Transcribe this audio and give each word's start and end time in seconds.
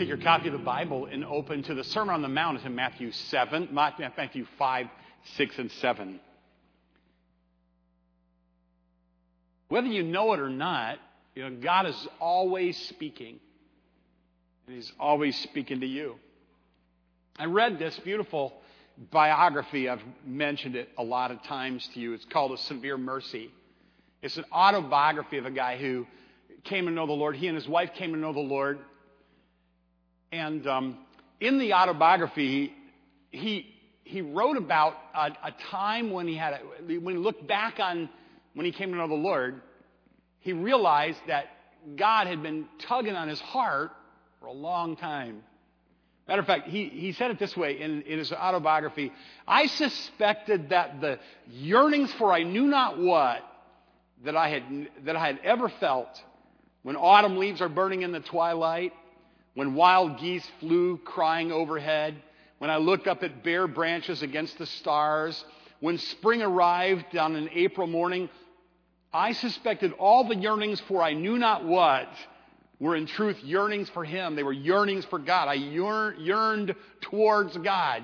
Take 0.00 0.08
your 0.08 0.16
copy 0.16 0.48
of 0.48 0.54
the 0.54 0.58
Bible 0.58 1.08
and 1.12 1.26
open 1.26 1.62
to 1.64 1.74
the 1.74 1.84
Sermon 1.84 2.14
on 2.14 2.22
the 2.22 2.28
Mount. 2.28 2.56
It's 2.56 2.64
in 2.64 2.74
Matthew 2.74 3.12
7, 3.12 3.68
Matthew 3.70 4.46
5, 4.58 4.86
6, 5.36 5.58
and 5.58 5.70
7. 5.70 6.20
Whether 9.68 9.88
you 9.88 10.02
know 10.02 10.32
it 10.32 10.40
or 10.40 10.48
not, 10.48 10.96
you 11.34 11.42
know, 11.42 11.54
God 11.60 11.84
is 11.84 12.08
always 12.18 12.78
speaking. 12.88 13.40
And 14.66 14.76
He's 14.76 14.90
always 14.98 15.38
speaking 15.38 15.80
to 15.80 15.86
you. 15.86 16.14
I 17.38 17.44
read 17.44 17.78
this 17.78 17.98
beautiful 17.98 18.54
biography. 19.10 19.86
I've 19.86 20.00
mentioned 20.24 20.76
it 20.76 20.88
a 20.96 21.04
lot 21.04 21.30
of 21.30 21.42
times 21.42 21.86
to 21.92 22.00
you. 22.00 22.14
It's 22.14 22.24
called 22.24 22.52
A 22.52 22.56
Severe 22.56 22.96
Mercy. 22.96 23.50
It's 24.22 24.38
an 24.38 24.46
autobiography 24.50 25.36
of 25.36 25.44
a 25.44 25.50
guy 25.50 25.76
who 25.76 26.06
came 26.64 26.86
to 26.86 26.90
know 26.90 27.06
the 27.06 27.12
Lord. 27.12 27.36
He 27.36 27.48
and 27.48 27.54
his 27.54 27.68
wife 27.68 27.92
came 27.92 28.14
to 28.14 28.18
know 28.18 28.32
the 28.32 28.40
Lord. 28.40 28.78
And 30.32 30.66
um, 30.66 30.98
in 31.40 31.58
the 31.58 31.74
autobiography, 31.74 32.72
he, 33.30 33.66
he 34.04 34.20
wrote 34.20 34.56
about 34.56 34.94
a, 35.14 35.32
a 35.44 35.54
time 35.70 36.10
when 36.10 36.28
he 36.28 36.36
had, 36.36 36.54
a, 36.54 37.00
when 37.00 37.14
he 37.14 37.20
looked 37.20 37.46
back 37.46 37.78
on 37.80 38.08
when 38.54 38.66
he 38.66 38.72
came 38.72 38.90
to 38.90 38.96
know 38.96 39.08
the 39.08 39.14
Lord, 39.14 39.60
he 40.40 40.52
realized 40.52 41.20
that 41.28 41.46
God 41.96 42.26
had 42.26 42.42
been 42.42 42.66
tugging 42.80 43.14
on 43.14 43.28
his 43.28 43.40
heart 43.40 43.92
for 44.40 44.46
a 44.46 44.52
long 44.52 44.96
time. 44.96 45.42
Matter 46.28 46.40
of 46.40 46.46
fact, 46.46 46.68
he, 46.68 46.88
he 46.88 47.12
said 47.12 47.30
it 47.30 47.38
this 47.38 47.56
way 47.56 47.80
in, 47.80 48.02
in 48.02 48.18
his 48.18 48.32
autobiography 48.32 49.12
I 49.48 49.66
suspected 49.66 50.70
that 50.70 51.00
the 51.00 51.18
yearnings 51.48 52.12
for 52.14 52.32
I 52.32 52.44
knew 52.44 52.66
not 52.66 52.98
what 52.98 53.42
that 54.24 54.36
I 54.36 54.48
had, 54.48 54.88
that 55.04 55.16
I 55.16 55.26
had 55.26 55.40
ever 55.42 55.68
felt 55.80 56.08
when 56.82 56.96
autumn 56.96 57.36
leaves 57.36 57.60
are 57.60 57.68
burning 57.68 58.02
in 58.02 58.12
the 58.12 58.20
twilight, 58.20 58.92
when 59.54 59.74
wild 59.74 60.18
geese 60.18 60.48
flew 60.60 60.98
crying 60.98 61.52
overhead, 61.52 62.16
when 62.58 62.70
I 62.70 62.76
looked 62.76 63.06
up 63.06 63.22
at 63.22 63.42
bare 63.42 63.66
branches 63.66 64.22
against 64.22 64.58
the 64.58 64.66
stars, 64.66 65.44
when 65.80 65.98
spring 65.98 66.42
arrived 66.42 67.16
on 67.16 67.36
an 67.36 67.48
April 67.52 67.86
morning, 67.86 68.28
I 69.12 69.32
suspected 69.32 69.92
all 69.98 70.28
the 70.28 70.36
yearnings 70.36 70.80
for 70.80 71.02
I 71.02 71.14
knew 71.14 71.38
not 71.38 71.64
what 71.64 72.08
were 72.78 72.96
in 72.96 73.06
truth 73.06 73.42
yearnings 73.42 73.88
for 73.90 74.04
Him. 74.04 74.36
They 74.36 74.42
were 74.42 74.52
yearnings 74.52 75.04
for 75.04 75.18
God. 75.18 75.48
I 75.48 75.54
yearned 75.54 76.74
towards 77.00 77.56
God. 77.58 78.02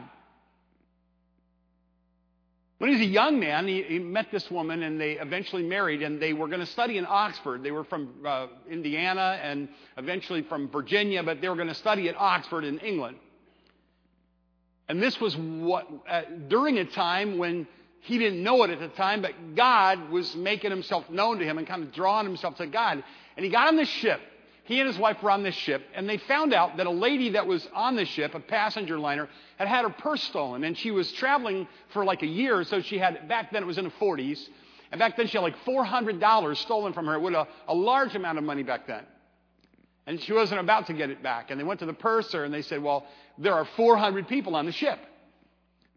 When 2.79 2.91
he 2.91 2.97
was 2.97 3.07
a 3.07 3.11
young 3.11 3.41
man, 3.41 3.67
he, 3.67 3.83
he, 3.83 3.99
met 3.99 4.31
this 4.31 4.51
woman 4.51 4.83
and 4.83 5.01
they 5.01 5.13
eventually 5.13 5.63
married, 5.63 6.03
and 6.03 6.21
they 6.21 6.35
were 6.35 6.47
going 6.47 6.61
to 6.61 6.67
study 6.67 6.99
in 6.99 7.07
Oxford. 7.09 7.63
They 7.63 7.71
were 7.71 7.85
from 7.85 8.11
uh, 8.25 8.49
Indiana 8.71 9.41
and 9.43 9.69
eventually 9.97 10.43
from 10.43 10.69
Virginia, 10.69 11.23
but 11.23 11.41
they 11.41 11.49
were 11.49 11.55
going 11.55 11.69
to 11.69 11.75
study 11.75 12.09
at 12.11 12.17
Oxford 12.17 12.65
in 12.65 12.79
England. 12.81 13.17
And 14.89 15.03
this 15.03 15.19
was 15.21 15.35
what, 15.37 15.89
uh, 16.09 16.23
during 16.49 16.79
a 16.79 16.85
time 16.85 17.39
when 17.39 17.67
he 18.01 18.19
didn't 18.19 18.43
know 18.43 18.63
it 18.63 18.71
at 18.71 18.79
the 18.79 18.89
time, 18.89 19.23
but 19.23 19.33
God 19.57 20.11
was 20.11 20.37
making 20.37 20.71
himself 20.71 21.09
known 21.09 21.39
to 21.39 21.45
him 21.45 21.59
and 21.59 21.67
kind 21.67 21.83
of 21.83 21.93
drawing 21.93 22.27
himself 22.27 22.57
to 22.57 22.67
God. 22.67 23.03
And 23.37 23.45
he 23.45 23.51
got 23.51 23.69
on 23.69 23.77
this 23.77 23.89
ship 23.89 24.21
he 24.67 24.81
and 24.81 24.89
his 24.89 24.99
wife 24.99 25.23
were 25.23 25.31
on 25.31 25.45
this 25.45 25.55
ship, 25.55 25.83
and 25.95 26.09
they 26.09 26.19
found 26.19 26.53
out 26.53 26.77
that 26.77 26.87
a 26.87 26.91
lady 26.91 27.31
that 27.31 27.47
was 27.47 27.67
on 27.73 27.95
the 27.95 28.05
ship, 28.05 28.35
a 28.35 28.41
passenger 28.41 28.99
liner, 28.99 29.29
had 29.59 29.69
had 29.69 29.83
her 29.85 29.91
purse 29.91 30.23
stolen. 30.25 30.65
And 30.65 30.77
she 30.77 30.91
was 30.91 31.11
traveling 31.13 31.69
for 31.93 32.05
like 32.05 32.23
a 32.23 32.27
year, 32.27 32.65
so 32.65 32.81
she 32.81 32.99
had, 32.99 33.29
back 33.29 33.53
then 33.53 33.63
it 33.63 33.67
was 33.67 33.79
in 33.79 33.85
the 33.85 33.91
40s, 33.91 34.49
and 34.91 34.99
back 34.99 35.17
then 35.17 35.29
she 35.29 35.39
had 35.39 35.45
like 35.45 35.57
$400 35.65 36.57
stolen 36.57 36.93
from 36.93 37.07
her, 37.07 37.19
with 37.21 37.35
a, 37.35 37.47
a 37.69 37.75
large 37.75 38.17
amount 38.17 38.39
of 38.39 38.45
money 38.45 38.65
back 38.65 38.89
then. 38.89 39.05
And 40.09 40.21
she 40.21 40.33
wasn't 40.33 40.61
about 40.61 40.89
to 40.89 40.93
get 40.95 41.11
it 41.11 41.23
back. 41.23 41.51
And 41.51 41.61
they 41.61 41.65
went 41.65 41.81
to 41.81 41.87
the 41.87 41.93
purser 41.93 42.45
and 42.45 42.53
they 42.53 42.63
said, 42.63 42.83
Well, 42.83 43.07
there 43.39 43.55
are 43.55 43.65
400 43.77 44.27
people 44.29 44.57
on 44.57 44.67
the 44.67 44.73
ship. 44.73 44.99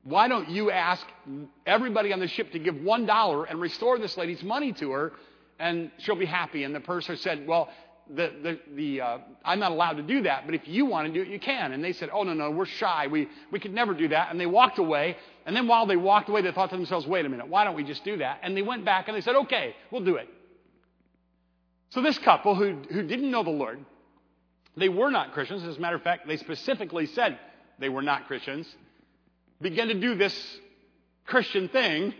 Why 0.04 0.28
don't 0.28 0.50
you 0.50 0.72
ask 0.72 1.06
everybody 1.66 2.14
on 2.14 2.20
the 2.20 2.28
ship 2.28 2.52
to 2.54 2.60
give 2.60 2.76
$1 2.76 3.46
and 3.50 3.60
restore 3.60 4.00
this 4.00 4.16
lady's 4.18 4.44
money 4.44 4.74
to 4.74 4.92
her, 4.92 5.14
and 5.60 5.92
she'll 5.98 6.16
be 6.16 6.26
happy? 6.26 6.64
And 6.64 6.74
the 6.74 6.80
purser 6.80 7.16
said, 7.16 7.48
Well, 7.48 7.70
the, 8.14 8.32
the, 8.42 8.60
the 8.76 9.02
uh, 9.02 9.18
I'm 9.46 9.60
not 9.60 9.72
allowed 9.72 9.94
to 9.94 10.04
do 10.04 10.24
that, 10.24 10.46
but 10.46 10.56
if 10.56 10.68
you 10.68 10.86
want 10.86 11.08
to 11.08 11.14
do 11.14 11.22
it, 11.22 11.32
you 11.32 11.40
can. 11.40 11.72
And 11.72 11.84
they 11.84 11.94
said, 11.94 12.10
oh, 12.12 12.24
no, 12.24 12.34
no, 12.34 12.50
we're 12.52 12.66
shy. 12.66 13.08
We, 13.08 13.28
we 13.52 13.60
could 13.60 13.74
never 13.74 13.94
do 13.94 14.08
that. 14.10 14.32
And 14.32 14.40
they 14.40 14.46
walked 14.46 14.80
away. 14.80 15.18
And 15.46 15.56
then 15.56 15.68
while 15.68 15.86
they 15.86 15.96
walked 15.96 16.30
away, 16.30 16.42
they 16.42 16.52
thought 16.52 16.70
to 16.72 16.76
themselves, 16.76 17.06
wait 17.06 17.26
a 17.26 17.30
minute, 17.30 17.48
why 17.48 17.64
don't 17.64 17.76
we 17.76 17.84
just 17.84 18.04
do 18.04 18.18
that? 18.18 18.40
And 18.42 18.58
they 18.58 18.62
went 18.62 18.84
back 18.86 19.08
and 19.08 19.16
they 19.16 19.22
said, 19.22 19.36
okay, 19.36 19.76
we'll 19.92 20.04
do 20.04 20.16
it. 20.16 20.28
So 21.90 22.02
this 22.02 22.18
couple 22.20 22.56
who, 22.56 22.78
who 22.92 23.04
didn't 23.04 23.32
know 23.32 23.44
the 23.44 23.50
Lord, 23.50 23.80
they 24.76 24.90
were 24.90 25.10
not 25.10 25.34
Christians. 25.34 25.64
As 25.64 25.78
a 25.78 25.80
matter 25.80 25.96
of 25.96 26.04
fact, 26.04 26.28
they 26.28 26.38
specifically 26.38 27.06
said 27.08 27.38
they 27.80 27.90
were 27.90 28.02
not 28.02 28.28
Christians, 28.28 28.68
began 29.62 29.88
to 29.88 30.00
do 30.00 30.16
this 30.16 30.60
Christian 31.26 31.70
thing 31.70 32.14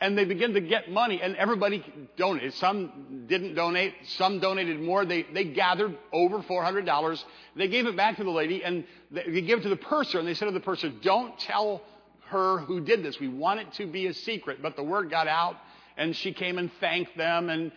and 0.00 0.16
they 0.16 0.24
begin 0.24 0.52
to 0.52 0.60
get 0.60 0.90
money, 0.90 1.20
and 1.22 1.36
everybody 1.36 1.82
donated. 2.16 2.52
Some 2.54 3.24
didn't 3.26 3.54
donate, 3.54 3.94
some 4.04 4.40
donated 4.40 4.80
more. 4.80 5.06
They, 5.06 5.22
they 5.22 5.44
gathered 5.44 5.96
over 6.12 6.40
$400. 6.40 7.24
They 7.56 7.68
gave 7.68 7.86
it 7.86 7.96
back 7.96 8.18
to 8.18 8.24
the 8.24 8.30
lady, 8.30 8.62
and 8.62 8.84
they 9.10 9.40
gave 9.40 9.58
it 9.58 9.62
to 9.62 9.70
the 9.70 9.76
purser, 9.76 10.18
and 10.18 10.28
they 10.28 10.34
said 10.34 10.46
to 10.46 10.50
the 10.50 10.60
purser, 10.60 10.90
Don't 10.90 11.38
tell 11.38 11.82
her 12.28 12.58
who 12.58 12.80
did 12.80 13.02
this. 13.02 13.18
We 13.18 13.28
want 13.28 13.60
it 13.60 13.72
to 13.74 13.86
be 13.86 14.06
a 14.06 14.12
secret. 14.12 14.60
But 14.60 14.76
the 14.76 14.82
word 14.82 15.10
got 15.10 15.28
out, 15.28 15.56
and 15.96 16.14
she 16.14 16.32
came 16.32 16.58
and 16.58 16.70
thanked 16.78 17.16
them. 17.16 17.48
And 17.48 17.72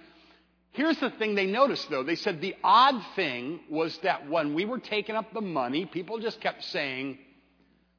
here's 0.72 0.98
the 1.00 1.12
thing 1.12 1.36
they 1.36 1.46
noticed, 1.46 1.90
though. 1.90 2.04
They 2.04 2.16
said 2.16 2.42
the 2.42 2.56
odd 2.66 3.02
thing 3.16 3.62
was 3.70 3.98
that 4.00 4.30
when 4.30 4.56
we 4.56 4.66
were 4.66 4.80
taking 4.80 5.16
up 5.16 5.34
the 5.34 5.42
money, 5.42 5.86
people 5.86 6.20
just 6.20 6.42
kept 6.42 6.66
saying, 6.66 7.18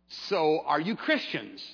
So 0.09 0.61
are 0.67 0.81
you 0.81 0.95
Christians? 0.95 1.65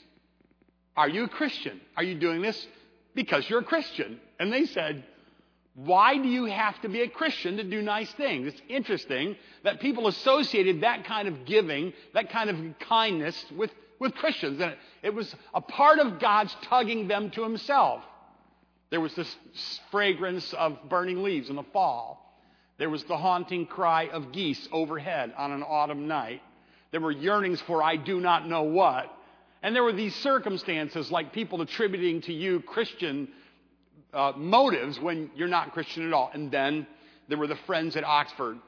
Are 0.96 1.08
you 1.08 1.24
a 1.24 1.28
Christian? 1.28 1.80
Are 1.96 2.02
you 2.02 2.14
doing 2.14 2.40
this 2.40 2.66
because 3.14 3.48
you're 3.48 3.60
a 3.60 3.64
Christian? 3.64 4.18
And 4.38 4.52
they 4.52 4.64
said, 4.66 5.04
Why 5.74 6.16
do 6.16 6.28
you 6.28 6.46
have 6.46 6.80
to 6.82 6.88
be 6.88 7.02
a 7.02 7.08
Christian 7.08 7.58
to 7.58 7.64
do 7.64 7.82
nice 7.82 8.10
things? 8.12 8.48
It's 8.48 8.62
interesting 8.68 9.36
that 9.62 9.80
people 9.80 10.06
associated 10.08 10.82
that 10.82 11.04
kind 11.04 11.28
of 11.28 11.44
giving, 11.44 11.92
that 12.14 12.30
kind 12.30 12.48
of 12.48 12.56
kindness 12.80 13.44
with, 13.56 13.70
with 13.98 14.14
Christians. 14.14 14.60
And 14.60 14.72
it, 14.72 14.78
it 15.02 15.14
was 15.14 15.34
a 15.52 15.60
part 15.60 15.98
of 15.98 16.18
God's 16.18 16.56
tugging 16.62 17.08
them 17.08 17.30
to 17.32 17.42
Himself. 17.42 18.02
There 18.90 19.00
was 19.00 19.14
this 19.14 19.36
fragrance 19.90 20.52
of 20.54 20.88
burning 20.88 21.22
leaves 21.22 21.50
in 21.50 21.56
the 21.56 21.64
fall. 21.72 22.22
There 22.78 22.90
was 22.90 23.04
the 23.04 23.16
haunting 23.16 23.66
cry 23.66 24.08
of 24.08 24.32
geese 24.32 24.68
overhead 24.70 25.32
on 25.36 25.50
an 25.50 25.62
autumn 25.62 26.06
night. 26.06 26.42
There 26.92 27.00
were 27.00 27.10
yearnings 27.10 27.60
for 27.62 27.82
I 27.82 27.96
do 27.96 28.20
not 28.20 28.48
know 28.48 28.62
what. 28.62 29.12
And 29.62 29.74
there 29.74 29.82
were 29.82 29.92
these 29.92 30.14
circumstances 30.16 31.10
like 31.10 31.32
people 31.32 31.60
attributing 31.62 32.20
to 32.22 32.32
you 32.32 32.60
Christian 32.60 33.28
uh, 34.12 34.32
motives 34.36 35.00
when 35.00 35.30
you're 35.34 35.48
not 35.48 35.72
Christian 35.72 36.06
at 36.06 36.12
all. 36.12 36.30
And 36.32 36.50
then 36.50 36.86
there 37.28 37.38
were 37.38 37.46
the 37.46 37.58
friends 37.66 37.96
at 37.96 38.04
Oxford. 38.04 38.58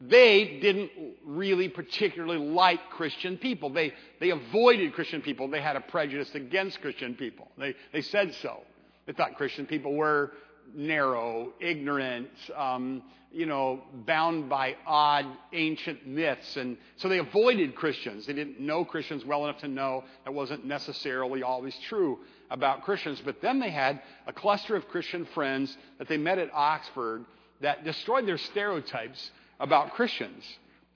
They 0.00 0.58
didn't 0.60 0.90
really 1.24 1.68
particularly 1.68 2.38
like 2.38 2.90
Christian 2.90 3.36
people. 3.36 3.70
They, 3.70 3.92
they 4.20 4.30
avoided 4.30 4.92
Christian 4.92 5.22
people. 5.22 5.48
They 5.48 5.60
had 5.60 5.76
a 5.76 5.80
prejudice 5.80 6.34
against 6.34 6.80
Christian 6.80 7.14
people. 7.14 7.48
They, 7.58 7.74
they 7.92 8.02
said 8.02 8.34
so. 8.34 8.62
They 9.06 9.12
thought 9.12 9.34
Christian 9.36 9.66
people 9.66 9.94
were 9.94 10.32
narrow, 10.74 11.52
ignorant, 11.60 12.28
um, 12.56 13.02
you 13.30 13.46
know, 13.46 13.82
bound 14.06 14.48
by 14.48 14.76
odd 14.86 15.26
ancient 15.52 16.06
myths. 16.06 16.56
And 16.56 16.76
so 16.96 17.08
they 17.08 17.18
avoided 17.18 17.74
Christians. 17.74 18.26
They 18.26 18.32
didn't 18.32 18.60
know 18.60 18.84
Christians 18.84 19.24
well 19.24 19.44
enough 19.44 19.60
to 19.60 19.68
know 19.68 20.04
that 20.24 20.32
wasn't 20.32 20.64
necessarily 20.64 21.42
always 21.42 21.76
true 21.88 22.18
about 22.50 22.84
Christians. 22.84 23.20
But 23.24 23.42
then 23.42 23.60
they 23.60 23.70
had 23.70 24.00
a 24.26 24.32
cluster 24.32 24.76
of 24.76 24.88
Christian 24.88 25.26
friends 25.34 25.76
that 25.98 26.08
they 26.08 26.16
met 26.16 26.38
at 26.38 26.52
Oxford 26.54 27.24
that 27.60 27.84
destroyed 27.84 28.26
their 28.26 28.38
stereotypes 28.38 29.30
about 29.60 29.94
Christians. 29.94 30.44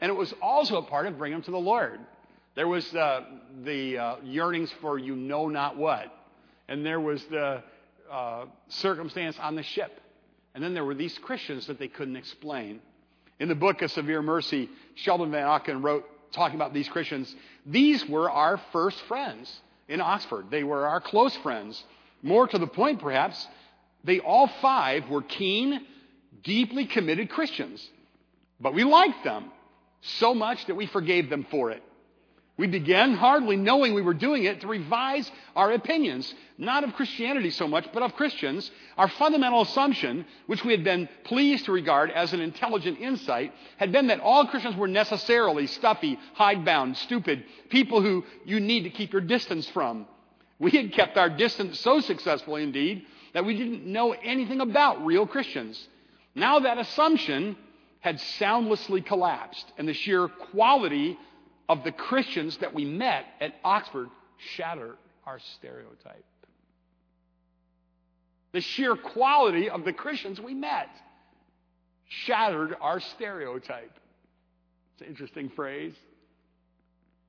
And 0.00 0.10
it 0.10 0.14
was 0.14 0.32
also 0.40 0.78
a 0.78 0.82
part 0.82 1.06
of 1.06 1.18
bringing 1.18 1.38
them 1.38 1.44
to 1.44 1.50
the 1.50 1.58
Lord. 1.58 2.00
There 2.54 2.68
was 2.68 2.88
the 2.90 3.98
uh, 3.98 4.16
yearnings 4.24 4.72
for 4.80 4.98
you 4.98 5.16
know 5.16 5.48
not 5.48 5.76
what. 5.76 6.12
And 6.68 6.84
there 6.84 7.00
was 7.00 7.22
the 7.26 7.62
uh, 8.12 8.44
circumstance 8.68 9.38
on 9.40 9.56
the 9.56 9.62
ship. 9.62 10.00
And 10.54 10.62
then 10.62 10.74
there 10.74 10.84
were 10.84 10.94
these 10.94 11.16
Christians 11.18 11.66
that 11.66 11.78
they 11.78 11.88
couldn't 11.88 12.16
explain. 12.16 12.80
In 13.40 13.48
the 13.48 13.54
book 13.54 13.80
of 13.82 13.90
Severe 13.90 14.22
Mercy, 14.22 14.68
Sheldon 14.94 15.30
Vanauken 15.30 15.82
wrote, 15.82 16.04
talking 16.32 16.56
about 16.56 16.74
these 16.74 16.88
Christians, 16.88 17.34
these 17.66 18.06
were 18.06 18.30
our 18.30 18.60
first 18.72 19.00
friends 19.02 19.52
in 19.88 20.00
Oxford. 20.00 20.46
They 20.50 20.62
were 20.62 20.86
our 20.86 21.00
close 21.00 21.34
friends. 21.36 21.82
More 22.22 22.46
to 22.46 22.58
the 22.58 22.66
point, 22.66 23.00
perhaps, 23.00 23.46
they 24.04 24.20
all 24.20 24.48
five 24.60 25.08
were 25.08 25.22
keen, 25.22 25.80
deeply 26.42 26.86
committed 26.86 27.30
Christians. 27.30 27.86
But 28.60 28.74
we 28.74 28.84
liked 28.84 29.24
them 29.24 29.50
so 30.02 30.34
much 30.34 30.66
that 30.66 30.74
we 30.74 30.86
forgave 30.86 31.30
them 31.30 31.46
for 31.50 31.70
it. 31.70 31.82
We 32.62 32.68
began, 32.68 33.14
hardly 33.14 33.56
knowing 33.56 33.92
we 33.92 34.02
were 34.02 34.14
doing 34.14 34.44
it, 34.44 34.60
to 34.60 34.68
revise 34.68 35.28
our 35.56 35.72
opinions, 35.72 36.32
not 36.58 36.84
of 36.84 36.94
Christianity 36.94 37.50
so 37.50 37.66
much, 37.66 37.88
but 37.92 38.04
of 38.04 38.14
Christians. 38.14 38.70
Our 38.96 39.08
fundamental 39.08 39.62
assumption, 39.62 40.24
which 40.46 40.64
we 40.64 40.70
had 40.70 40.84
been 40.84 41.08
pleased 41.24 41.64
to 41.64 41.72
regard 41.72 42.12
as 42.12 42.32
an 42.32 42.40
intelligent 42.40 43.00
insight, 43.00 43.52
had 43.78 43.90
been 43.90 44.06
that 44.06 44.20
all 44.20 44.46
Christians 44.46 44.76
were 44.76 44.86
necessarily 44.86 45.66
stuffy, 45.66 46.16
hidebound, 46.34 46.96
stupid, 46.98 47.42
people 47.68 48.00
who 48.00 48.24
you 48.44 48.60
need 48.60 48.84
to 48.84 48.90
keep 48.90 49.12
your 49.12 49.22
distance 49.22 49.68
from. 49.70 50.06
We 50.60 50.70
had 50.70 50.92
kept 50.92 51.18
our 51.18 51.30
distance 51.30 51.80
so 51.80 51.98
successfully, 51.98 52.62
indeed, 52.62 53.06
that 53.34 53.44
we 53.44 53.56
didn't 53.56 53.86
know 53.86 54.12
anything 54.12 54.60
about 54.60 55.04
real 55.04 55.26
Christians. 55.26 55.88
Now 56.36 56.60
that 56.60 56.78
assumption 56.78 57.56
had 57.98 58.20
soundlessly 58.20 59.00
collapsed, 59.00 59.66
and 59.78 59.88
the 59.88 59.94
sheer 59.94 60.28
quality 60.28 61.18
of 61.68 61.84
the 61.84 61.92
Christians 61.92 62.56
that 62.58 62.74
we 62.74 62.84
met 62.84 63.24
at 63.40 63.54
Oxford 63.64 64.08
shattered 64.54 64.96
our 65.26 65.38
stereotype. 65.56 66.24
The 68.52 68.60
sheer 68.60 68.96
quality 68.96 69.70
of 69.70 69.84
the 69.84 69.92
Christians 69.92 70.40
we 70.40 70.54
met 70.54 70.88
shattered 72.08 72.76
our 72.80 73.00
stereotype. 73.00 73.98
It's 74.92 75.02
an 75.02 75.08
interesting 75.08 75.48
phrase. 75.50 75.94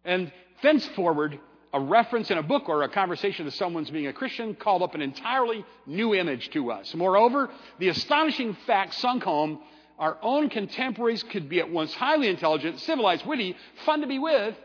And 0.04 0.32
thenceforward, 0.62 1.40
a 1.74 1.80
reference 1.80 2.30
in 2.30 2.38
a 2.38 2.44
book 2.44 2.68
or 2.68 2.84
a 2.84 2.90
conversation 2.90 3.46
to 3.46 3.52
someone's 3.52 3.90
being 3.90 4.08
a 4.08 4.14
Christian 4.14 4.54
called 4.54 4.84
up 4.84 4.96
an 4.96 5.02
entirely 5.02 5.66
new 5.86 6.14
image 6.14 6.50
to 6.52 6.72
us. 6.72 6.94
Moreover, 6.94 7.50
the 7.80 7.88
astonishing 7.88 8.56
fact 8.68 8.94
sunk 8.96 9.24
home 9.24 9.60
our 10.00 10.18
own 10.22 10.50
contemporaries 10.50 11.24
could 11.24 11.50
be 11.50 11.60
at 11.60 11.70
once 11.70 11.94
highly 11.94 12.28
intelligent, 12.28 12.80
civilized, 12.80 13.26
witty, 13.26 13.56
fun 13.86 14.02
to 14.02 14.08
be 14.08 14.20
with, 14.20 14.56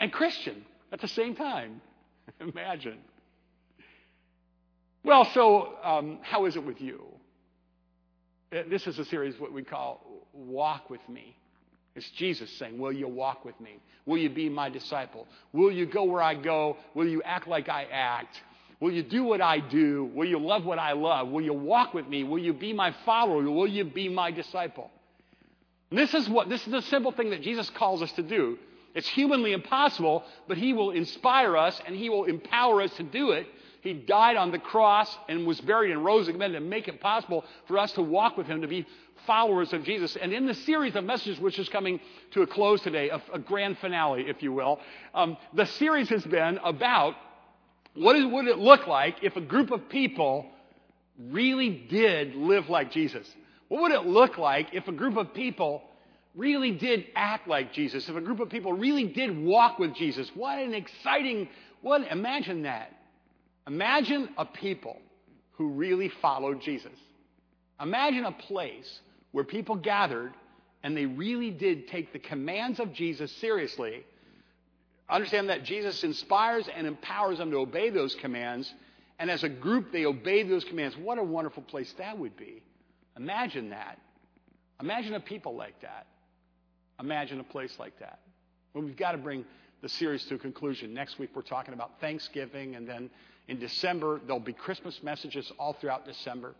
and 0.00 0.12
Christian 0.12 0.64
at 0.92 1.00
the 1.00 1.08
same 1.08 1.34
time. 1.34 1.80
Imagine. 2.40 2.98
Well, 5.04 5.26
so 5.34 5.74
um, 5.82 6.18
how 6.22 6.46
is 6.46 6.56
it 6.56 6.64
with 6.64 6.80
you? 6.80 7.02
Uh, 8.54 8.62
this 8.70 8.86
is 8.86 8.98
a 8.98 9.04
series 9.04 9.38
what 9.38 9.52
we 9.52 9.62
call 9.62 10.00
Walk 10.32 10.88
with 10.88 11.06
Me. 11.08 11.36
It's 11.94 12.08
Jesus 12.10 12.50
saying, 12.58 12.78
Will 12.78 12.92
you 12.92 13.06
walk 13.06 13.44
with 13.44 13.58
me? 13.60 13.78
Will 14.06 14.18
you 14.18 14.30
be 14.30 14.48
my 14.48 14.68
disciple? 14.68 15.26
Will 15.52 15.70
you 15.70 15.86
go 15.86 16.04
where 16.04 16.22
I 16.22 16.34
go? 16.34 16.76
Will 16.94 17.06
you 17.06 17.22
act 17.22 17.46
like 17.46 17.68
I 17.68 17.84
act? 17.92 18.40
Will 18.80 18.92
you 18.92 19.02
do 19.02 19.24
what 19.24 19.40
I 19.40 19.60
do? 19.60 20.10
Will 20.14 20.28
you 20.28 20.38
love 20.38 20.64
what 20.64 20.78
I 20.78 20.92
love? 20.92 21.28
Will 21.28 21.42
you 21.42 21.54
walk 21.54 21.94
with 21.94 22.08
me? 22.08 22.24
Will 22.24 22.38
you 22.38 22.52
be 22.52 22.72
my 22.72 22.94
follower? 23.04 23.42
Will 23.42 23.66
you 23.66 23.84
be 23.84 24.08
my 24.08 24.30
disciple? 24.30 24.90
And 25.90 25.98
this 25.98 26.14
is 26.14 26.28
what 26.28 26.48
this 26.48 26.66
is 26.66 26.72
the 26.72 26.82
simple 26.82 27.12
thing 27.12 27.30
that 27.30 27.42
Jesus 27.42 27.70
calls 27.70 28.02
us 28.02 28.12
to 28.12 28.22
do. 28.22 28.58
It's 28.94 29.08
humanly 29.08 29.52
impossible, 29.52 30.24
but 30.46 30.56
he 30.56 30.72
will 30.72 30.92
inspire 30.92 31.56
us 31.56 31.80
and 31.86 31.96
he 31.96 32.08
will 32.08 32.24
empower 32.24 32.82
us 32.82 32.92
to 32.94 33.02
do 33.02 33.32
it. 33.32 33.46
He 33.80 33.92
died 33.92 34.36
on 34.36 34.50
the 34.50 34.58
cross 34.58 35.14
and 35.28 35.46
was 35.46 35.60
buried 35.60 35.90
and 35.90 36.04
rose 36.04 36.26
again 36.28 36.52
to 36.52 36.60
make 36.60 36.88
it 36.88 37.00
possible 37.00 37.44
for 37.66 37.78
us 37.78 37.92
to 37.92 38.02
walk 38.02 38.36
with 38.36 38.46
him, 38.46 38.62
to 38.62 38.68
be 38.68 38.86
followers 39.26 39.72
of 39.72 39.84
Jesus. 39.84 40.16
And 40.16 40.32
in 40.32 40.46
the 40.46 40.54
series 40.54 40.96
of 40.96 41.04
messages, 41.04 41.38
which 41.38 41.58
is 41.58 41.68
coming 41.68 42.00
to 42.32 42.42
a 42.42 42.46
close 42.46 42.80
today, 42.80 43.10
a, 43.10 43.20
a 43.32 43.38
grand 43.38 43.78
finale, 43.78 44.24
if 44.28 44.42
you 44.42 44.52
will, 44.52 44.80
um, 45.14 45.36
the 45.52 45.66
series 45.66 46.08
has 46.08 46.24
been 46.24 46.58
about 46.64 47.14
what 47.94 48.16
would 48.30 48.46
it 48.46 48.58
look 48.58 48.86
like 48.86 49.16
if 49.22 49.36
a 49.36 49.40
group 49.40 49.70
of 49.70 49.88
people 49.88 50.46
really 51.18 51.70
did 51.70 52.34
live 52.34 52.68
like 52.68 52.90
Jesus? 52.90 53.26
What 53.68 53.82
would 53.82 53.92
it 53.92 54.04
look 54.04 54.36
like 54.36 54.68
if 54.72 54.88
a 54.88 54.92
group 54.92 55.16
of 55.16 55.32
people 55.32 55.82
really 56.34 56.72
did 56.72 57.06
act 57.14 57.46
like 57.46 57.72
Jesus? 57.72 58.08
If 58.08 58.16
a 58.16 58.20
group 58.20 58.40
of 58.40 58.50
people 58.50 58.72
really 58.72 59.04
did 59.04 59.38
walk 59.38 59.78
with 59.78 59.94
Jesus? 59.94 60.30
What 60.34 60.58
an 60.58 60.74
exciting, 60.74 61.48
what, 61.82 62.02
imagine 62.10 62.62
that. 62.62 62.92
Imagine 63.66 64.28
a 64.36 64.44
people 64.44 64.98
who 65.52 65.68
really 65.70 66.10
followed 66.20 66.60
Jesus. 66.60 66.92
Imagine 67.80 68.24
a 68.24 68.32
place 68.32 69.00
where 69.30 69.44
people 69.44 69.76
gathered 69.76 70.34
and 70.82 70.96
they 70.96 71.06
really 71.06 71.50
did 71.50 71.88
take 71.88 72.12
the 72.12 72.18
commands 72.18 72.78
of 72.78 72.92
Jesus 72.92 73.32
seriously 73.32 74.04
Understand 75.08 75.50
that 75.50 75.64
Jesus 75.64 76.02
inspires 76.02 76.68
and 76.74 76.86
empowers 76.86 77.38
them 77.38 77.50
to 77.50 77.58
obey 77.58 77.90
those 77.90 78.14
commands. 78.14 78.72
And 79.18 79.30
as 79.30 79.44
a 79.44 79.48
group, 79.48 79.92
they 79.92 80.06
obey 80.06 80.42
those 80.42 80.64
commands. 80.64 80.96
What 80.96 81.18
a 81.18 81.22
wonderful 81.22 81.62
place 81.62 81.92
that 81.98 82.18
would 82.18 82.36
be. 82.36 82.62
Imagine 83.16 83.70
that. 83.70 83.98
Imagine 84.80 85.14
a 85.14 85.20
people 85.20 85.54
like 85.54 85.80
that. 85.82 86.06
Imagine 86.98 87.40
a 87.40 87.44
place 87.44 87.76
like 87.78 87.98
that. 88.00 88.20
Well, 88.72 88.82
we've 88.84 88.96
got 88.96 89.12
to 89.12 89.18
bring 89.18 89.44
the 89.82 89.88
series 89.88 90.24
to 90.26 90.36
a 90.36 90.38
conclusion. 90.38 90.94
Next 90.94 91.18
week, 91.18 91.30
we're 91.34 91.42
talking 91.42 91.74
about 91.74 92.00
Thanksgiving, 92.00 92.74
and 92.74 92.88
then 92.88 93.10
in 93.46 93.58
December, 93.58 94.20
there'll 94.26 94.40
be 94.40 94.52
Christmas 94.52 95.02
messages 95.02 95.52
all 95.58 95.74
throughout 95.74 96.06
December. 96.06 96.54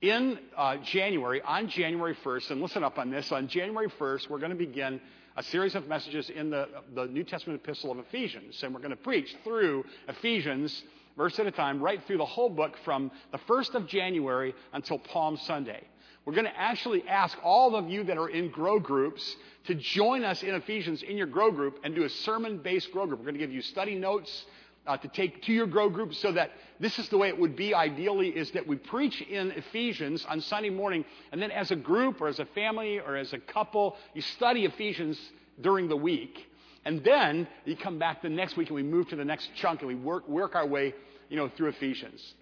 In 0.00 0.38
uh, 0.56 0.76
January, 0.76 1.42
on 1.42 1.68
January 1.68 2.16
1st, 2.24 2.52
and 2.52 2.62
listen 2.62 2.84
up 2.84 3.00
on 3.00 3.10
this, 3.10 3.32
on 3.32 3.48
January 3.48 3.88
1st, 3.98 4.30
we're 4.30 4.38
going 4.38 4.52
to 4.52 4.56
begin 4.56 5.00
a 5.36 5.42
series 5.42 5.74
of 5.74 5.88
messages 5.88 6.30
in 6.30 6.50
the, 6.50 6.68
the 6.94 7.06
New 7.06 7.24
Testament 7.24 7.60
epistle 7.60 7.90
of 7.90 7.98
Ephesians. 7.98 8.62
And 8.62 8.72
we're 8.72 8.78
going 8.78 8.92
to 8.92 8.96
preach 8.96 9.34
through 9.42 9.84
Ephesians, 10.06 10.84
verse 11.16 11.36
at 11.40 11.48
a 11.48 11.50
time, 11.50 11.82
right 11.82 12.00
through 12.06 12.18
the 12.18 12.24
whole 12.24 12.48
book 12.48 12.76
from 12.84 13.10
the 13.32 13.38
1st 13.38 13.74
of 13.74 13.86
January 13.88 14.54
until 14.72 15.00
Palm 15.00 15.36
Sunday. 15.36 15.82
We're 16.24 16.34
going 16.34 16.44
to 16.44 16.56
actually 16.56 17.02
ask 17.08 17.36
all 17.42 17.74
of 17.74 17.88
you 17.88 18.04
that 18.04 18.18
are 18.18 18.28
in 18.28 18.50
grow 18.50 18.78
groups 18.78 19.34
to 19.64 19.74
join 19.74 20.22
us 20.22 20.44
in 20.44 20.54
Ephesians 20.54 21.02
in 21.02 21.16
your 21.16 21.26
grow 21.26 21.50
group 21.50 21.80
and 21.82 21.92
do 21.92 22.04
a 22.04 22.08
sermon 22.08 22.58
based 22.58 22.92
grow 22.92 23.04
group. 23.06 23.18
We're 23.18 23.24
going 23.24 23.34
to 23.34 23.40
give 23.40 23.52
you 23.52 23.62
study 23.62 23.96
notes 23.96 24.46
uh, 24.88 24.96
to 24.96 25.08
take 25.08 25.42
to 25.42 25.52
your 25.52 25.66
grow 25.66 25.88
group 25.90 26.14
so 26.14 26.32
that 26.32 26.50
this 26.80 26.98
is 26.98 27.08
the 27.10 27.18
way 27.18 27.28
it 27.28 27.38
would 27.38 27.54
be 27.54 27.74
ideally 27.74 28.28
is 28.28 28.50
that 28.52 28.66
we 28.66 28.76
preach 28.76 29.20
in 29.20 29.50
Ephesians 29.52 30.24
on 30.28 30.40
Sunday 30.40 30.70
morning 30.70 31.04
and 31.30 31.40
then 31.40 31.50
as 31.50 31.70
a 31.70 31.76
group 31.76 32.20
or 32.20 32.28
as 32.28 32.38
a 32.38 32.46
family 32.46 32.98
or 32.98 33.14
as 33.16 33.32
a 33.34 33.38
couple, 33.38 33.96
you 34.14 34.22
study 34.22 34.64
Ephesians 34.64 35.20
during 35.60 35.88
the 35.88 35.96
week. 35.96 36.46
And 36.84 37.04
then 37.04 37.46
you 37.66 37.76
come 37.76 37.98
back 37.98 38.22
the 38.22 38.30
next 38.30 38.56
week 38.56 38.68
and 38.68 38.76
we 38.76 38.82
move 38.82 39.08
to 39.08 39.16
the 39.16 39.24
next 39.24 39.50
chunk 39.56 39.80
and 39.80 39.88
we 39.88 39.94
work, 39.94 40.26
work 40.26 40.54
our 40.54 40.66
way, 40.66 40.94
you 41.28 41.36
know, 41.36 41.50
through 41.54 41.68
Ephesians. 41.68 42.34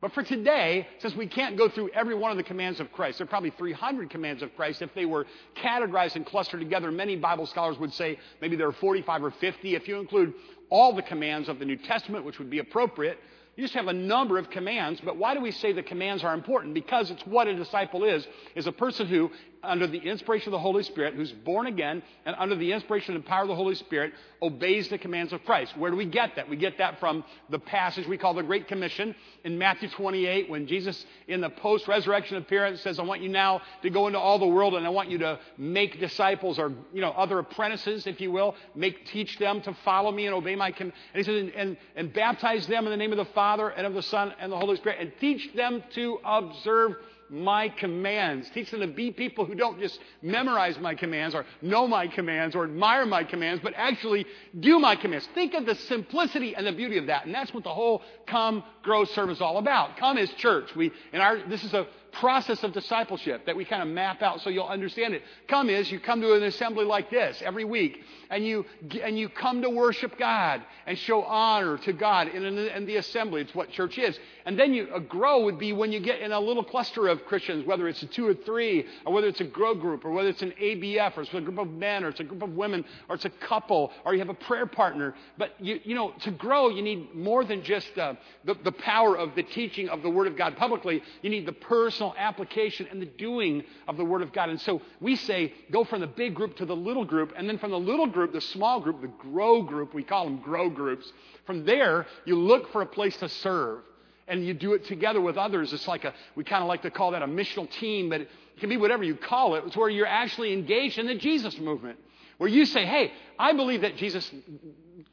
But 0.00 0.12
for 0.12 0.22
today, 0.22 0.86
since 0.98 1.16
we 1.16 1.26
can't 1.26 1.56
go 1.56 1.68
through 1.68 1.88
every 1.88 2.14
one 2.14 2.30
of 2.30 2.36
the 2.36 2.44
commands 2.44 2.78
of 2.78 2.92
Christ, 2.92 3.18
there 3.18 3.24
are 3.24 3.28
probably 3.28 3.50
300 3.50 4.08
commands 4.08 4.42
of 4.42 4.54
Christ. 4.54 4.80
If 4.80 4.94
they 4.94 5.06
were 5.06 5.26
categorized 5.60 6.14
and 6.14 6.24
clustered 6.24 6.60
together, 6.60 6.92
many 6.92 7.16
Bible 7.16 7.46
scholars 7.46 7.78
would 7.78 7.92
say 7.92 8.18
maybe 8.40 8.54
there 8.54 8.68
are 8.68 8.72
45 8.72 9.24
or 9.24 9.30
50. 9.32 9.74
If 9.74 9.88
you 9.88 9.98
include 9.98 10.34
all 10.70 10.94
the 10.94 11.02
commands 11.02 11.48
of 11.48 11.58
the 11.58 11.64
New 11.64 11.76
Testament, 11.76 12.24
which 12.24 12.38
would 12.38 12.50
be 12.50 12.58
appropriate, 12.58 13.18
you 13.56 13.64
just 13.64 13.74
have 13.74 13.88
a 13.88 13.92
number 13.92 14.38
of 14.38 14.50
commands, 14.50 15.00
but 15.04 15.16
why 15.16 15.34
do 15.34 15.40
we 15.40 15.50
say 15.50 15.72
the 15.72 15.82
commands 15.82 16.22
are 16.22 16.32
important? 16.32 16.74
Because 16.74 17.10
it's 17.10 17.26
what 17.26 17.48
a 17.48 17.56
disciple 17.56 18.04
is, 18.04 18.24
is 18.54 18.68
a 18.68 18.72
person 18.72 19.08
who, 19.08 19.32
under 19.62 19.86
the 19.86 19.98
inspiration 19.98 20.48
of 20.48 20.52
the 20.52 20.58
Holy 20.58 20.82
Spirit, 20.82 21.14
who's 21.14 21.32
born 21.32 21.66
again, 21.66 22.02
and 22.24 22.36
under 22.38 22.54
the 22.54 22.72
inspiration 22.72 23.14
and 23.14 23.24
power 23.24 23.42
of 23.42 23.48
the 23.48 23.54
Holy 23.54 23.74
Spirit, 23.74 24.12
obeys 24.40 24.88
the 24.88 24.98
commands 24.98 25.32
of 25.32 25.44
Christ. 25.44 25.76
Where 25.76 25.90
do 25.90 25.96
we 25.96 26.04
get 26.04 26.36
that? 26.36 26.48
We 26.48 26.56
get 26.56 26.78
that 26.78 27.00
from 27.00 27.24
the 27.50 27.58
passage 27.58 28.06
we 28.06 28.18
call 28.18 28.34
the 28.34 28.42
Great 28.42 28.68
Commission 28.68 29.14
in 29.44 29.58
Matthew 29.58 29.88
28, 29.88 30.48
when 30.48 30.66
Jesus, 30.66 31.04
in 31.26 31.40
the 31.40 31.50
post-resurrection 31.50 32.36
appearance, 32.36 32.80
says, 32.82 32.98
I 32.98 33.02
want 33.02 33.22
you 33.22 33.28
now 33.28 33.62
to 33.82 33.90
go 33.90 34.06
into 34.06 34.18
all 34.18 34.38
the 34.38 34.46
world, 34.46 34.74
and 34.74 34.86
I 34.86 34.90
want 34.90 35.10
you 35.10 35.18
to 35.18 35.38
make 35.56 35.98
disciples, 35.98 36.58
or, 36.58 36.72
you 36.92 37.00
know, 37.00 37.10
other 37.10 37.38
apprentices, 37.38 38.06
if 38.06 38.20
you 38.20 38.30
will, 38.30 38.54
make, 38.74 39.06
teach 39.06 39.38
them 39.38 39.60
to 39.62 39.74
follow 39.84 40.12
me 40.12 40.26
and 40.26 40.34
obey 40.34 40.54
my 40.54 40.70
command. 40.70 40.94
And 41.12 41.18
he 41.18 41.24
says, 41.24 41.42
and, 41.42 41.50
and, 41.54 41.76
and 41.96 42.12
baptize 42.12 42.66
them 42.66 42.84
in 42.84 42.90
the 42.90 42.96
name 42.96 43.12
of 43.12 43.18
the 43.18 43.32
Father 43.32 43.68
and 43.68 43.86
of 43.86 43.94
the 43.94 44.02
Son 44.02 44.32
and 44.40 44.52
the 44.52 44.56
Holy 44.56 44.76
Spirit, 44.76 44.98
and 45.00 45.12
teach 45.20 45.52
them 45.54 45.82
to 45.94 46.18
observe 46.24 46.96
my 47.30 47.68
commands. 47.68 48.48
Teach 48.50 48.70
them 48.70 48.80
to 48.80 48.86
be 48.86 49.10
people 49.10 49.44
who 49.44 49.54
don't 49.54 49.78
just 49.78 49.98
memorize 50.22 50.78
my 50.78 50.94
commands 50.94 51.34
or 51.34 51.44
know 51.62 51.86
my 51.86 52.06
commands 52.06 52.54
or 52.54 52.64
admire 52.64 53.06
my 53.06 53.24
commands, 53.24 53.62
but 53.62 53.74
actually 53.76 54.26
do 54.58 54.78
my 54.78 54.96
commands. 54.96 55.28
Think 55.34 55.54
of 55.54 55.66
the 55.66 55.74
simplicity 55.74 56.54
and 56.54 56.66
the 56.66 56.72
beauty 56.72 56.98
of 56.98 57.06
that. 57.06 57.26
And 57.26 57.34
that's 57.34 57.52
what 57.52 57.64
the 57.64 57.74
whole 57.74 58.02
come, 58.26 58.64
grow, 58.82 59.04
serve 59.04 59.30
is 59.30 59.40
all 59.40 59.58
about. 59.58 59.96
Come 59.98 60.18
is 60.18 60.30
church. 60.34 60.74
We, 60.74 60.92
in 61.12 61.20
our, 61.20 61.38
this 61.48 61.64
is 61.64 61.74
a 61.74 61.86
process 62.12 62.62
of 62.64 62.72
discipleship 62.72 63.46
that 63.46 63.56
we 63.56 63.64
kind 63.64 63.82
of 63.82 63.88
map 63.88 64.22
out 64.22 64.40
so 64.40 64.50
you'll 64.50 64.66
understand 64.66 65.14
it. 65.14 65.22
Come 65.48 65.70
is 65.70 65.90
you 65.90 66.00
come 66.00 66.20
to 66.20 66.34
an 66.34 66.42
assembly 66.42 66.84
like 66.84 67.10
this 67.10 67.42
every 67.44 67.64
week 67.64 68.02
and 68.30 68.44
you, 68.44 68.64
and 69.02 69.18
you 69.18 69.28
come 69.28 69.62
to 69.62 69.70
worship 69.70 70.18
God 70.18 70.62
and 70.86 70.98
show 70.98 71.22
honor 71.22 71.78
to 71.78 71.92
God 71.92 72.28
in, 72.28 72.44
in 72.44 72.86
the 72.86 72.96
assembly. 72.96 73.42
It's 73.42 73.54
what 73.54 73.70
church 73.70 73.98
is. 73.98 74.18
And 74.44 74.58
then 74.58 74.72
you, 74.74 74.88
a 74.94 75.00
grow 75.00 75.44
would 75.44 75.58
be 75.58 75.72
when 75.72 75.92
you 75.92 76.00
get 76.00 76.20
in 76.20 76.32
a 76.32 76.40
little 76.40 76.64
cluster 76.64 77.08
of 77.08 77.24
Christians, 77.26 77.66
whether 77.66 77.88
it's 77.88 78.02
a 78.02 78.06
two 78.06 78.26
or 78.26 78.34
three, 78.34 78.86
or 79.04 79.12
whether 79.12 79.28
it's 79.28 79.40
a 79.40 79.44
grow 79.44 79.74
group, 79.74 80.04
or 80.04 80.10
whether 80.10 80.28
it's 80.28 80.42
an 80.42 80.52
ABF, 80.60 81.16
or 81.16 81.22
it's 81.22 81.34
a 81.34 81.40
group 81.40 81.58
of 81.58 81.70
men, 81.70 82.04
or 82.04 82.08
it's 82.08 82.20
a 82.20 82.24
group 82.24 82.42
of 82.42 82.50
women, 82.50 82.84
or 83.08 83.14
it's 83.14 83.24
a 83.24 83.30
couple, 83.30 83.92
or 84.04 84.14
you 84.14 84.20
have 84.20 84.28
a 84.28 84.34
prayer 84.34 84.66
partner. 84.66 85.14
But 85.36 85.52
you, 85.60 85.80
you 85.84 85.94
know, 85.94 86.12
to 86.20 86.30
grow, 86.30 86.68
you 86.68 86.82
need 86.82 87.14
more 87.14 87.44
than 87.44 87.62
just 87.62 87.96
uh, 87.98 88.14
the, 88.44 88.54
the 88.64 88.72
power 88.72 89.16
of 89.16 89.34
the 89.34 89.42
teaching 89.42 89.88
of 89.88 90.02
the 90.02 90.10
Word 90.10 90.26
of 90.26 90.36
God 90.36 90.56
publicly. 90.56 91.02
You 91.22 91.30
need 91.30 91.46
the 91.46 91.52
person 91.52 91.97
personal 91.98 92.14
application 92.16 92.86
and 92.92 93.02
the 93.02 93.06
doing 93.06 93.64
of 93.88 93.96
the 93.96 94.04
Word 94.04 94.22
of 94.22 94.32
God. 94.32 94.50
And 94.50 94.60
so 94.60 94.80
we 95.00 95.16
say, 95.16 95.52
go 95.72 95.82
from 95.82 96.00
the 96.00 96.06
big 96.06 96.32
group 96.32 96.56
to 96.58 96.64
the 96.64 96.76
little 96.76 97.04
group, 97.04 97.32
and 97.36 97.48
then 97.48 97.58
from 97.58 97.72
the 97.72 97.78
little 97.78 98.06
group, 98.06 98.32
the 98.32 98.40
small 98.40 98.78
group, 98.80 99.00
the 99.00 99.08
grow 99.08 99.62
group, 99.62 99.94
we 99.94 100.04
call 100.04 100.24
them 100.24 100.40
grow 100.40 100.70
groups. 100.70 101.10
From 101.44 101.64
there, 101.64 102.06
you 102.24 102.36
look 102.36 102.70
for 102.70 102.82
a 102.82 102.86
place 102.86 103.16
to 103.16 103.28
serve. 103.28 103.80
And 104.28 104.46
you 104.46 104.52
do 104.52 104.74
it 104.74 104.84
together 104.84 105.22
with 105.22 105.38
others. 105.38 105.72
It's 105.72 105.88
like 105.88 106.04
a, 106.04 106.12
we 106.36 106.44
kind 106.44 106.62
of 106.62 106.68
like 106.68 106.82
to 106.82 106.90
call 106.90 107.12
that 107.12 107.22
a 107.22 107.26
missional 107.26 107.68
team, 107.68 108.10
but 108.10 108.20
it 108.20 108.28
can 108.60 108.68
be 108.68 108.76
whatever 108.76 109.02
you 109.02 109.16
call 109.16 109.54
it. 109.54 109.64
It's 109.66 109.76
where 109.76 109.88
you're 109.88 110.06
actually 110.06 110.52
engaged 110.52 110.98
in 110.98 111.06
the 111.06 111.14
Jesus 111.14 111.58
movement. 111.58 111.98
Where 112.36 112.50
you 112.50 112.66
say, 112.66 112.84
hey, 112.84 113.10
I 113.38 113.54
believe 113.54 113.80
that 113.80 113.96
Jesus 113.96 114.30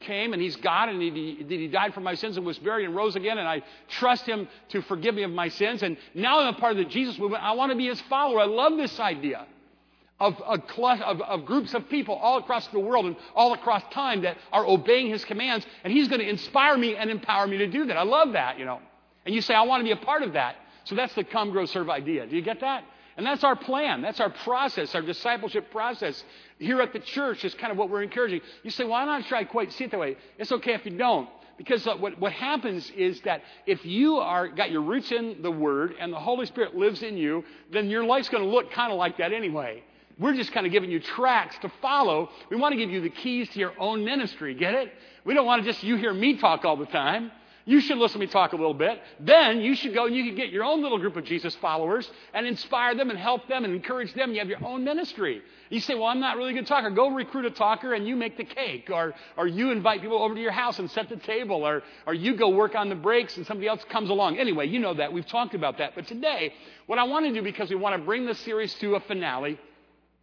came 0.00 0.32
and 0.32 0.42
he's 0.42 0.56
God 0.56 0.88
and 0.88 1.00
he, 1.00 1.44
he 1.48 1.68
died 1.68 1.94
for 1.94 2.00
my 2.00 2.14
sins 2.14 2.36
and 2.36 2.44
was 2.44 2.58
buried 2.58 2.84
and 2.84 2.94
rose 2.94 3.16
again 3.16 3.38
and 3.38 3.46
I 3.46 3.62
trust 3.88 4.26
him 4.26 4.48
to 4.70 4.82
forgive 4.82 5.14
me 5.14 5.22
of 5.22 5.30
my 5.30 5.48
sins. 5.48 5.82
And 5.82 5.96
now 6.14 6.40
I'm 6.40 6.54
a 6.54 6.58
part 6.58 6.72
of 6.72 6.78
the 6.78 6.84
Jesus 6.84 7.18
movement. 7.18 7.42
I 7.42 7.52
want 7.52 7.70
to 7.70 7.76
be 7.76 7.86
his 7.86 8.00
follower. 8.02 8.40
I 8.40 8.46
love 8.46 8.76
this 8.76 8.98
idea 8.98 9.46
of, 10.18 10.34
cluster, 10.68 11.04
of, 11.04 11.20
of 11.20 11.44
groups 11.44 11.74
of 11.74 11.88
people 11.88 12.14
all 12.14 12.38
across 12.38 12.66
the 12.68 12.80
world 12.80 13.06
and 13.06 13.16
all 13.34 13.52
across 13.52 13.82
time 13.92 14.22
that 14.22 14.38
are 14.52 14.66
obeying 14.66 15.08
his 15.08 15.24
commands. 15.24 15.66
And 15.84 15.92
he's 15.92 16.08
going 16.08 16.20
to 16.20 16.28
inspire 16.28 16.76
me 16.76 16.96
and 16.96 17.10
empower 17.10 17.46
me 17.46 17.58
to 17.58 17.66
do 17.66 17.86
that. 17.86 17.96
I 17.96 18.02
love 18.02 18.32
that, 18.32 18.58
you 18.58 18.64
know. 18.64 18.80
And 19.24 19.34
you 19.34 19.40
say, 19.40 19.54
I 19.54 19.62
want 19.62 19.80
to 19.80 19.84
be 19.84 19.90
a 19.90 20.04
part 20.04 20.22
of 20.22 20.32
that. 20.32 20.56
So 20.84 20.94
that's 20.94 21.14
the 21.14 21.24
come, 21.24 21.50
grow, 21.50 21.66
serve 21.66 21.90
idea. 21.90 22.26
Do 22.26 22.36
you 22.36 22.42
get 22.42 22.60
that? 22.60 22.84
And 23.16 23.24
that's 23.24 23.44
our 23.44 23.56
plan. 23.56 24.02
That's 24.02 24.20
our 24.20 24.30
process, 24.30 24.94
our 24.94 25.02
discipleship 25.02 25.70
process. 25.70 26.22
Here 26.58 26.80
at 26.82 26.92
the 26.92 26.98
church 26.98 27.44
is 27.44 27.54
kind 27.54 27.72
of 27.72 27.78
what 27.78 27.88
we're 27.88 28.02
encouraging. 28.02 28.40
You 28.62 28.70
say, 28.70 28.84
well, 28.84 28.94
I'm 28.94 29.06
not 29.06 29.24
sure 29.24 29.38
I 29.38 29.44
quite 29.44 29.72
see 29.72 29.84
it 29.84 29.90
that 29.90 30.00
way. 30.00 30.16
It's 30.38 30.52
okay 30.52 30.74
if 30.74 30.84
you 30.84 30.96
don't. 30.96 31.28
Because 31.56 31.86
uh, 31.86 31.96
what, 31.96 32.18
what 32.20 32.32
happens 32.32 32.90
is 32.90 33.20
that 33.22 33.42
if 33.66 33.86
you 33.86 34.16
are 34.16 34.48
got 34.48 34.70
your 34.70 34.82
roots 34.82 35.10
in 35.10 35.40
the 35.40 35.50
Word 35.50 35.94
and 35.98 36.12
the 36.12 36.18
Holy 36.18 36.44
Spirit 36.44 36.76
lives 36.76 37.02
in 37.02 37.16
you, 37.16 37.44
then 37.72 37.88
your 37.88 38.04
life's 38.04 38.28
going 38.28 38.42
to 38.42 38.50
look 38.50 38.70
kind 38.70 38.92
of 38.92 38.98
like 38.98 39.16
that 39.16 39.32
anyway. 39.32 39.82
We're 40.18 40.34
just 40.34 40.52
kind 40.52 40.66
of 40.66 40.72
giving 40.72 40.90
you 40.90 41.00
tracks 41.00 41.56
to 41.58 41.70
follow. 41.80 42.30
We 42.50 42.56
want 42.56 42.72
to 42.72 42.78
give 42.78 42.90
you 42.90 43.00
the 43.00 43.10
keys 43.10 43.48
to 43.50 43.58
your 43.58 43.72
own 43.78 44.04
ministry. 44.04 44.54
Get 44.54 44.74
it? 44.74 44.92
We 45.24 45.32
don't 45.32 45.46
want 45.46 45.64
to 45.64 45.70
just 45.70 45.82
you 45.82 45.96
hear 45.96 46.12
me 46.12 46.38
talk 46.38 46.64
all 46.66 46.76
the 46.76 46.86
time. 46.86 47.32
You 47.68 47.80
should 47.80 47.98
listen 47.98 48.20
to 48.20 48.26
me 48.26 48.32
talk 48.32 48.52
a 48.52 48.56
little 48.56 48.74
bit. 48.74 49.00
Then 49.18 49.60
you 49.60 49.74
should 49.74 49.92
go 49.92 50.06
and 50.06 50.14
you 50.14 50.24
can 50.24 50.36
get 50.36 50.50
your 50.50 50.62
own 50.62 50.82
little 50.82 50.98
group 50.98 51.16
of 51.16 51.24
Jesus 51.24 51.52
followers 51.56 52.08
and 52.32 52.46
inspire 52.46 52.94
them 52.94 53.10
and 53.10 53.18
help 53.18 53.48
them 53.48 53.64
and 53.64 53.74
encourage 53.74 54.14
them. 54.14 54.32
You 54.32 54.38
have 54.38 54.48
your 54.48 54.64
own 54.64 54.84
ministry. 54.84 55.42
You 55.68 55.80
say, 55.80 55.94
well, 55.96 56.04
I'm 56.04 56.20
not 56.20 56.36
really 56.36 56.52
a 56.52 56.54
good 56.54 56.68
talker. 56.68 56.90
Go 56.90 57.08
recruit 57.08 57.44
a 57.44 57.50
talker 57.50 57.92
and 57.92 58.06
you 58.06 58.14
make 58.14 58.36
the 58.36 58.44
cake. 58.44 58.88
Or, 58.88 59.14
or 59.36 59.48
you 59.48 59.72
invite 59.72 60.00
people 60.00 60.22
over 60.22 60.36
to 60.36 60.40
your 60.40 60.52
house 60.52 60.78
and 60.78 60.88
set 60.92 61.08
the 61.08 61.16
table. 61.16 61.66
Or, 61.66 61.82
or 62.06 62.14
you 62.14 62.36
go 62.36 62.50
work 62.50 62.76
on 62.76 62.88
the 62.88 62.94
breaks 62.94 63.36
and 63.36 63.44
somebody 63.44 63.66
else 63.66 63.82
comes 63.90 64.10
along. 64.10 64.38
Anyway, 64.38 64.68
you 64.68 64.78
know 64.78 64.94
that. 64.94 65.12
We've 65.12 65.26
talked 65.26 65.54
about 65.54 65.78
that. 65.78 65.96
But 65.96 66.06
today, 66.06 66.54
what 66.86 67.00
I 67.00 67.02
want 67.02 67.26
to 67.26 67.34
do, 67.34 67.42
because 67.42 67.68
we 67.68 67.74
want 67.74 67.96
to 67.96 68.06
bring 68.06 68.26
this 68.26 68.38
series 68.38 68.72
to 68.74 68.94
a 68.94 69.00
finale, 69.00 69.58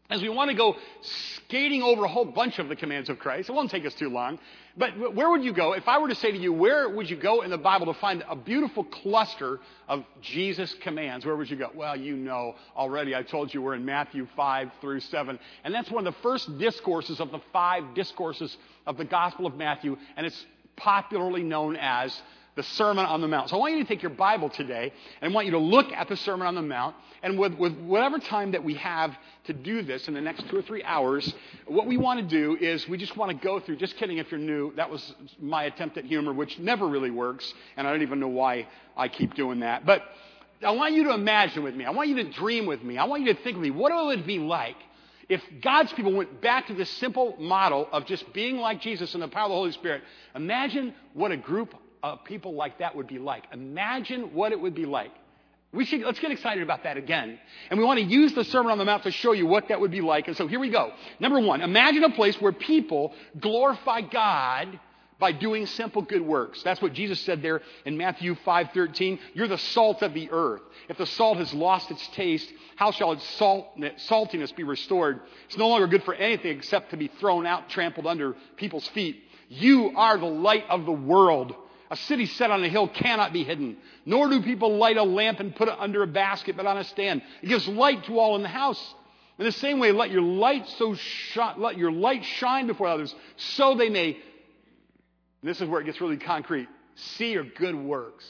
as 0.10 0.22
we 0.22 0.30
want 0.30 0.52
to 0.52 0.56
go 0.56 0.76
skating 1.02 1.82
over 1.82 2.04
a 2.04 2.08
whole 2.08 2.26
bunch 2.26 2.60
of 2.60 2.68
the 2.70 2.76
commands 2.76 3.10
of 3.10 3.20
Christ. 3.20 3.50
It 3.50 3.54
won't 3.54 3.72
take 3.72 3.86
us 3.86 3.94
too 3.94 4.10
long. 4.10 4.38
But 4.76 5.16
where 5.16 5.30
would 5.30 5.44
you 5.44 5.54
go? 5.54 5.74
If 5.74 5.88
I 5.88 6.00
were 6.00 6.10
to 6.10 6.16
say 6.16 6.32
to 6.32 6.38
you, 6.38 6.52
where 6.52 6.90
would 6.90 7.10
you 7.10 7.16
go 7.16 7.42
in 7.42 7.52
the 7.52 7.58
Bible 7.58 7.94
to 7.94 8.00
find 8.00 8.24
a 8.28 8.36
beautiful 8.36 8.84
cluster 8.84 9.60
of 9.88 10.04
Jesus' 10.22 10.74
commands? 10.82 11.26
Where 11.26 11.36
would 11.36 11.50
you 11.50 11.58
go? 11.58 11.70
Well, 11.74 11.96
you 11.96 12.16
know 12.16 12.56
already. 12.76 13.16
I 13.16 13.24
told 13.24 13.54
you 13.54 13.62
we're 13.62 13.76
in 13.76 13.86
Matthew 13.86 14.28
5 14.36 14.72
through 14.82 15.00
7. 15.02 15.40
And 15.64 15.74
that's 15.74 15.92
one 15.92 16.06
of 16.06 16.14
the 16.14 16.20
first 16.22 16.58
discourses 16.58 17.20
of 17.20 17.32
the 17.32 17.40
five 17.52 17.94
discourses 17.94 18.58
of 18.86 18.98
the 18.98 19.06
Gospel 19.06 19.46
of 19.46 19.56
Matthew. 19.56 19.96
And 20.18 20.26
it's 20.26 20.46
popularly 20.76 21.44
known 21.44 21.76
as 21.76 22.20
the 22.56 22.64
Sermon 22.64 23.06
on 23.06 23.22
the 23.22 23.28
Mount. 23.28 23.50
So 23.50 23.56
I 23.56 23.60
want 23.60 23.74
you 23.74 23.84
to 23.84 23.88
take 23.88 24.02
your 24.04 24.12
Bible 24.12 24.50
today 24.50 24.92
and 25.22 25.32
I 25.32 25.34
want 25.34 25.46
you 25.46 25.52
to 25.54 25.60
look 25.60 25.92
at 25.92 26.08
the 26.08 26.18
Sermon 26.18 26.46
on 26.46 26.56
the 26.56 26.62
Mount. 26.62 26.96
And 27.24 27.40
with, 27.40 27.54
with 27.56 27.78
whatever 27.80 28.20
time 28.20 28.52
that 28.52 28.64
we 28.64 28.76
have 28.76 29.16
to 29.46 29.54
do 29.54 29.82
this 29.82 30.08
in 30.08 30.14
the 30.14 30.22
next 30.22 30.48
two 30.50 30.58
or 30.58 30.62
three 30.62 30.84
hours, 30.84 31.34
what 31.68 31.88
we 31.88 31.98
want 31.98 32.20
to 32.20 32.26
do 32.26 32.56
is 32.58 32.88
we 32.88 32.98
just 32.98 33.18
want 33.18 33.32
to 33.32 33.44
go 33.44 33.60
through, 33.60 33.78
just 33.78 33.98
kidding 33.98 34.18
if 34.18 34.30
you're 34.30 34.40
new, 34.40 34.74
that 34.76 34.90
was 34.90 35.16
my 35.40 35.64
attempt 35.64 35.98
at 35.98 36.06
humor, 36.06 36.34
which 36.34 36.60
never 36.60 36.88
really 36.88 37.12
works. 37.12 37.52
And 37.78 37.88
I 37.88 37.92
don't 37.92 38.02
even 38.04 38.20
know 38.20 38.28
why 38.28 38.68
I 38.96 39.08
keep 39.08 39.34
doing 39.34 39.62
that. 39.62 39.86
But 39.86 40.04
I 40.64 40.72
want 40.72 40.94
you 40.94 41.06
to 41.06 41.14
imagine 41.14 41.64
with 41.64 41.76
me. 41.76 41.86
I 41.86 41.92
want 41.92 42.10
you 42.10 42.16
to 42.16 42.30
dream 42.32 42.66
with 42.66 42.84
me. 42.84 42.98
I 42.98 43.06
want 43.06 43.24
you 43.24 43.34
to 43.34 43.42
think 43.42 43.58
with 43.58 43.64
me. 43.64 43.72
What 43.72 43.94
would 44.06 44.20
it 44.20 44.28
be 44.28 44.40
like 44.40 44.78
if 45.30 45.42
God's 45.62 45.92
people 45.94 46.14
went 46.14 46.42
back 46.42 46.68
to 46.68 46.74
this 46.74 46.90
simple 46.92 47.36
model 47.40 47.88
of 47.92 48.06
just 48.06 48.32
being 48.34 48.58
like 48.58 48.82
Jesus 48.82 49.14
and 49.14 49.24
the 49.24 49.28
power 49.28 49.46
of 49.46 49.50
the 49.50 49.56
Holy 49.56 49.72
Spirit? 49.72 50.04
Imagine 50.36 50.94
what 51.14 51.32
a 51.32 51.38
group 51.38 51.74
of 52.04 52.24
people 52.26 52.54
like 52.54 52.80
that 52.80 52.96
would 52.96 53.08
be 53.08 53.18
like. 53.18 53.46
Imagine 53.52 54.34
what 54.34 54.52
it 54.52 54.60
would 54.60 54.76
be 54.76 54.86
like. 54.86 55.12
We 55.72 55.86
should, 55.86 56.02
let's 56.02 56.20
get 56.20 56.30
excited 56.30 56.62
about 56.62 56.84
that 56.84 56.98
again. 56.98 57.40
And 57.72 57.80
we 57.80 57.86
want 57.86 58.00
to 58.00 58.06
use 58.06 58.34
the 58.34 58.44
Sermon 58.44 58.72
on 58.72 58.78
the 58.78 58.86
Mount 58.86 59.04
to 59.04 59.12
show 59.12 59.32
you 59.32 59.48
what 59.48 59.70
that 59.70 59.82
would 59.82 59.90
be 59.90 60.02
like. 60.02 60.28
And 60.28 60.38
so 60.38 60.48
here 60.48 60.60
we 60.60 60.70
go. 60.70 60.92
Number 61.20 61.40
one, 61.40 61.62
imagine 61.62 62.04
a 62.04 62.12
place 62.12 62.40
where 62.40 62.52
people 62.52 63.14
glorify 63.40 64.02
God 64.02 64.80
by 65.18 65.32
doing 65.32 65.66
simple 65.66 66.02
good 66.02 66.22
works. 66.22 66.62
That's 66.62 66.82
what 66.82 66.94
Jesus 66.94 67.20
said 67.22 67.42
there 67.42 67.62
in 67.86 67.98
Matthew 67.98 68.36
5:13. 68.46 69.18
You're 69.34 69.48
the 69.48 69.58
salt 69.58 70.02
of 70.04 70.14
the 70.14 70.30
earth. 70.32 70.62
If 70.90 70.98
the 70.98 71.06
salt 71.06 71.38
has 71.38 71.54
lost 71.54 71.90
its 71.90 72.06
taste, 72.10 72.52
how 72.76 72.92
shall 72.92 73.14
its 73.14 73.24
salt, 73.36 73.80
saltiness 73.80 74.54
be 74.56 74.64
restored? 74.64 75.22
It's 75.46 75.58
no 75.58 75.70
longer 75.70 75.88
good 75.88 76.04
for 76.04 76.14
anything 76.14 76.58
except 76.58 76.92
to 76.92 76.98
be 76.98 77.08
thrown 77.08 77.48
out, 77.48 77.70
trampled 77.70 78.06
under 78.06 78.36
people's 78.58 78.88
feet. 78.90 79.24
You 79.50 79.94
are 79.96 80.18
the 80.18 80.26
light 80.26 80.66
of 80.70 80.86
the 80.86 80.92
world. 80.92 81.56
A 81.94 81.96
city 81.96 82.26
set 82.26 82.50
on 82.50 82.64
a 82.64 82.68
hill 82.68 82.88
cannot 82.88 83.34
be 83.34 83.44
hidden, 83.44 83.78
nor 84.04 84.28
do 84.28 84.42
people 84.42 84.78
light 84.78 84.98
a 84.98 85.04
lamp 85.04 85.40
and 85.40 85.56
put 85.56 85.68
it 85.68 85.76
under 85.78 86.02
a 86.02 86.08
basket, 86.08 86.58
but 86.58 86.66
on 86.66 86.76
a 86.76 86.84
stand. 86.84 87.22
It 87.44 87.50
gives 87.50 87.68
light 87.68 88.06
to 88.06 88.18
all 88.18 88.36
in 88.36 88.42
the 88.42 88.48
house. 88.48 88.84
In 89.38 89.46
the 89.46 89.52
same 89.52 89.78
way, 89.78 89.92
let 89.92 90.10
your 90.10 90.24
light 90.24 90.68
so 90.80 90.96
shine, 90.96 91.62
let 91.62 91.78
your 91.78 91.92
light 91.92 92.26
shine 92.26 92.66
before 92.66 92.88
others, 92.88 93.14
so 93.38 93.76
they 93.76 93.90
may. 93.90 94.18
this 95.44 95.62
is 95.62 95.70
where 95.70 95.82
it 95.82 95.84
gets 95.84 96.02
really 96.02 96.18
concrete. 96.18 96.68
See 96.96 97.34
your 97.34 97.44
good 97.44 97.76
works. 97.76 98.26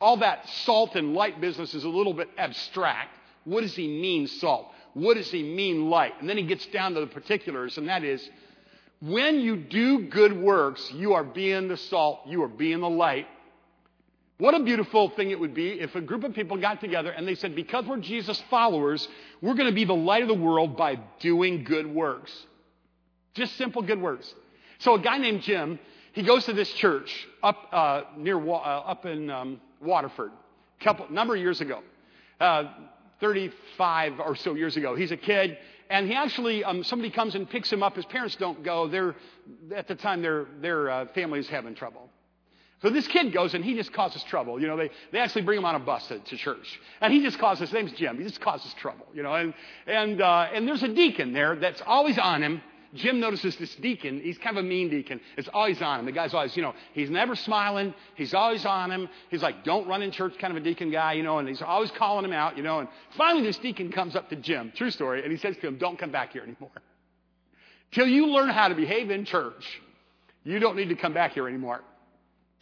All 0.00 0.16
that 0.16 0.48
salt 0.48 0.96
and 0.96 1.14
light 1.14 1.40
business 1.40 1.74
is 1.74 1.84
a 1.84 1.88
little 1.88 2.12
bit 2.12 2.28
abstract. 2.36 3.16
What 3.44 3.60
does 3.60 3.76
he 3.76 3.86
mean, 3.86 4.26
salt? 4.26 4.66
What 4.94 5.14
does 5.14 5.30
he 5.30 5.44
mean, 5.44 5.90
light? 5.90 6.14
And 6.18 6.28
then 6.28 6.36
he 6.36 6.42
gets 6.42 6.66
down 6.66 6.94
to 6.94 7.00
the 7.00 7.06
particulars, 7.06 7.78
and 7.78 7.88
that 7.88 8.02
is 8.02 8.28
when 9.00 9.40
you 9.40 9.56
do 9.56 10.08
good 10.08 10.32
works, 10.32 10.90
you 10.92 11.14
are 11.14 11.24
being 11.24 11.68
the 11.68 11.76
salt, 11.76 12.20
you 12.26 12.42
are 12.42 12.48
being 12.48 12.80
the 12.80 12.90
light. 12.90 13.26
What 14.38 14.54
a 14.54 14.62
beautiful 14.62 15.10
thing 15.10 15.30
it 15.30 15.38
would 15.40 15.54
be 15.54 15.80
if 15.80 15.94
a 15.96 16.00
group 16.00 16.22
of 16.22 16.32
people 16.32 16.56
got 16.56 16.80
together 16.80 17.10
and 17.10 17.26
they 17.26 17.34
said, 17.34 17.56
because 17.56 17.84
we're 17.86 17.98
Jesus 17.98 18.40
followers, 18.50 19.06
we're 19.42 19.54
going 19.54 19.68
to 19.68 19.74
be 19.74 19.84
the 19.84 19.94
light 19.94 20.22
of 20.22 20.28
the 20.28 20.34
world 20.34 20.76
by 20.76 20.96
doing 21.18 21.64
good 21.64 21.86
works. 21.86 22.32
Just 23.34 23.56
simple 23.56 23.82
good 23.82 24.00
works. 24.00 24.32
So 24.78 24.94
a 24.94 24.98
guy 25.00 25.18
named 25.18 25.42
Jim, 25.42 25.78
he 26.12 26.22
goes 26.22 26.44
to 26.46 26.52
this 26.52 26.72
church 26.74 27.26
up 27.42 27.68
uh, 27.72 28.02
near 28.16 28.38
uh, 28.38 28.52
up 28.52 29.06
in 29.06 29.28
um, 29.30 29.60
Waterford, 29.80 30.30
a 30.80 30.84
couple 30.84 31.10
number 31.10 31.34
of 31.34 31.40
years 31.40 31.60
ago, 31.60 31.82
uh, 32.40 32.64
35 33.20 34.20
or 34.20 34.36
so 34.36 34.54
years 34.54 34.76
ago. 34.76 34.94
He's 34.94 35.10
a 35.10 35.16
kid 35.16 35.58
and 35.90 36.06
he 36.06 36.14
actually, 36.14 36.64
um, 36.64 36.84
somebody 36.84 37.10
comes 37.10 37.34
and 37.34 37.48
picks 37.48 37.72
him 37.72 37.82
up. 37.82 37.96
His 37.96 38.04
parents 38.06 38.36
don't 38.36 38.62
go. 38.62 38.88
They're, 38.88 39.16
at 39.74 39.88
the 39.88 39.94
time, 39.94 40.22
their, 40.22 40.46
their 40.60 40.90
uh, 40.90 41.06
family 41.14 41.38
is 41.38 41.48
having 41.48 41.74
trouble. 41.74 42.10
So 42.82 42.90
this 42.90 43.08
kid 43.08 43.32
goes 43.32 43.54
and 43.54 43.64
he 43.64 43.74
just 43.74 43.92
causes 43.92 44.22
trouble. 44.24 44.60
You 44.60 44.68
know, 44.68 44.76
they, 44.76 44.90
they 45.10 45.18
actually 45.18 45.42
bring 45.42 45.58
him 45.58 45.64
on 45.64 45.74
a 45.74 45.80
bus 45.80 46.06
to, 46.08 46.18
to 46.18 46.36
church. 46.36 46.78
And 47.00 47.12
he 47.12 47.22
just 47.22 47.38
causes, 47.38 47.70
his 47.70 47.72
name's 47.72 47.92
Jim, 47.92 48.18
he 48.18 48.24
just 48.24 48.40
causes 48.40 48.72
trouble, 48.74 49.06
you 49.14 49.22
know. 49.22 49.34
And, 49.34 49.54
and, 49.86 50.20
uh, 50.20 50.48
and 50.52 50.68
there's 50.68 50.82
a 50.82 50.88
deacon 50.88 51.32
there 51.32 51.56
that's 51.56 51.82
always 51.84 52.18
on 52.18 52.42
him 52.42 52.62
Jim 52.94 53.20
notices 53.20 53.56
this 53.56 53.74
deacon. 53.76 54.20
He's 54.20 54.38
kind 54.38 54.56
of 54.56 54.64
a 54.64 54.68
mean 54.68 54.88
deacon. 54.88 55.20
It's 55.36 55.48
always 55.52 55.82
on 55.82 56.00
him. 56.00 56.06
The 56.06 56.12
guy's 56.12 56.32
always, 56.32 56.56
you 56.56 56.62
know, 56.62 56.74
he's 56.94 57.10
never 57.10 57.36
smiling. 57.36 57.92
He's 58.14 58.32
always 58.32 58.64
on 58.64 58.90
him. 58.90 59.08
He's 59.30 59.42
like, 59.42 59.62
don't 59.64 59.86
run 59.86 60.02
in 60.02 60.10
church 60.10 60.34
kind 60.38 60.56
of 60.56 60.62
a 60.62 60.64
deacon 60.64 60.90
guy, 60.90 61.12
you 61.12 61.22
know, 61.22 61.38
and 61.38 61.46
he's 61.46 61.60
always 61.60 61.90
calling 61.90 62.24
him 62.24 62.32
out, 62.32 62.56
you 62.56 62.62
know. 62.62 62.78
And 62.78 62.88
finally, 63.16 63.44
this 63.44 63.58
deacon 63.58 63.92
comes 63.92 64.16
up 64.16 64.30
to 64.30 64.36
Jim, 64.36 64.72
true 64.74 64.90
story, 64.90 65.22
and 65.22 65.30
he 65.30 65.36
says 65.38 65.56
to 65.60 65.66
him, 65.66 65.76
don't 65.76 65.98
come 65.98 66.10
back 66.10 66.32
here 66.32 66.42
anymore. 66.42 66.70
Till 67.92 68.06
you 68.06 68.26
learn 68.28 68.48
how 68.48 68.68
to 68.68 68.74
behave 68.74 69.10
in 69.10 69.24
church, 69.24 69.80
you 70.44 70.58
don't 70.58 70.76
need 70.76 70.88
to 70.88 70.96
come 70.96 71.12
back 71.12 71.32
here 71.32 71.46
anymore. 71.46 71.82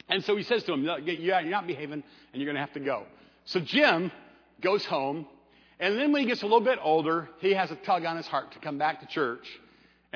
And 0.08 0.24
so 0.24 0.36
he 0.36 0.42
says 0.42 0.62
to 0.64 0.72
him, 0.72 0.82
you're 0.82 1.42
not 1.50 1.66
behaving, 1.66 2.02
and 2.32 2.42
you're 2.42 2.46
going 2.46 2.54
to 2.56 2.60
have 2.60 2.72
to 2.74 2.80
go. 2.80 3.04
So 3.44 3.60
Jim 3.60 4.10
goes 4.60 4.84
home, 4.84 5.26
and 5.78 5.98
then 5.98 6.10
when 6.12 6.22
he 6.22 6.28
gets 6.28 6.42
a 6.42 6.46
little 6.46 6.60
bit 6.60 6.78
older, 6.82 7.28
he 7.38 7.54
has 7.54 7.70
a 7.70 7.76
tug 7.76 8.04
on 8.04 8.16
his 8.16 8.26
heart 8.26 8.52
to 8.52 8.58
come 8.58 8.78
back 8.78 9.00
to 9.00 9.06
church. 9.06 9.46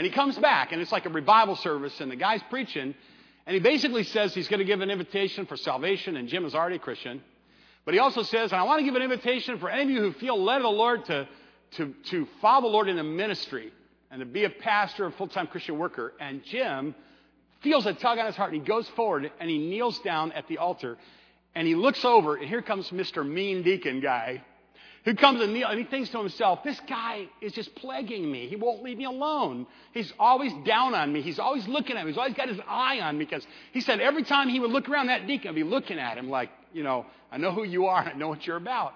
And 0.01 0.07
he 0.07 0.11
comes 0.15 0.39
back, 0.39 0.73
and 0.73 0.81
it's 0.81 0.93
like 0.93 1.05
a 1.05 1.11
revival 1.11 1.57
service, 1.57 2.01
and 2.01 2.11
the 2.11 2.17
guy's 2.17 2.43
preaching, 2.45 2.95
and 3.45 3.55
he 3.55 3.61
basically 3.61 4.03
says 4.03 4.33
he's 4.33 4.49
going 4.49 4.61
to 4.61 4.65
give 4.65 4.81
an 4.81 4.91
invitation 4.91 5.45
for 5.45 5.59
salvation, 5.59 6.17
and 6.17 6.27
Jim 6.27 6.47
is 6.47 6.55
already 6.55 6.77
a 6.77 6.79
Christian. 6.79 7.21
But 7.85 7.93
he 7.93 8.01
also 8.01 8.23
says, 8.23 8.51
and 8.51 8.59
I 8.59 8.65
want 8.65 8.79
to 8.79 8.85
give 8.87 8.95
an 8.95 9.03
invitation 9.03 9.59
for 9.59 9.69
any 9.69 9.83
of 9.83 9.91
you 9.91 10.01
who 10.01 10.13
feel 10.13 10.43
led 10.43 10.57
of 10.57 10.63
the 10.63 10.71
Lord 10.71 11.05
to, 11.05 11.29
to, 11.73 11.95
to 12.05 12.27
follow 12.41 12.63
the 12.63 12.69
Lord 12.69 12.89
in 12.89 12.97
the 12.97 13.03
ministry 13.03 13.75
and 14.11 14.21
to 14.21 14.25
be 14.25 14.45
a 14.45 14.49
pastor, 14.49 15.05
a 15.05 15.13
full 15.13 15.29
time 15.29 15.47
Christian 15.49 15.79
worker. 15.79 16.15
And 16.19 16.43
Jim 16.45 16.95
feels 17.61 17.85
a 17.85 17.93
tug 17.93 18.19
on 18.19 18.25
his 18.25 18.37
heart, 18.37 18.55
and 18.55 18.63
he 18.63 18.67
goes 18.67 18.89
forward 18.97 19.31
and 19.39 19.51
he 19.51 19.59
kneels 19.59 19.99
down 19.99 20.33
at 20.33 20.49
the 20.49 20.57
altar. 20.57 20.97
And 21.55 21.69
he 21.69 21.75
looks 21.75 22.07
over, 22.07 22.37
and 22.37 22.49
here 22.49 22.63
comes 22.63 22.89
Mr. 22.89 23.23
Mean 23.23 23.63
Deacon 23.63 24.01
guy 24.01 24.43
who 25.05 25.15
comes 25.15 25.41
and, 25.41 25.57
and 25.57 25.79
he 25.79 25.85
thinks 25.85 26.11
to 26.11 26.19
himself, 26.19 26.63
this 26.63 26.79
guy 26.89 27.27
is 27.41 27.53
just 27.53 27.75
plaguing 27.77 28.31
me. 28.31 28.49
He 28.49 28.57
won't 28.57 28.83
leave 28.83 28.99
me 28.99 29.05
alone. 29.05 29.67
He's 29.93 30.13
always 30.19 30.53
down 30.65 30.95
on 30.95 31.13
me. 31.13 31.23
He's 31.23 31.39
always 31.39 31.67
looking 31.67 31.97
at 31.97 32.05
me. 32.05 32.11
He's 32.13 32.19
always 32.19 32.35
got 32.35 32.49
his 32.49 32.61
eye 32.69 33.01
on 33.01 33.17
me 33.17 33.25
because 33.25 33.47
he 33.73 33.81
said 33.81 34.01
every 34.01 34.25
time 34.25 34.49
he 34.49 34.61
would 34.61 34.71
look 34.71 34.89
around 34.89 35.07
that 35.07 35.27
deacon, 35.27 35.51
I'd 35.51 35.55
be 35.55 35.63
looking 35.63 35.99
at 35.99 36.19
him 36.19 36.29
like, 36.29 36.51
you 36.75 36.83
know, 36.83 37.07
I 37.33 37.39
know 37.39 37.53
who 37.53 37.65
you 37.65 37.87
are. 37.87 38.03
I 38.03 38.13
know 38.13 38.29
what 38.29 38.47
you're 38.47 38.57
about. 38.57 38.93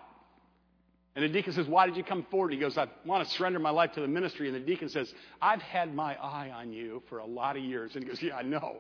And 1.17 1.25
the 1.25 1.29
deacon 1.29 1.53
says, 1.53 1.67
Why 1.67 1.87
did 1.87 1.97
you 1.97 2.03
come 2.03 2.27
forward? 2.31 2.53
He 2.53 2.59
goes, 2.59 2.77
I 2.77 2.89
want 3.05 3.27
to 3.27 3.35
surrender 3.35 3.59
my 3.59 3.71
life 3.71 3.93
to 3.93 4.01
the 4.01 4.09
ministry. 4.09 4.49
And 4.49 4.57
the 4.57 4.61
deacon 4.61 4.89
says, 4.89 5.13
I've 5.41 5.63
had 5.63 5.95
my 5.95 6.17
eye 6.17 6.51
on 6.51 6.73
you 6.73 7.03
for 7.09 7.19
a 7.19 7.27
lot 7.27 7.57
of 7.57 7.63
years. 7.63 7.95
And 7.95 8.03
he 8.03 8.11
goes, 8.11 8.21
Yeah, 8.21 8.37
I 8.37 8.43
know. 8.43 8.79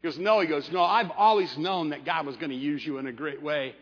He 0.00 0.08
goes, 0.08 0.18
No. 0.18 0.40
He 0.40 0.46
goes, 0.46 0.70
No, 0.70 0.82
I've 0.82 1.10
always 1.10 1.58
known 1.58 1.90
that 1.90 2.04
God 2.04 2.26
was 2.26 2.36
going 2.36 2.50
to 2.50 2.56
use 2.56 2.86
you 2.86 2.98
in 2.98 3.08
a 3.08 3.12
great 3.12 3.42
way. 3.42 3.74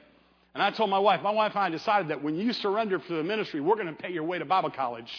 And 0.56 0.62
I 0.62 0.70
told 0.70 0.88
my 0.88 0.98
wife, 0.98 1.20
my 1.20 1.32
wife 1.32 1.52
and 1.54 1.64
I 1.64 1.68
decided 1.68 2.08
that 2.08 2.22
when 2.22 2.34
you 2.34 2.54
surrender 2.54 2.98
for 2.98 3.12
the 3.12 3.22
ministry, 3.22 3.60
we're 3.60 3.74
going 3.74 3.88
to 3.88 3.92
pay 3.92 4.10
your 4.10 4.24
way 4.24 4.38
to 4.38 4.46
Bible 4.46 4.70
college. 4.70 5.12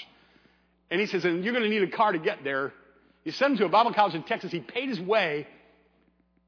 And 0.89 0.99
he 0.99 1.05
says, 1.05 1.25
and 1.25 1.43
you're 1.43 1.53
going 1.53 1.63
to 1.63 1.69
need 1.69 1.83
a 1.83 1.95
car 1.95 2.11
to 2.11 2.17
get 2.17 2.43
there. 2.43 2.73
He 3.23 3.29
sent 3.29 3.51
him 3.51 3.57
to 3.59 3.65
a 3.65 3.69
Bible 3.69 3.93
college 3.93 4.15
in 4.15 4.23
Texas. 4.23 4.51
He 4.51 4.61
paid 4.61 4.89
his 4.89 4.99
way. 4.99 5.45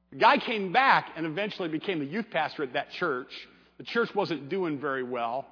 The 0.10 0.17
guy 0.17 0.39
came 0.39 0.72
back 0.72 1.12
and 1.15 1.27
eventually 1.27 1.69
became 1.69 2.00
the 2.00 2.05
youth 2.05 2.31
pastor 2.31 2.63
at 2.63 2.74
that 2.74 2.89
church. 2.89 3.29
The 3.77 3.84
church 3.84 4.15
wasn't 4.15 4.50
doing 4.50 4.79
very 4.79 5.03
well. 5.03 5.46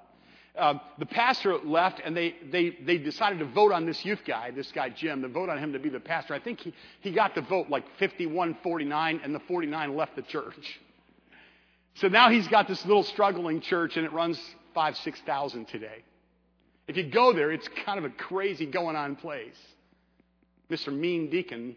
Uh, 0.58 0.80
the 0.98 1.06
pastor 1.06 1.60
left 1.60 2.02
and 2.04 2.18
they, 2.18 2.34
they, 2.52 2.76
they 2.88 2.98
decided 2.98 3.38
to 3.38 3.46
vote 3.46 3.72
on 3.72 3.86
this 3.86 4.04
youth 4.04 4.22
guy, 4.26 4.50
this 4.50 4.72
guy 4.72 4.90
Jim, 4.90 5.22
to 5.22 5.28
vote 5.28 5.50
on 5.50 5.60
him 5.60 5.74
to 5.74 5.80
be 5.80 5.90
the 5.90 6.00
pastor. 6.00 6.34
I 6.34 6.40
think 6.40 6.62
he, 6.62 6.74
he 7.02 7.12
got 7.12 7.36
the 7.36 7.42
vote 7.42 7.70
like 7.70 7.84
51 8.00 8.58
49, 8.64 9.22
and 9.24 9.36
the 9.36 9.42
49 9.42 9.96
left 9.96 10.16
the 10.16 10.24
church. 10.24 10.80
So 11.98 12.08
now 12.08 12.30
he's 12.30 12.48
got 12.48 12.68
this 12.68 12.86
little 12.86 13.04
struggling 13.04 13.60
church 13.60 13.98
and 13.98 14.06
it 14.06 14.14
runs 14.14 14.40
five, 14.74 14.98
6,000 14.98 15.68
today. 15.68 16.04
If 16.88 16.96
you 16.96 17.04
go 17.04 17.34
there, 17.34 17.52
it's 17.52 17.68
kind 17.86 17.98
of 17.98 18.06
a 18.06 18.10
crazy 18.10 18.68
going 18.68 18.96
on 18.96 19.16
place. 19.16 19.58
Mr. 20.70 20.96
Mean 20.96 21.30
Deacon 21.30 21.76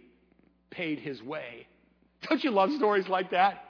paid 0.71 0.99
his 0.99 1.23
way. 1.23 1.67
Don't 2.29 2.45
you 2.45 2.51
love 2.51 2.71
stories 2.73 3.09
like 3.09 3.31
that? 3.31 3.65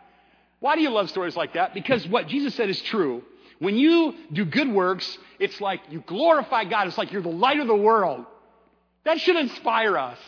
Why 0.59 0.75
do 0.75 0.83
you 0.83 0.91
love 0.91 1.09
stories 1.09 1.37
like 1.37 1.55
that? 1.55 1.73
Because 1.73 2.07
what 2.09 2.27
Jesus 2.27 2.55
said 2.57 2.69
is 2.69 2.81
true. 2.83 3.23
When 3.61 3.77
you 3.77 4.15
do 4.33 4.45
good 4.45 4.71
works, 4.71 5.19
it's 5.39 5.61
like 5.61 5.81
you 5.89 6.03
glorify 6.07 6.65
God. 6.65 6.89
It's 6.89 6.99
like 6.99 7.13
you're 7.13 7.23
the 7.23 7.29
light 7.29 7.61
of 7.61 7.69
the 7.69 7.77
world. 7.77 8.27
That 9.05 9.21
should 9.21 9.37
inspire 9.37 9.97
us. 9.97 10.19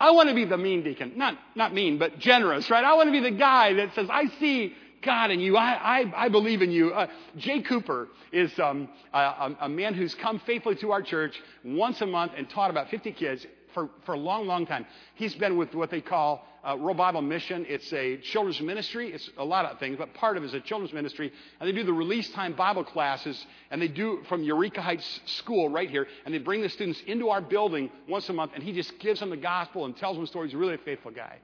I 0.00 0.10
want 0.10 0.28
to 0.28 0.34
be 0.34 0.44
the 0.44 0.58
mean 0.58 0.82
deacon. 0.82 1.12
Not, 1.16 1.38
not 1.54 1.72
mean, 1.72 1.98
but 1.98 2.18
generous, 2.18 2.68
right? 2.68 2.84
I 2.84 2.94
want 2.94 3.06
to 3.06 3.12
be 3.12 3.20
the 3.20 3.30
guy 3.30 3.74
that 3.74 3.94
says, 3.94 4.08
I 4.10 4.26
see 4.40 4.74
God 5.02 5.30
in 5.30 5.40
you. 5.40 5.56
I, 5.56 6.00
I, 6.00 6.24
I 6.24 6.28
believe 6.28 6.62
in 6.62 6.70
you. 6.70 6.90
Uh, 6.90 7.08
Jay 7.36 7.60
Cooper 7.60 8.08
is 8.32 8.58
um, 8.58 8.88
a, 9.12 9.54
a 9.62 9.68
man 9.68 9.94
who's 9.94 10.14
come 10.14 10.40
faithfully 10.40 10.76
to 10.76 10.92
our 10.92 11.02
church 11.02 11.40
once 11.64 12.00
a 12.00 12.06
month 12.06 12.32
and 12.36 12.48
taught 12.48 12.70
about 12.70 12.88
50 12.88 13.12
kids 13.12 13.46
for, 13.74 13.90
for 14.04 14.14
a 14.14 14.18
long, 14.18 14.46
long 14.46 14.66
time. 14.66 14.86
He's 15.14 15.34
been 15.34 15.56
with 15.56 15.74
what 15.74 15.90
they 15.90 16.00
call 16.00 16.46
uh, 16.64 16.76
World 16.76 16.96
Bible 16.96 17.22
Mission. 17.22 17.66
It's 17.68 17.92
a 17.92 18.18
children's 18.18 18.60
ministry. 18.60 19.12
It's 19.12 19.28
a 19.36 19.44
lot 19.44 19.64
of 19.64 19.78
things, 19.78 19.96
but 19.98 20.14
part 20.14 20.36
of 20.36 20.44
it 20.44 20.46
is 20.46 20.54
a 20.54 20.60
children's 20.60 20.92
ministry. 20.92 21.32
And 21.60 21.68
they 21.68 21.72
do 21.72 21.82
the 21.82 21.92
release 21.92 22.30
time 22.30 22.52
Bible 22.52 22.84
classes, 22.84 23.44
and 23.70 23.80
they 23.82 23.88
do 23.88 24.22
from 24.28 24.42
Eureka 24.42 24.80
Heights 24.80 25.20
School 25.26 25.68
right 25.68 25.90
here, 25.90 26.06
and 26.24 26.34
they 26.34 26.38
bring 26.38 26.62
the 26.62 26.68
students 26.68 27.00
into 27.06 27.30
our 27.30 27.40
building 27.40 27.90
once 28.08 28.28
a 28.28 28.32
month, 28.32 28.52
and 28.54 28.62
he 28.62 28.72
just 28.72 28.98
gives 28.98 29.20
them 29.20 29.30
the 29.30 29.36
gospel 29.36 29.84
and 29.84 29.96
tells 29.96 30.16
them 30.16 30.26
stories. 30.26 30.52
He's 30.52 30.58
really 30.58 30.74
a 30.74 30.78
faithful 30.78 31.10
guy. 31.10 31.38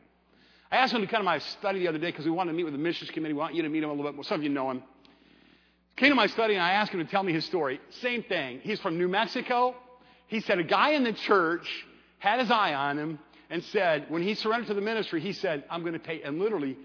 I 0.70 0.76
asked 0.76 0.92
him 0.92 1.00
to 1.00 1.06
come 1.06 1.20
to 1.20 1.24
my 1.24 1.38
study 1.38 1.80
the 1.80 1.88
other 1.88 1.98
day 1.98 2.10
because 2.10 2.26
we 2.26 2.30
wanted 2.30 2.52
to 2.52 2.56
meet 2.56 2.64
with 2.64 2.74
the 2.74 2.78
missions 2.78 3.10
committee. 3.10 3.32
We 3.32 3.40
want 3.40 3.54
you 3.54 3.62
to 3.62 3.68
meet 3.68 3.82
him 3.82 3.88
a 3.88 3.92
little 3.92 4.04
bit 4.04 4.14
more. 4.14 4.24
Some 4.24 4.40
of 4.40 4.42
you 4.42 4.50
know 4.50 4.70
him. 4.70 4.82
Came 5.96 6.10
to 6.10 6.14
my 6.14 6.26
study 6.26 6.54
and 6.54 6.62
I 6.62 6.72
asked 6.72 6.92
him 6.92 7.04
to 7.04 7.10
tell 7.10 7.22
me 7.22 7.32
his 7.32 7.44
story. 7.46 7.80
Same 8.00 8.22
thing. 8.22 8.60
He's 8.62 8.78
from 8.80 8.98
New 8.98 9.08
Mexico. 9.08 9.74
He 10.26 10.40
said 10.40 10.58
a 10.58 10.64
guy 10.64 10.90
in 10.90 11.04
the 11.04 11.14
church 11.14 11.66
had 12.18 12.38
his 12.38 12.50
eye 12.50 12.74
on 12.74 12.98
him 12.98 13.18
and 13.50 13.64
said, 13.64 14.06
when 14.08 14.22
he 14.22 14.34
surrendered 14.34 14.68
to 14.68 14.74
the 14.74 14.80
ministry, 14.80 15.20
he 15.20 15.32
said, 15.32 15.64
I'm 15.70 15.80
going 15.80 15.94
to 15.94 15.98
pay, 15.98 16.22
and 16.22 16.38
literally 16.38 16.76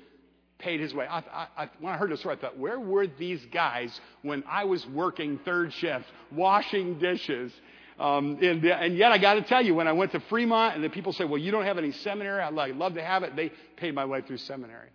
paid 0.60 0.80
his 0.80 0.94
way. 0.94 1.06
I, 1.06 1.20
I, 1.20 1.48
I, 1.58 1.70
when 1.80 1.94
I 1.94 1.98
heard 1.98 2.10
this 2.10 2.22
story, 2.22 2.38
I 2.38 2.40
thought, 2.40 2.58
where 2.58 2.80
were 2.80 3.06
these 3.06 3.46
guys 3.48 4.00
when 4.22 4.46
I 4.50 4.64
was 4.64 4.88
working 4.88 5.40
third 5.44 5.74
shift, 5.74 6.06
washing 6.32 7.00
dishes? 7.00 7.52
Um, 8.00 8.38
and, 8.42 8.64
and, 8.66 8.98
yet, 8.98 9.12
I 9.12 9.18
got 9.18 9.36
to 9.36 9.42
tell 9.42 9.64
you, 9.64 9.76
when 9.76 9.88
I 9.88 9.92
went 9.92 10.12
to 10.14 10.20
Fremont, 10.22 10.76
and 10.76 10.84
the 10.84 10.90
people 10.90 11.14
say, 11.14 11.26
"Well, 11.26 11.38
you 11.38 11.52
don't 11.52 11.66
have 11.66 11.78
any 11.78 11.92
seminary," 11.92 12.42
I'd 12.42 12.54
like, 12.54 12.76
love 12.76 12.96
to 12.96 13.04
have 13.04 13.24
it. 13.24 13.36
They 13.36 13.52
paid 13.78 13.94
my 13.94 14.06
way 14.06 14.22
through 14.22 14.38
seminary. 14.38 14.90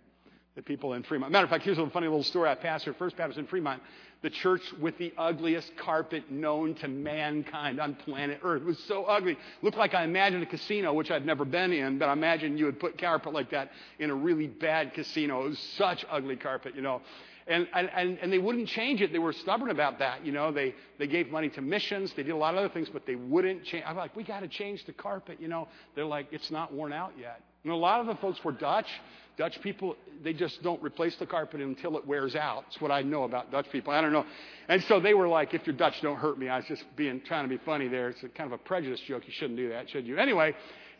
The 0.55 0.63
people 0.63 0.93
in 0.93 1.03
Fremont. 1.03 1.31
Matter 1.31 1.45
of 1.45 1.49
fact, 1.49 1.63
here's 1.63 1.77
a 1.77 1.89
funny 1.89 2.07
little 2.07 2.23
story. 2.23 2.49
I 2.49 2.55
pastored 2.55 2.97
First 2.97 3.15
Baptist 3.15 3.39
in 3.39 3.47
Fremont, 3.47 3.81
the 4.21 4.29
church 4.29 4.61
with 4.81 4.97
the 4.97 5.13
ugliest 5.17 5.71
carpet 5.77 6.29
known 6.29 6.75
to 6.75 6.89
mankind 6.89 7.79
on 7.79 7.95
planet 7.95 8.41
Earth. 8.43 8.63
It 8.63 8.65
was 8.65 8.79
so 8.79 9.05
ugly. 9.05 9.37
Looked 9.61 9.77
like 9.77 9.93
I 9.93 10.03
imagined 10.03 10.43
a 10.43 10.45
casino, 10.45 10.93
which 10.93 11.11
I've 11.11 11.23
never 11.23 11.45
been 11.45 11.71
in, 11.71 11.97
but 11.97 12.09
I 12.09 12.13
imagine 12.13 12.57
you 12.57 12.65
would 12.65 12.79
put 12.79 12.97
carpet 12.97 13.31
like 13.31 13.51
that 13.51 13.71
in 13.99 14.09
a 14.09 14.15
really 14.15 14.47
bad 14.47 14.93
casino. 14.93 15.45
It 15.45 15.49
was 15.49 15.59
such 15.77 16.05
ugly 16.09 16.35
carpet, 16.35 16.75
you 16.75 16.81
know. 16.81 17.01
And, 17.49 17.67
and, 17.73 18.19
and 18.21 18.31
they 18.31 18.37
wouldn't 18.37 18.67
change 18.67 19.01
it. 19.01 19.11
They 19.11 19.19
were 19.19 19.33
stubborn 19.33 19.71
about 19.71 19.97
that. 19.99 20.23
You 20.23 20.31
know, 20.31 20.51
they, 20.51 20.75
they 20.99 21.07
gave 21.07 21.31
money 21.31 21.49
to 21.49 21.61
missions. 21.61 22.13
They 22.13 22.21
did 22.21 22.31
a 22.31 22.37
lot 22.37 22.53
of 22.53 22.59
other 22.59 22.69
things, 22.69 22.89
but 22.89 23.07
they 23.07 23.15
wouldn't 23.15 23.63
change. 23.63 23.83
I'm 23.87 23.97
like, 23.97 24.15
we 24.15 24.23
got 24.23 24.41
to 24.41 24.47
change 24.47 24.85
the 24.85 24.93
carpet. 24.93 25.39
You 25.41 25.47
know, 25.47 25.67
they're 25.95 26.05
like, 26.05 26.27
it's 26.31 26.51
not 26.51 26.71
worn 26.71 26.93
out 26.93 27.13
yet. 27.19 27.41
And 27.63 27.73
a 27.73 27.75
lot 27.75 28.01
of 28.01 28.05
the 28.05 28.15
folks 28.15 28.43
were 28.43 28.51
Dutch. 28.51 28.87
Dutch 29.35 29.59
people, 29.61 29.95
they 30.23 30.33
just 30.33 30.61
don't 30.61 30.81
replace 30.83 31.15
the 31.15 31.25
carpet 31.25 31.61
until 31.61 31.97
it 31.97 32.05
wears 32.05 32.35
out. 32.35 32.65
That's 32.67 32.81
what 32.81 32.91
I 32.91 33.01
know 33.01 33.23
about 33.23 33.51
Dutch 33.51 33.67
people. 33.71 33.93
I 33.93 34.01
don't 34.01 34.11
know. 34.11 34.25
And 34.67 34.83
so 34.83 34.99
they 34.99 35.13
were 35.13 35.27
like, 35.27 35.53
if 35.53 35.65
you're 35.65 35.75
Dutch, 35.75 36.01
don't 36.01 36.17
hurt 36.17 36.37
me. 36.37 36.49
I 36.49 36.57
was 36.57 36.65
just 36.65 36.83
being, 36.95 37.21
trying 37.21 37.45
to 37.45 37.49
be 37.49 37.61
funny 37.63 37.87
there. 37.87 38.09
It's 38.09 38.21
a 38.21 38.29
kind 38.29 38.51
of 38.51 38.59
a 38.59 38.61
prejudice 38.63 38.99
joke. 39.07 39.23
You 39.25 39.33
shouldn't 39.33 39.57
do 39.57 39.69
that, 39.69 39.89
should 39.89 40.05
you? 40.05 40.17
Anyway, 40.17 40.55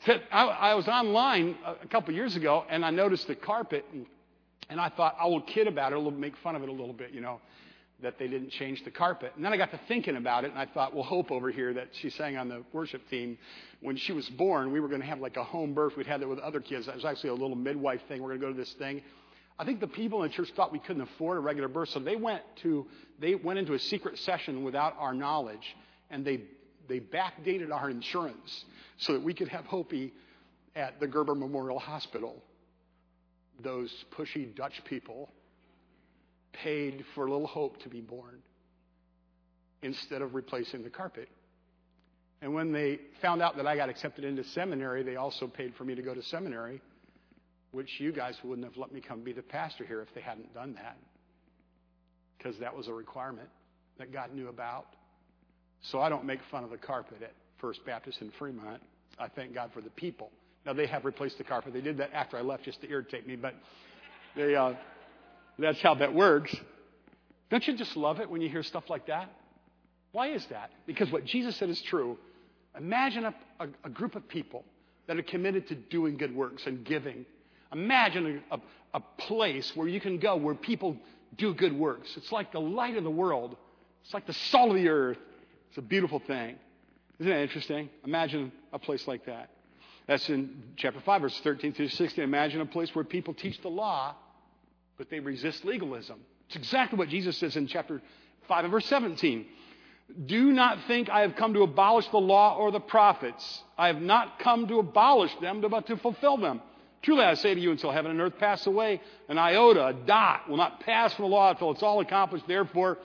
so 0.06 0.18
I, 0.32 0.46
I 0.46 0.74
was 0.74 0.88
online 0.88 1.58
a 1.66 1.88
couple 1.88 2.14
years 2.14 2.36
ago 2.36 2.64
and 2.70 2.86
I 2.86 2.90
noticed 2.92 3.28
the 3.28 3.36
carpet. 3.36 3.86
And 3.94 4.06
and 4.70 4.80
I 4.80 4.90
thought, 4.90 5.16
I 5.20 5.26
will 5.26 5.42
kid 5.42 5.68
about 5.68 5.94
it, 5.94 6.14
make 6.14 6.38
fun 6.38 6.56
of 6.56 6.64
it 6.64 6.70
a 6.70 6.72
little 6.72 6.94
bit, 6.94 7.12
you 7.12 7.22
know, 7.22 7.40
that 8.02 8.18
they 8.18 8.28
didn't 8.28 8.52
change 8.52 8.84
the 8.84 8.92
carpet. 8.92 9.34
And 9.36 9.44
then 9.44 9.52
I 9.52 9.58
got 9.58 9.72
to 9.72 9.80
thinking 9.88 10.16
about 10.16 10.46
it, 10.46 10.52
and 10.52 10.60
I 10.60 10.66
thought, 10.66 10.94
well, 10.94 11.04
Hope 11.04 11.32
over 11.32 11.52
here, 11.52 11.74
that 11.74 11.90
she 11.94 12.10
sang 12.10 12.38
on 12.38 12.48
the 12.48 12.64
worship 12.72 13.08
team, 13.10 13.38
when 13.82 13.98
she 13.98 14.14
was 14.14 14.30
born, 14.30 14.72
we 14.72 14.80
were 14.80 14.88
going 14.88 15.02
to 15.02 15.08
have 15.08 15.20
like 15.20 15.38
a 15.38 15.44
home 15.44 15.74
birth. 15.74 15.98
We'd 15.98 16.08
had 16.08 16.22
that 16.22 16.28
with 16.28 16.40
other 16.40 16.60
kids. 16.60 16.86
That 16.86 16.96
was 16.96 17.06
actually 17.06 17.32
a 17.32 17.34
little 17.34 17.56
midwife 17.56 18.02
thing. 18.08 18.22
We're 18.22 18.30
going 18.30 18.42
to 18.42 18.48
go 18.48 18.54
to 18.54 18.58
this 18.58 18.74
thing. 18.74 19.02
I 19.58 19.66
think 19.66 19.82
the 19.82 19.88
people 19.88 20.24
in 20.24 20.30
the 20.30 20.34
church 20.34 20.52
thought 20.56 20.72
we 20.72 20.80
couldn't 20.80 21.02
afford 21.02 21.38
a 21.38 21.42
regular 21.42 21.68
birth, 21.68 21.90
so 21.90 22.00
they 22.00 22.16
went 22.16 22.42
to 22.62 22.88
they 23.20 23.36
went 23.36 23.60
into 23.60 23.74
a 23.74 23.80
secret 23.80 24.18
session 24.20 24.64
without 24.64 24.96
our 24.98 25.14
knowledge, 25.14 25.76
and 26.10 26.24
they 26.24 26.44
they 26.88 27.02
backdated 27.02 27.70
our 27.70 27.90
insurance 27.90 28.64
so 28.98 29.12
that 29.12 29.22
we 29.22 29.34
could 29.34 29.50
have 29.50 29.66
Hopi 29.66 30.14
at 30.78 31.02
the 31.02 31.08
Gerber 31.08 31.36
Memorial 31.36 31.78
Hospital 31.78 32.42
those 33.64 34.06
pushy 34.12 34.54
Dutch 34.56 34.82
people 34.86 35.30
paid 36.54 37.04
for 37.14 37.30
little 37.30 37.48
hope 37.48 37.82
to 37.84 37.90
be 37.90 38.02
born 38.02 38.42
instead 39.82 40.22
of 40.22 40.36
replacing 40.36 40.84
the 40.84 40.90
carpet. 40.90 41.30
And 42.42 42.54
when 42.54 42.72
they 42.72 43.00
found 43.22 43.42
out 43.42 43.58
that 43.58 43.68
I 43.68 43.76
got 43.76 43.90
accepted 43.90 44.24
into 44.24 44.44
seminary, 44.44 45.04
they 45.04 45.16
also 45.16 45.48
paid 45.48 45.74
for 45.76 45.84
me 45.84 45.96
to 45.96 46.02
go 46.02 46.14
to 46.14 46.24
seminary, 46.24 46.82
which 47.72 48.00
you 48.00 48.12
guys 48.12 48.38
wouldn't 48.44 48.66
have 48.66 48.78
let 48.78 48.92
me 48.94 49.02
come 49.02 49.22
be 49.22 49.34
the 49.34 49.42
pastor 49.42 49.86
here 49.86 50.02
if 50.02 50.14
they 50.16 50.22
hadn't 50.22 50.54
done 50.54 50.74
that. 50.76 50.98
Because 52.38 52.58
that 52.60 52.76
was 52.76 52.88
a 52.88 52.94
requirement 52.94 53.50
that 53.98 54.14
God 54.14 54.34
knew 54.34 54.48
about. 54.48 54.88
So 55.82 56.00
I 56.00 56.10
don't 56.10 56.26
make 56.26 56.40
fun 56.50 56.64
of 56.64 56.70
the 56.70 56.78
carpet 56.78 57.22
at 57.22 57.34
First 57.58 57.86
Baptist 57.86 58.22
in 58.22 58.32
Fremont. 58.32 58.82
I 59.18 59.28
thank 59.28 59.54
God 59.54 59.72
for 59.74 59.82
the 59.82 59.90
people 59.90 60.32
now, 60.66 60.74
they 60.74 60.88
have 60.88 61.06
replaced 61.06 61.38
the 61.38 61.44
carpet. 61.44 61.74
They 61.74 61.82
did 61.82 61.98
that 61.98 62.12
after 62.14 62.38
I 62.38 62.42
left 62.42 62.64
just 62.64 62.82
to 62.82 62.90
irritate 62.90 63.26
me, 63.26 63.36
but 63.36 63.56
they, 64.36 64.56
uh, 64.56 64.74
that's 65.58 65.82
how 65.82 65.96
that 65.96 66.14
works. 66.14 66.56
Don't 67.50 67.66
you 67.68 67.76
just 67.76 67.96
love 67.96 68.20
it 68.20 68.30
when 68.30 68.42
you 68.42 68.50
hear 68.50 68.62
stuff 68.62 68.90
like 68.90 69.08
that? 69.08 69.32
Why 70.12 70.32
is 70.32 70.46
that? 70.48 70.72
Because 70.86 71.12
what 71.12 71.26
Jesus 71.26 71.56
said 71.56 71.70
is 71.70 71.82
true. 71.82 72.18
Imagine 72.78 73.26
a, 73.26 73.36
a, 73.60 73.68
a 73.86 73.90
group 73.90 74.16
of 74.16 74.28
people 74.28 74.64
that 75.08 75.18
are 75.18 75.24
committed 75.24 75.68
to 75.70 75.76
doing 75.76 76.18
good 76.18 76.36
works 76.36 76.68
and 76.68 76.84
giving. 76.84 77.26
Imagine 77.74 78.44
a, 78.52 78.60
a 78.94 79.00
place 79.18 79.72
where 79.76 79.88
you 79.88 80.00
can 80.00 80.20
go 80.20 80.36
where 80.36 80.56
people 80.56 80.98
do 81.38 81.54
good 81.54 81.74
works. 81.74 82.16
It's 82.18 82.32
like 82.32 82.52
the 82.52 82.62
light 82.62 82.96
of 82.98 83.04
the 83.04 83.10
world, 83.10 83.56
it's 84.04 84.14
like 84.14 84.28
the 84.28 84.34
salt 84.34 84.70
of 84.70 84.76
the 84.76 84.90
earth. 84.90 85.18
It's 85.70 85.78
a 85.78 85.84
beautiful 85.84 86.20
thing. 86.20 86.56
Isn't 87.20 87.32
that 87.32 87.42
interesting? 87.42 87.90
Imagine 88.04 88.52
a 88.74 88.80
place 88.80 89.08
like 89.08 89.26
that. 89.26 89.50
That's 90.10 90.28
in 90.28 90.64
chapter 90.76 91.00
5, 91.00 91.22
verse 91.22 91.40
13 91.42 91.74
through 91.74 91.90
16. 91.90 92.24
Imagine 92.24 92.62
a 92.62 92.66
place 92.66 92.96
where 92.96 93.06
people 93.06 93.36
teach 93.36 93.62
the 93.62 93.70
law, 93.70 94.16
but 94.98 95.08
they 95.12 95.20
resist 95.20 95.64
legalism. 95.64 96.20
It's 96.48 96.56
exactly 96.56 96.98
what 96.98 97.10
Jesus 97.10 97.38
says 97.38 97.56
in 97.56 97.68
chapter 97.68 98.02
5 98.48 98.64
and 98.64 98.72
verse 98.72 98.88
17. 98.88 99.46
Do 100.26 100.52
not 100.52 100.80
think 100.88 101.12
I 101.12 101.22
have 101.22 101.36
come 101.36 101.54
to 101.54 101.62
abolish 101.62 102.08
the 102.08 102.18
law 102.18 102.58
or 102.58 102.72
the 102.72 102.80
prophets. 102.80 103.62
I 103.78 103.86
have 103.86 104.02
not 104.02 104.40
come 104.40 104.68
to 104.70 104.80
abolish 104.80 105.32
them, 105.42 105.62
but 105.62 105.86
to 105.86 105.98
fulfill 105.98 106.38
them. 106.38 106.64
Truly 107.04 107.24
I 107.24 107.36
say 107.36 107.54
to 107.54 107.62
you, 107.62 107.70
until 107.70 107.92
heaven 107.92 108.10
and 108.10 108.20
earth 108.20 108.40
pass 108.40 108.66
away, 108.66 109.02
an 109.28 109.38
iota, 109.38 109.86
a 109.86 109.94
dot, 109.94 110.50
will 110.50 110.58
not 110.58 110.80
pass 110.80 111.14
from 111.14 111.26
the 111.26 111.30
law 111.30 111.52
until 111.52 111.70
it's 111.70 111.84
all 111.84 112.00
accomplished. 112.00 112.48
Therefore, 112.48 112.98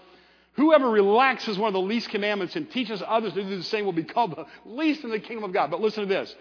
whoever 0.54 0.88
relaxes 0.88 1.58
one 1.58 1.68
of 1.68 1.74
the 1.74 1.82
least 1.82 2.08
commandments 2.08 2.56
and 2.56 2.70
teaches 2.70 3.02
others 3.06 3.34
to 3.34 3.44
do 3.44 3.58
the 3.58 3.62
same 3.62 3.84
will 3.84 3.92
be 3.92 4.04
called 4.04 4.34
the 4.34 4.46
least 4.64 5.04
in 5.04 5.10
the 5.10 5.20
kingdom 5.20 5.44
of 5.44 5.52
God. 5.52 5.70
But 5.70 5.82
listen 5.82 6.04
to 6.04 6.08
this. 6.08 6.34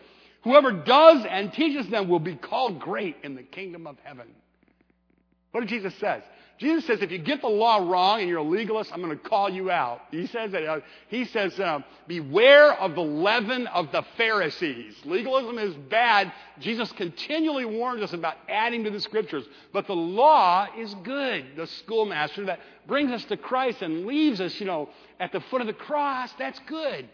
Whoever 0.44 0.72
does 0.72 1.26
and 1.26 1.54
teaches 1.54 1.88
them 1.90 2.10
will 2.10 2.20
be 2.20 2.36
called 2.36 2.80
great 2.80 3.18
in 3.24 3.36
the 3.36 3.44
kingdom 3.44 3.88
of 3.88 3.98
heaven. 4.04 4.28
What 5.52 5.62
did 5.62 5.70
Jesus 5.70 5.94
say? 6.00 6.22
Jesus 6.60 6.86
says, 6.86 7.02
if 7.02 7.12
you 7.12 7.18
get 7.18 7.42
the 7.42 7.48
law 7.48 7.78
wrong 7.78 8.20
and 8.20 8.30
you're 8.30 8.40
a 8.40 8.44
legalist, 8.44 8.92
I'm 8.94 9.02
going 9.02 9.18
to 9.18 9.30
call 9.30 9.50
you 9.50 9.72
out. 9.72 10.02
He 10.12 10.28
says 10.28 10.52
that. 10.52 10.66
Uh, 10.66 10.80
he 11.08 11.26
says, 11.26 11.60
uh, 11.60 11.80
beware 12.08 12.74
of 12.74 12.96
the 12.96 13.02
leaven 13.02 13.68
of 13.68 13.92
the 13.92 14.04
Pharisees. 14.18 14.96
Legalism 15.04 15.58
is 15.58 15.74
bad. 15.90 16.32
Jesus 16.60 16.92
continually 16.92 17.66
warns 17.66 18.02
us 18.02 18.14
about 18.14 18.36
adding 18.48 18.84
to 18.84 18.92
the 18.92 19.00
scriptures. 19.00 19.46
But 19.74 19.88
the 19.88 19.96
law 19.96 20.68
is 20.78 20.94
good. 21.04 21.46
The 21.56 21.68
schoolmaster 21.68 22.46
that 22.46 22.60
brings 22.88 23.12
us 23.12 23.26
to 23.26 23.38
Christ 23.38 23.82
and 23.82 24.06
leaves 24.06 24.40
us, 24.40 24.60
you 24.60 24.66
know, 24.66 24.90
at 25.20 25.32
the 25.32 25.42
foot 25.42 25.62
of 25.62 25.68
the 25.68 25.74
cross, 25.74 26.32
that's 26.38 26.60
good. 26.68 27.10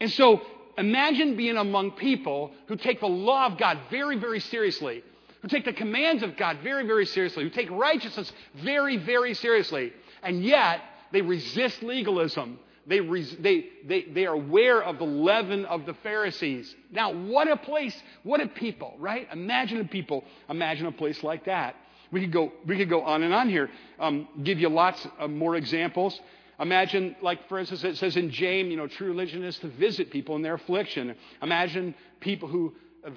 And 0.00 0.10
so 0.10 0.40
imagine 0.78 1.36
being 1.36 1.56
among 1.56 1.92
people 1.92 2.52
who 2.66 2.76
take 2.76 3.00
the 3.00 3.06
law 3.06 3.46
of 3.46 3.58
God 3.58 3.78
very, 3.90 4.16
very 4.16 4.40
seriously 4.40 5.02
who 5.42 5.48
take 5.48 5.64
the 5.64 5.72
commands 5.72 6.22
of 6.22 6.36
God 6.36 6.58
very, 6.62 6.86
very 6.86 7.06
seriously, 7.06 7.44
who 7.44 7.50
take 7.50 7.70
righteousness 7.70 8.32
very, 8.56 8.96
very 8.96 9.34
seriously, 9.34 9.92
and 10.22 10.44
yet 10.44 10.82
they 11.12 11.22
resist 11.22 11.82
legalism. 11.82 12.58
They, 12.86 13.00
res- 13.00 13.36
they, 13.38 13.66
they, 13.86 14.02
they 14.02 14.26
are 14.26 14.34
aware 14.34 14.82
of 14.82 14.98
the 14.98 15.04
leaven 15.04 15.64
of 15.66 15.86
the 15.86 15.94
Pharisees. 15.94 16.74
Now, 16.90 17.12
what 17.12 17.48
a 17.48 17.56
place, 17.56 17.96
what 18.22 18.40
a 18.40 18.48
people, 18.48 18.94
right? 18.98 19.28
Imagine 19.32 19.80
a 19.80 19.84
people, 19.84 20.24
imagine 20.48 20.86
a 20.86 20.92
place 20.92 21.22
like 21.22 21.44
that. 21.44 21.76
We 22.10 22.22
could 22.22 22.32
go, 22.32 22.52
we 22.66 22.76
could 22.76 22.90
go 22.90 23.02
on 23.02 23.22
and 23.22 23.32
on 23.32 23.48
here, 23.48 23.70
um, 24.00 24.26
give 24.42 24.58
you 24.58 24.68
lots 24.68 25.06
of 25.18 25.30
more 25.30 25.54
examples. 25.56 26.18
Imagine, 26.60 27.16
like, 27.22 27.48
for 27.48 27.58
instance, 27.58 27.82
it 27.84 27.96
says 27.96 28.16
in 28.16 28.30
James, 28.30 28.70
you 28.70 28.76
know, 28.76 28.86
true 28.86 29.08
religion 29.08 29.42
is 29.42 29.58
to 29.60 29.68
visit 29.68 30.10
people 30.10 30.36
in 30.36 30.42
their 30.42 30.54
affliction. 30.54 31.14
Imagine 31.42 31.94
people 32.20 32.48
who 32.48 32.74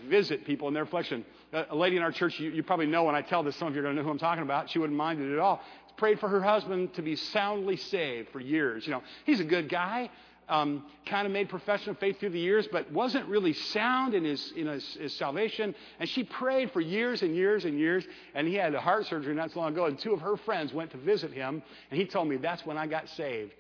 visit 0.10 0.46
people 0.46 0.70
in 0.70 0.74
their 0.74 0.84
affliction. 0.84 1.26
A 1.52 1.76
lady 1.76 1.98
in 1.98 2.04
our 2.04 2.12
church, 2.12 2.40
you, 2.40 2.52
you 2.52 2.64
probably 2.64 2.86
know 2.86 3.04
when 3.04 3.16
I 3.16 3.22
tell 3.22 3.44
this, 3.44 3.56
some 3.58 3.68
of 3.68 3.76
you 3.76 3.82
are 3.82 3.84
going 3.84 3.96
to 3.96 4.02
know 4.02 4.06
who 4.06 4.12
I'm 4.12 4.18
talking 4.18 4.44
about. 4.44 4.70
She 4.70 4.80
wouldn't 4.80 4.98
mind 4.98 5.22
it 5.22 5.34
at 5.34 5.40
all. 5.40 5.62
Prayed 5.98 6.20
for 6.20 6.30
her 6.30 6.42
husband 6.42 6.94
to 6.96 7.02
be 7.02 7.16
soundly 7.18 7.76
saved 7.76 8.30
for 8.30 8.40
years. 8.40 8.88
You 8.88 8.94
know, 8.94 9.04
he's 9.26 9.42
a 9.42 9.44
good 9.44 9.70
guy. 9.70 10.10
Um, 10.50 10.86
kind 11.06 11.26
of 11.26 11.32
made 11.32 11.48
profession 11.48 11.92
of 11.92 12.00
faith 12.00 12.20
through 12.20 12.32
the 12.32 12.40
years, 12.40 12.68
but 12.70 12.92
wasn't 12.92 13.28
really 13.30 13.54
sound 13.54 14.14
in 14.14 14.26
his 14.26 14.52
in 14.56 14.68
his, 14.68 14.94
his, 14.96 15.16
salvation. 15.16 15.74
And 16.00 16.10
she 16.10 16.24
prayed 16.24 16.72
for 16.72 16.82
years 16.82 17.22
and 17.22 17.34
years 17.34 17.64
and 17.64 17.80
years. 17.80 18.06
And 18.36 18.48
he 18.48 18.56
had 18.56 18.76
a 18.76 18.82
heart 18.82 19.06
surgery 19.06 19.34
not 19.36 19.52
so 19.52 19.62
long 19.62 19.72
ago. 19.72 19.86
And 19.86 19.98
two 19.98 20.14
of 20.14 20.20
her 20.22 20.36
friends 20.36 20.74
went 20.74 20.92
to 20.92 20.98
visit 20.98 21.32
him, 21.32 21.64
and 21.90 22.00
he 22.00 22.06
told 22.06 22.28
me 22.28 22.36
that's 22.38 22.66
when 22.66 22.78
I 22.78 22.88
got 22.88 23.08
saved. 23.10 23.54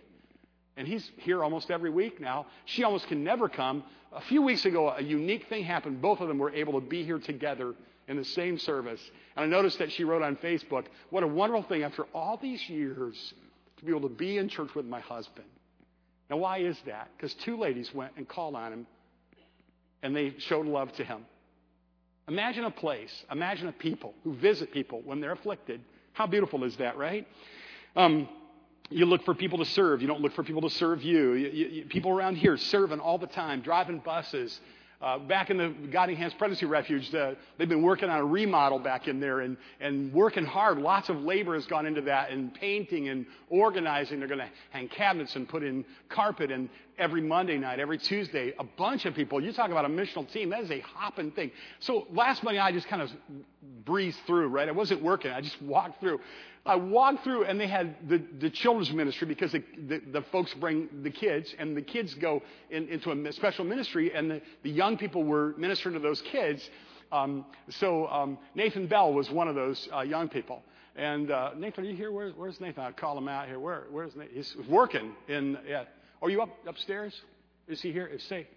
And 0.76 0.88
he's 0.88 1.10
here 1.17 1.43
almost 1.43 1.72
every 1.72 1.89
week 1.89 2.19
now. 2.19 2.48
She 2.65 2.84
almost 2.84 3.08
can 3.08 3.24
never 3.24 3.48
come. 3.48 3.84
A 4.12 4.22
few 4.22 4.41
weeks 4.41 4.65
ago, 4.65 4.89
a 4.89 5.02
unique 5.02 5.48
thing 5.48 5.63
happened. 5.63 6.02
Both 6.02 6.19
of 6.19 6.28
them 6.28 6.39
were 6.39 6.52
able 6.52 6.80
to 6.80 6.86
be 6.86 7.04
here 7.04 7.19
together 7.19 7.76
in 8.08 8.17
the 8.17 8.26
same 8.26 8.58
service. 8.58 9.02
And 9.36 9.46
I 9.46 9.48
noticed 9.48 9.80
that 9.80 9.91
she 9.91 10.04
wrote 10.04 10.22
on 10.22 10.36
Facebook, 10.38 10.86
What 11.10 11.24
a 11.24 11.28
wonderful 11.28 11.63
thing 11.63 11.84
after 11.84 12.06
all 12.13 12.38
these 12.38 12.67
years 12.69 13.34
to 13.78 13.86
be 13.86 13.91
able 13.91 14.08
to 14.10 14.15
be 14.15 14.38
in 14.38 14.50
church 14.50 14.74
with 14.76 14.86
my 14.86 15.00
husband. 15.00 15.48
Now, 16.29 16.38
why 16.38 16.59
is 16.59 16.77
that? 16.86 17.09
Because 17.15 17.33
two 17.36 17.57
ladies 17.57 17.93
went 17.93 18.13
and 18.17 18.27
called 18.27 18.55
on 18.55 18.73
him 18.73 18.88
and 20.01 20.15
they 20.15 20.36
showed 20.38 20.65
love 20.65 20.91
to 20.93 21.03
him. 21.03 21.25
Imagine 22.27 22.65
a 22.65 22.71
place, 22.71 23.25
imagine 23.31 23.67
a 23.67 23.71
people 23.71 24.13
who 24.23 24.33
visit 24.36 24.71
people 24.71 25.01
when 25.03 25.19
they're 25.19 25.31
afflicted. 25.31 25.81
How 26.13 26.27
beautiful 26.27 26.63
is 26.63 26.75
that, 26.77 26.97
right? 26.97 27.27
Um, 27.95 28.29
you 28.89 29.05
look 29.05 29.25
for 29.25 29.33
people 29.33 29.57
to 29.57 29.65
serve. 29.65 30.01
You 30.01 30.07
don't 30.07 30.21
look 30.21 30.33
for 30.33 30.43
people 30.43 30.62
to 30.62 30.69
serve 30.69 31.01
you. 31.03 31.33
you, 31.33 31.67
you 31.67 31.86
people 31.86 32.12
around 32.12 32.36
here 32.36 32.55
serving 32.57 32.99
all 32.99 33.17
the 33.17 33.27
time, 33.27 33.62
driving 33.62 33.99
buses. 33.99 34.59
Uh, 35.04 35.20
back 35.20 35.50
in 35.50 35.58
the 35.58 35.68
Guiding 35.92 36.16
Hands 36.16 36.34
Pregnancy 36.36 36.66
Refuge, 36.66 37.13
uh, 37.13 37.34
they've 37.58 37.68
been 37.68 37.82
working 37.82 38.10
on 38.10 38.20
a 38.20 38.26
remodel 38.26 38.80
back 38.80 39.10
in 39.10 39.20
there 39.20 39.42
and, 39.42 39.58
and 39.82 40.13
working 40.13 40.46
hard. 40.46 40.78
Lots 40.78 41.10
of 41.10 41.20
labor 41.20 41.56
has 41.56 41.66
gone 41.66 41.86
into 41.86 42.00
that 42.04 42.32
and 42.32 42.54
painting 42.54 43.10
and 43.10 43.26
organizing. 43.50 44.20
They're 44.20 44.30
going 44.30 44.39
to 44.39 44.50
hang 44.70 44.88
cabinets 44.88 45.36
and 45.36 45.48
put 45.50 45.62
in 45.62 45.84
carpet. 46.08 46.52
And 46.52 46.70
every 46.98 47.22
Monday 47.22 47.58
night, 47.58 47.82
every 47.82 47.98
Tuesday, 47.98 48.54
a 48.58 48.63
bunch 48.63 49.04
of 49.06 49.13
people. 49.13 49.44
You 49.44 49.52
talk 49.52 49.72
about 49.72 49.84
a 49.84 49.89
missional 49.89 50.32
team. 50.32 50.52
That 50.52 50.63
is 50.63 50.72
a 50.72 50.80
hopping 50.80 51.32
thing. 51.32 51.52
So 51.82 52.08
last 52.13 52.42
Monday, 52.42 52.62
I 52.62 52.72
just 52.72 52.88
kind 52.88 53.02
of 53.02 53.10
breezed 53.84 54.20
through, 54.26 54.48
right? 54.48 54.70
I 54.70 54.72
wasn't 54.72 55.04
working. 55.04 55.32
I 55.32 55.42
just 55.42 55.62
walked 55.62 56.00
through. 56.00 56.22
I 56.65 56.76
walked 56.78 57.26
through 57.26 57.43
and 57.43 57.60
they 57.60 57.67
had 57.67 57.95
the, 58.08 58.21
the 58.39 58.49
children's 58.49 58.91
ministry 58.93 59.28
because 59.28 59.52
the, 59.52 59.63
the, 59.88 60.02
the, 60.12 60.21
folks 60.32 60.54
bring 60.54 60.88
the 61.04 61.10
kids 61.10 61.54
and 61.60 61.76
the 61.76 61.82
kids 61.82 62.13
go 62.13 62.41
in, 62.69 62.88
into 62.88 63.12
a 63.12 63.34
special 63.34 63.65
ministry 63.65 64.15
and 64.15 64.32
the, 64.32 64.41
the 64.63 64.69
young 64.69 64.97
people 64.97 65.26
were 65.26 65.54
ministering 65.58 65.93
to 65.95 65.99
those 65.99 66.21
kids. 66.32 66.69
Um, 67.12 67.45
so 67.69 68.08
um, 68.08 68.38
Nathan 68.56 68.88
Bell 68.88 69.13
was 69.13 69.30
one 69.30 69.49
of 69.49 69.56
those 69.56 69.89
uh, 69.93 70.02
young 70.02 70.30
people. 70.30 70.63
And 70.95 71.32
uh, 71.32 71.52
Nathan, 71.58 71.84
are 71.84 71.88
you 71.88 71.97
here? 71.97 72.12
Where, 72.12 72.30
where's 72.30 72.62
Nathan? 72.62 72.84
I'll 72.84 72.93
call 72.93 73.17
him 73.17 73.28
out 73.28 73.47
here. 73.47 73.60
Where, 73.60 73.84
where's 73.91 74.15
Nathan? 74.15 74.34
He's 74.34 74.56
working 74.69 75.13
in. 75.28 75.58
Yeah. 75.67 75.84
Are 76.21 76.30
you 76.30 76.41
up 76.41 76.49
upstairs? 76.65 77.13
Is 77.67 77.82
he 77.82 77.91
here? 77.91 78.10
Say, 78.30 78.47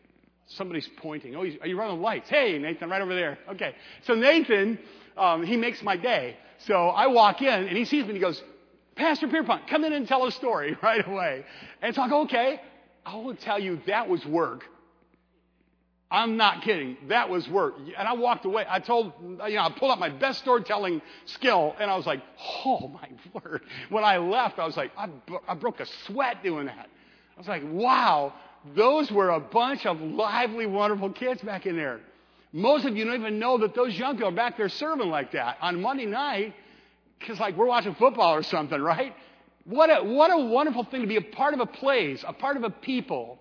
somebody's 0.46 0.88
pointing. 0.98 1.34
Oh, 1.34 1.40
are 1.40 1.66
you 1.66 1.78
running 1.78 2.00
lights? 2.00 2.28
Hey, 2.28 2.58
Nathan, 2.58 2.88
right 2.88 3.02
over 3.02 3.14
there. 3.14 3.38
Okay. 3.50 3.74
So 4.04 4.14
Nathan, 4.14 4.78
um, 5.16 5.44
he 5.44 5.56
makes 5.56 5.82
my 5.82 5.96
day. 5.96 6.36
So 6.58 6.88
I 6.88 7.06
walk 7.08 7.42
in 7.42 7.48
and 7.48 7.76
he 7.76 7.84
sees 7.84 8.04
me 8.04 8.10
and 8.10 8.16
he 8.16 8.20
goes, 8.20 8.42
Pastor 8.96 9.28
Pierpont, 9.28 9.68
come 9.68 9.84
in 9.84 9.92
and 9.92 10.08
tell 10.08 10.26
a 10.26 10.32
story 10.32 10.76
right 10.82 11.06
away. 11.06 11.44
And 11.82 11.94
so 11.94 12.02
I 12.02 12.08
go, 12.08 12.22
okay. 12.22 12.60
I 13.04 13.16
will 13.16 13.36
tell 13.36 13.58
you 13.58 13.80
that 13.86 14.08
was 14.08 14.24
work. 14.26 14.64
I'm 16.10 16.36
not 16.36 16.62
kidding. 16.62 16.96
That 17.08 17.28
was 17.30 17.48
work. 17.48 17.74
And 17.78 18.08
I 18.08 18.14
walked 18.14 18.44
away. 18.44 18.64
I 18.68 18.78
told, 18.78 19.12
you 19.20 19.36
know, 19.56 19.62
I 19.62 19.70
pulled 19.76 19.90
out 19.90 19.98
my 19.98 20.08
best 20.08 20.38
storytelling 20.40 21.02
skill 21.24 21.74
and 21.80 21.90
I 21.90 21.96
was 21.96 22.06
like, 22.06 22.22
oh 22.64 22.88
my 23.02 23.40
word. 23.40 23.62
When 23.90 24.04
I 24.04 24.18
left, 24.18 24.58
I 24.58 24.66
was 24.66 24.76
like, 24.76 24.92
I, 24.96 25.08
I 25.46 25.54
broke 25.54 25.80
a 25.80 25.86
sweat 26.06 26.42
doing 26.42 26.66
that. 26.66 26.88
I 27.36 27.38
was 27.38 27.48
like, 27.48 27.62
wow, 27.64 28.32
those 28.74 29.10
were 29.10 29.30
a 29.30 29.40
bunch 29.40 29.84
of 29.84 30.00
lively, 30.00 30.66
wonderful 30.66 31.10
kids 31.10 31.42
back 31.42 31.66
in 31.66 31.76
there. 31.76 32.00
Most 32.56 32.86
of 32.86 32.96
you 32.96 33.04
don't 33.04 33.16
even 33.16 33.38
know 33.38 33.58
that 33.58 33.74
those 33.74 33.94
young 33.98 34.14
people 34.14 34.30
are 34.30 34.32
back 34.32 34.56
there 34.56 34.70
serving 34.70 35.10
like 35.10 35.32
that 35.32 35.58
on 35.60 35.82
Monday 35.82 36.06
night 36.06 36.54
because, 37.18 37.38
like, 37.38 37.54
we're 37.54 37.66
watching 37.66 37.94
football 37.96 38.34
or 38.34 38.42
something, 38.42 38.80
right? 38.80 39.14
What 39.66 39.90
a, 39.90 40.02
what 40.02 40.32
a 40.32 40.38
wonderful 40.38 40.84
thing 40.84 41.02
to 41.02 41.06
be 41.06 41.16
a 41.16 41.20
part 41.20 41.52
of 41.52 41.60
a 41.60 41.66
place, 41.66 42.24
a 42.26 42.32
part 42.32 42.56
of 42.56 42.64
a 42.64 42.70
people 42.70 43.38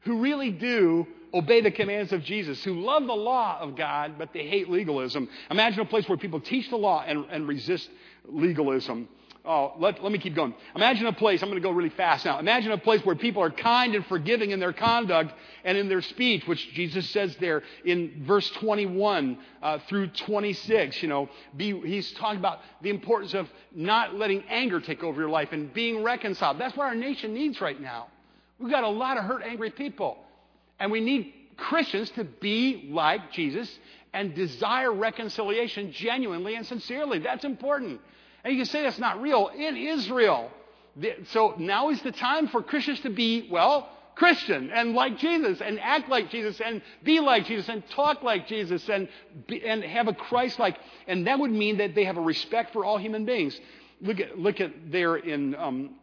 who 0.00 0.20
really 0.20 0.50
do 0.50 1.06
obey 1.32 1.60
the 1.60 1.70
commands 1.70 2.12
of 2.12 2.24
Jesus, 2.24 2.64
who 2.64 2.74
love 2.74 3.06
the 3.06 3.12
law 3.12 3.60
of 3.60 3.76
God, 3.76 4.16
but 4.18 4.32
they 4.32 4.44
hate 4.44 4.68
legalism. 4.68 5.28
Imagine 5.48 5.78
a 5.82 5.84
place 5.84 6.08
where 6.08 6.18
people 6.18 6.40
teach 6.40 6.70
the 6.70 6.76
law 6.76 7.04
and, 7.06 7.26
and 7.30 7.46
resist 7.46 7.88
legalism. 8.26 9.08
Oh, 9.42 9.72
let, 9.78 10.02
let 10.02 10.12
me 10.12 10.18
keep 10.18 10.34
going. 10.34 10.54
Imagine 10.76 11.06
a 11.06 11.14
place, 11.14 11.42
I'm 11.42 11.48
going 11.48 11.60
to 11.60 11.66
go 11.66 11.72
really 11.72 11.88
fast 11.90 12.26
now. 12.26 12.38
Imagine 12.38 12.72
a 12.72 12.78
place 12.78 13.02
where 13.06 13.16
people 13.16 13.42
are 13.42 13.50
kind 13.50 13.94
and 13.94 14.04
forgiving 14.06 14.50
in 14.50 14.60
their 14.60 14.74
conduct 14.74 15.32
and 15.64 15.78
in 15.78 15.88
their 15.88 16.02
speech, 16.02 16.46
which 16.46 16.74
Jesus 16.74 17.08
says 17.08 17.34
there 17.40 17.62
in 17.84 18.24
verse 18.26 18.48
21 18.50 19.38
uh, 19.62 19.78
through 19.88 20.08
26. 20.08 21.02
You 21.02 21.08
know, 21.08 21.30
be, 21.56 21.80
he's 21.80 22.12
talking 22.12 22.38
about 22.38 22.60
the 22.82 22.90
importance 22.90 23.32
of 23.32 23.48
not 23.74 24.14
letting 24.14 24.44
anger 24.48 24.78
take 24.78 25.02
over 25.02 25.18
your 25.18 25.30
life 25.30 25.52
and 25.52 25.72
being 25.72 26.02
reconciled. 26.02 26.58
That's 26.58 26.76
what 26.76 26.84
our 26.84 26.94
nation 26.94 27.32
needs 27.32 27.62
right 27.62 27.80
now. 27.80 28.08
We've 28.58 28.70
got 28.70 28.84
a 28.84 28.88
lot 28.88 29.16
of 29.16 29.24
hurt, 29.24 29.42
angry 29.42 29.70
people. 29.70 30.18
And 30.78 30.92
we 30.92 31.00
need 31.00 31.32
Christians 31.56 32.10
to 32.10 32.24
be 32.24 32.88
like 32.90 33.32
Jesus 33.32 33.70
and 34.12 34.34
desire 34.34 34.92
reconciliation 34.92 35.92
genuinely 35.92 36.56
and 36.56 36.66
sincerely. 36.66 37.20
That's 37.20 37.44
important. 37.44 38.00
And 38.44 38.52
you 38.52 38.60
can 38.60 38.66
say 38.66 38.82
that's 38.82 38.98
not 38.98 39.20
real. 39.20 39.50
It 39.54 39.76
is 39.76 40.10
real. 40.10 40.50
So 41.28 41.54
now 41.58 41.90
is 41.90 42.00
the 42.02 42.12
time 42.12 42.48
for 42.48 42.62
Christians 42.62 43.00
to 43.00 43.10
be, 43.10 43.48
well, 43.50 43.88
Christian 44.16 44.70
and 44.70 44.92
like 44.92 45.18
Jesus 45.18 45.60
and 45.60 45.80
act 45.80 46.08
like 46.08 46.30
Jesus 46.30 46.60
and 46.60 46.82
be 47.02 47.20
like 47.20 47.46
Jesus 47.46 47.68
and 47.68 47.82
talk 47.90 48.22
like 48.22 48.46
Jesus 48.46 48.86
and, 48.88 49.08
be, 49.46 49.64
and 49.64 49.82
have 49.82 50.08
a 50.08 50.12
Christ 50.12 50.58
like. 50.58 50.76
And 51.06 51.26
that 51.26 51.38
would 51.38 51.50
mean 51.50 51.78
that 51.78 51.94
they 51.94 52.04
have 52.04 52.18
a 52.18 52.20
respect 52.20 52.72
for 52.72 52.84
all 52.84 52.98
human 52.98 53.24
beings. 53.24 53.58
Look 54.00 54.20
at, 54.20 54.38
look 54.38 54.60
at 54.60 54.72
there 54.90 55.16
in, 55.16 55.54
um, 55.54 55.94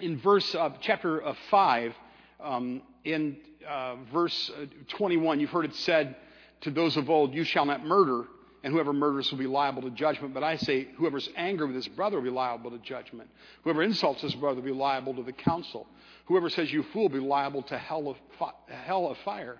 in 0.00 0.18
verse, 0.18 0.54
uh, 0.54 0.70
chapter 0.80 1.24
uh, 1.24 1.34
5, 1.50 1.94
um, 2.40 2.82
in 3.04 3.36
uh, 3.66 3.96
verse 4.12 4.50
uh, 4.50 4.66
21, 4.88 5.40
you've 5.40 5.50
heard 5.50 5.64
it 5.64 5.74
said 5.76 6.16
to 6.62 6.70
those 6.70 6.96
of 6.96 7.08
old, 7.08 7.34
You 7.34 7.44
shall 7.44 7.64
not 7.64 7.84
murder 7.84 8.24
and 8.62 8.72
whoever 8.72 8.92
murders 8.92 9.30
will 9.30 9.38
be 9.38 9.46
liable 9.46 9.82
to 9.82 9.90
judgment. 9.90 10.34
But 10.34 10.42
I 10.42 10.56
say, 10.56 10.88
whoever's 10.96 11.28
angry 11.36 11.66
with 11.66 11.76
his 11.76 11.88
brother 11.88 12.16
will 12.16 12.24
be 12.24 12.30
liable 12.30 12.70
to 12.70 12.78
judgment. 12.78 13.30
Whoever 13.62 13.82
insults 13.82 14.22
his 14.22 14.34
brother 14.34 14.56
will 14.56 14.66
be 14.66 14.72
liable 14.72 15.14
to 15.14 15.22
the 15.22 15.32
council. 15.32 15.86
Whoever 16.26 16.50
says 16.50 16.72
you 16.72 16.82
fool 16.92 17.02
will 17.02 17.08
be 17.08 17.18
liable 17.20 17.62
to 17.64 17.78
hell 17.78 18.08
of, 18.08 18.16
hell 18.68 19.08
of 19.08 19.18
fire. 19.18 19.58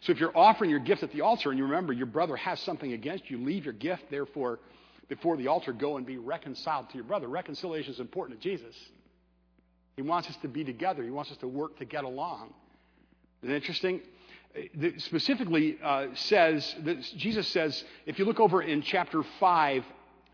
So 0.00 0.12
if 0.12 0.20
you're 0.20 0.36
offering 0.36 0.70
your 0.70 0.80
gift 0.80 1.02
at 1.02 1.12
the 1.12 1.22
altar 1.22 1.50
and 1.50 1.58
you 1.58 1.64
remember 1.64 1.92
your 1.92 2.06
brother 2.06 2.36
has 2.36 2.60
something 2.60 2.92
against 2.92 3.30
you, 3.30 3.38
leave 3.38 3.64
your 3.64 3.74
gift, 3.74 4.04
therefore, 4.10 4.60
before 5.08 5.36
the 5.36 5.48
altar, 5.48 5.72
go 5.72 5.96
and 5.96 6.06
be 6.06 6.18
reconciled 6.18 6.90
to 6.90 6.96
your 6.96 7.04
brother. 7.04 7.28
Reconciliation 7.28 7.92
is 7.92 8.00
important 8.00 8.40
to 8.40 8.48
Jesus. 8.48 8.74
He 9.96 10.02
wants 10.02 10.28
us 10.28 10.36
to 10.42 10.48
be 10.48 10.64
together, 10.64 11.02
He 11.02 11.10
wants 11.10 11.30
us 11.32 11.36
to 11.38 11.48
work 11.48 11.78
to 11.78 11.84
get 11.84 12.04
along. 12.04 12.52
Isn't 13.42 13.54
it 13.54 13.56
interesting? 13.56 14.00
It 14.54 15.00
specifically 15.02 15.78
uh, 15.82 16.06
says, 16.14 16.74
that 16.84 17.00
Jesus 17.16 17.46
says, 17.48 17.84
if 18.06 18.18
you 18.18 18.24
look 18.24 18.40
over 18.40 18.62
in 18.62 18.82
chapter 18.82 19.22
5 19.38 19.84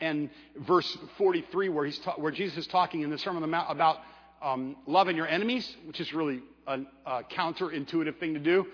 and 0.00 0.31
verse 0.57 0.96
43, 1.18 1.68
where, 1.68 1.85
he's 1.85 1.98
ta- 1.98 2.14
where 2.16 2.33
Jesus 2.33 2.59
is 2.59 2.66
talking 2.68 3.03
in 3.03 3.11
the 3.11 3.18
Sermon 3.18 3.37
on 3.37 3.42
the 3.42 3.48
Mount 3.48 3.70
about 3.70 3.98
um, 4.40 4.77
loving 4.87 5.16
your 5.16 5.27
enemies, 5.27 5.77
which 5.87 6.00
is 6.00 6.12
really 6.12 6.42
a, 6.66 6.81
a 7.07 7.22
counterintuitive 7.24 8.18
thing 8.18 8.35
to 8.35 8.40
do. 8.40 8.66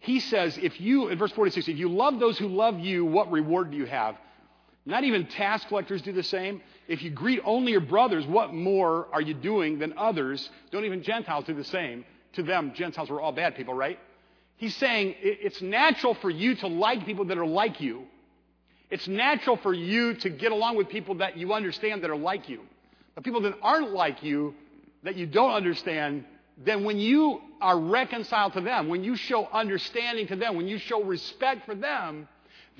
He 0.00 0.20
says, 0.20 0.58
if 0.60 0.80
you, 0.80 1.08
in 1.08 1.18
verse 1.18 1.32
46, 1.32 1.66
if 1.68 1.78
you 1.78 1.88
love 1.88 2.20
those 2.20 2.38
who 2.38 2.48
love 2.48 2.78
you, 2.78 3.04
what 3.06 3.30
reward 3.30 3.70
do 3.70 3.76
you 3.76 3.86
have? 3.86 4.16
Not 4.86 5.04
even 5.04 5.26
tax 5.26 5.64
collectors 5.64 6.02
do 6.02 6.12
the 6.12 6.22
same. 6.22 6.60
If 6.88 7.02
you 7.02 7.10
greet 7.10 7.40
only 7.44 7.72
your 7.72 7.80
brothers, 7.80 8.26
what 8.26 8.52
more 8.52 9.08
are 9.12 9.22
you 9.22 9.32
doing 9.32 9.78
than 9.78 9.94
others? 9.96 10.50
Don't 10.70 10.84
even 10.84 11.02
Gentiles 11.02 11.46
do 11.46 11.54
the 11.54 11.64
same. 11.64 12.04
To 12.34 12.42
them, 12.42 12.72
Gentiles 12.74 13.08
were 13.08 13.20
all 13.20 13.32
bad 13.32 13.56
people, 13.56 13.72
right? 13.72 13.98
He's 14.56 14.76
saying 14.76 15.16
it's 15.20 15.60
natural 15.60 16.14
for 16.14 16.30
you 16.30 16.54
to 16.56 16.66
like 16.68 17.04
people 17.04 17.26
that 17.26 17.38
are 17.38 17.46
like 17.46 17.80
you. 17.80 18.04
It's 18.90 19.08
natural 19.08 19.56
for 19.56 19.74
you 19.74 20.14
to 20.14 20.30
get 20.30 20.52
along 20.52 20.76
with 20.76 20.88
people 20.88 21.16
that 21.16 21.36
you 21.36 21.52
understand 21.52 22.02
that 22.02 22.10
are 22.10 22.16
like 22.16 22.48
you. 22.48 22.60
But 23.14 23.24
people 23.24 23.40
that 23.42 23.54
aren't 23.62 23.92
like 23.92 24.22
you, 24.22 24.54
that 25.02 25.16
you 25.16 25.26
don't 25.26 25.52
understand, 25.52 26.24
then 26.64 26.84
when 26.84 26.98
you 26.98 27.40
are 27.60 27.78
reconciled 27.78 28.52
to 28.52 28.60
them, 28.60 28.88
when 28.88 29.02
you 29.02 29.16
show 29.16 29.46
understanding 29.52 30.28
to 30.28 30.36
them, 30.36 30.56
when 30.56 30.68
you 30.68 30.78
show 30.78 31.02
respect 31.02 31.66
for 31.66 31.74
them, 31.74 32.28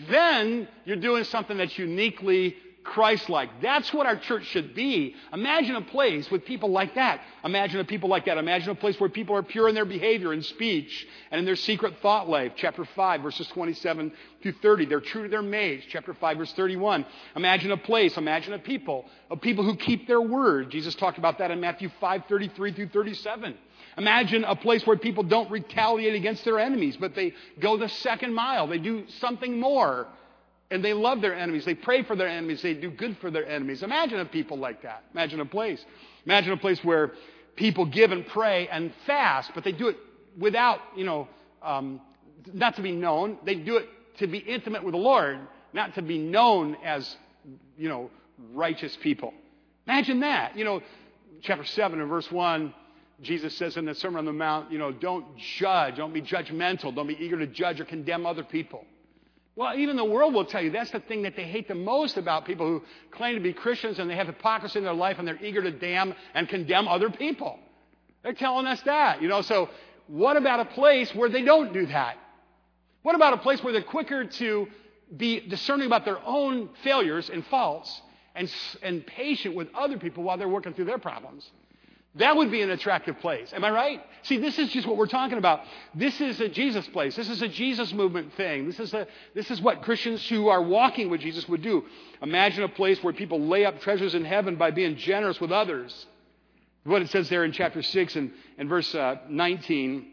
then 0.09 0.69
you're 0.85 0.97
doing 0.97 1.25
something 1.25 1.57
that's 1.57 1.77
uniquely 1.79 2.57
Christ 2.85 3.29
like. 3.31 3.49
That's 3.63 3.93
what 3.93 4.07
our 4.07 4.17
church 4.17 4.45
should 4.47 4.75
be. 4.75 5.15
Imagine 5.33 5.75
a 5.77 5.81
place 5.81 6.31
with 6.31 6.45
people 6.45 6.71
like 6.71 6.95
that. 6.95 7.23
Imagine 7.43 7.81
a 7.81 7.85
people 7.85 8.09
like 8.09 8.27
that. 8.27 8.39
Imagine 8.39 8.71
a 8.71 8.75
place 8.75 9.01
where 9.01 9.09
people 9.09 9.35
are 9.35 9.43
pure 9.43 9.69
in 9.69 9.75
their 9.75 9.85
behavior 9.85 10.33
and 10.33 10.45
speech 10.45 11.07
and 11.31 11.39
in 11.39 11.45
their 11.45 11.57
secret 11.57 11.95
thought 12.03 12.29
life. 12.29 12.53
Chapter 12.57 12.85
5, 12.85 13.23
verses 13.23 13.49
27 13.49 14.13
through 14.43 14.53
30. 14.63 14.85
They're 14.87 15.01
true 15.01 15.25
to 15.25 15.29
their 15.29 15.43
mates. 15.43 15.87
Chapter 15.89 16.15
5, 16.15 16.37
verse 16.37 16.53
31. 16.53 17.07
Imagine 17.35 17.73
a 17.73 17.77
place, 17.77 18.17
imagine 18.17 18.53
a 18.53 18.59
people, 18.59 19.07
of 19.31 19.41
people 19.41 19.65
who 19.65 19.77
keep 19.77 20.07
their 20.07 20.21
word. 20.21 20.71
Jesus 20.71 20.95
talked 20.95 21.19
about 21.19 21.39
that 21.39 21.51
in 21.51 21.61
Matthew 21.61 21.91
5, 22.01 22.25
33 22.29 22.73
through 22.73 22.89
37. 22.89 23.55
Imagine 23.97 24.45
a 24.45 24.57
place 24.57 24.87
where 24.87 24.97
people 24.97 25.23
don't 25.23 25.51
retaliate 25.51 26.15
against 26.15 26.45
their 26.45 26.59
enemies, 26.59 26.97
but 26.97 27.15
they 27.15 27.33
go 27.61 27.77
the 27.77 27.89
second 27.89 28.35
mile. 28.35 28.67
They 28.67 28.79
do 28.79 29.05
something 29.21 29.59
more 29.59 30.09
and 30.75 30.85
they 30.85 30.93
love 30.93 31.21
their 31.21 31.37
enemies. 31.37 31.65
They 31.65 31.77
pray 31.77 32.03
for 32.03 32.17
their 32.17 32.27
enemies. 32.27 32.61
They 32.61 32.75
do 32.75 32.91
good 32.91 33.17
for 33.19 33.31
their 33.31 33.47
enemies. 33.49 33.85
Imagine 33.85 34.19
a 34.19 34.25
people 34.25 34.59
like 34.59 34.83
that. 34.83 35.05
Imagine 35.13 35.39
a 35.39 35.47
place. 35.47 35.83
Imagine 36.27 36.53
a 36.53 36.57
place 36.57 36.83
where 36.83 37.13
people 37.55 37.87
give 37.87 38.11
and 38.11 38.27
pray 38.27 38.67
and 38.67 38.93
fast, 39.07 39.53
but 39.55 39.63
they 39.63 39.71
do 39.71 39.87
it 39.87 39.97
without, 40.37 40.81
you 40.97 41.05
know, 41.05 41.29
um, 41.63 42.01
not 42.53 42.75
to 42.75 42.83
be 42.83 42.91
known. 42.91 43.39
They 43.45 43.55
do 43.55 43.77
it 43.77 43.89
to 44.19 44.27
be 44.27 44.39
intimate 44.39 44.83
with 44.83 44.95
the 44.95 44.99
Lord, 44.99 45.39
not 45.73 45.95
to 45.95 46.03
be 46.03 46.19
known 46.19 46.77
as, 46.85 47.17
you 47.79 47.89
know, 47.89 48.11
righteous 48.53 48.99
people. 49.01 49.33
Imagine 49.87 50.19
that. 50.21 50.59
You 50.59 50.65
know, 50.65 50.83
chapter 51.43 51.65
7 51.65 52.01
and 52.01 52.09
verse 52.09 52.33
1, 52.33 52.75
Jesus 53.23 53.57
says 53.57 53.77
in 53.77 53.85
the 53.85 53.95
Sermon 53.95 54.19
on 54.19 54.25
the 54.25 54.33
Mount, 54.33 54.73
you 54.73 54.79
know, 54.79 54.91
don't 54.91 55.39
judge, 55.39 55.99
don't 55.99 56.13
be 56.13 56.21
judgmental, 56.21 56.93
don't 56.93 57.07
be 57.07 57.17
eager 57.21 57.39
to 57.39 57.47
judge 57.47 57.81
or 57.81 57.85
condemn 57.85 58.27
other 58.27 58.43
people. 58.43 58.85
Well, 59.57 59.77
even 59.77 59.97
the 59.97 60.05
world 60.05 60.35
will 60.35 60.45
tell 60.45 60.63
you 60.63 60.71
that's 60.71 60.91
the 60.91 61.01
thing 61.01 61.23
that 61.23 61.37
they 61.37 61.45
hate 61.45 61.69
the 61.69 61.77
most 61.77 62.17
about 62.17 62.45
people 62.45 62.67
who 62.67 62.83
claim 63.13 63.37
to 63.37 63.41
be 63.41 63.53
Christians 63.53 63.99
and 64.01 64.11
they 64.11 64.17
have 64.17 64.27
hypocrisy 64.27 64.79
in 64.79 64.85
their 64.85 64.95
life 64.95 65.19
and 65.19 65.29
they're 65.29 65.43
eager 65.43 65.63
to 65.63 65.71
damn 65.71 66.15
and 66.35 66.49
condemn 66.49 66.89
other 66.89 67.09
people. 67.09 67.59
They're 68.23 68.33
telling 68.33 68.67
us 68.67 68.81
that, 68.83 69.23
you 69.23 69.29
know. 69.29 69.43
So, 69.43 69.69
what 70.09 70.37
about 70.37 70.61
a 70.61 70.65
place 70.65 71.15
where 71.15 71.29
they 71.29 71.43
don't 71.43 71.73
do 71.73 71.87
that? 71.87 72.17
What 73.03 73.15
about 73.15 73.35
a 73.35 73.39
place 73.39 73.63
where 73.63 73.73
they're 73.73 73.83
quicker 73.83 74.25
to 74.25 74.67
be 75.17 75.41
discerning 75.41 75.87
about 75.87 76.05
their 76.05 76.19
own 76.25 76.71
failures 76.83 77.31
and 77.31 77.47
faults 77.47 78.03
and, 78.35 78.53
and 78.83 79.07
patient 79.07 79.55
with 79.55 79.69
other 79.75 79.99
people 79.99 80.25
while 80.25 80.37
they're 80.37 80.49
working 80.49 80.75
through 80.75 80.87
their 80.87 80.99
problems? 80.99 81.49
That 82.17 82.37
would 82.37 82.51
be 82.51 82.63
an 82.63 82.71
attractive 82.71 83.19
place. 83.19 83.53
Am 83.53 83.65
I 83.65 83.71
right? 83.71 84.01
See, 84.23 84.37
this 84.39 84.57
is 84.59 84.71
just 84.71 84.87
what 84.87 84.97
we're 84.97 85.07
talking 85.07 85.37
about. 85.37 85.63
This 85.95 86.21
is 86.21 86.41
a 86.41 86.49
Jesus 86.49 86.87
place. 86.89 87.17
This 87.17 87.29
is 87.29 87.43
a 87.43 87.49
Jesus 87.49 87.93
movement 87.93 88.33
thing. 88.35 88.67
This 88.67 88.79
is, 88.79 88.95
a, 88.95 89.09
this 89.35 89.51
is 89.51 89.61
what 89.61 89.83
Christians 89.83 90.27
who 90.29 90.49
are 90.49 90.63
walking 90.63 91.11
with 91.11 91.21
Jesus 91.21 91.49
would 91.49 91.63
do. 91.63 91.85
Imagine 92.23 92.63
a 92.63 92.69
place 92.69 93.03
where 93.03 93.13
people 93.13 93.41
lay 93.41 93.65
up 93.65 93.81
treasures 93.81 94.15
in 94.15 94.25
heaven 94.25 94.55
by 94.55 94.71
being 94.71 94.97
generous 94.97 95.41
with 95.41 95.51
others. 95.51 96.07
What 96.85 97.03
it 97.03 97.11
says 97.11 97.29
there 97.29 97.45
in 97.45 97.51
chapter 97.51 97.83
6 97.83 98.17
and, 98.17 98.31
and 98.59 98.69
verse 98.69 98.95
uh, 98.95 99.17
19. 99.29 100.07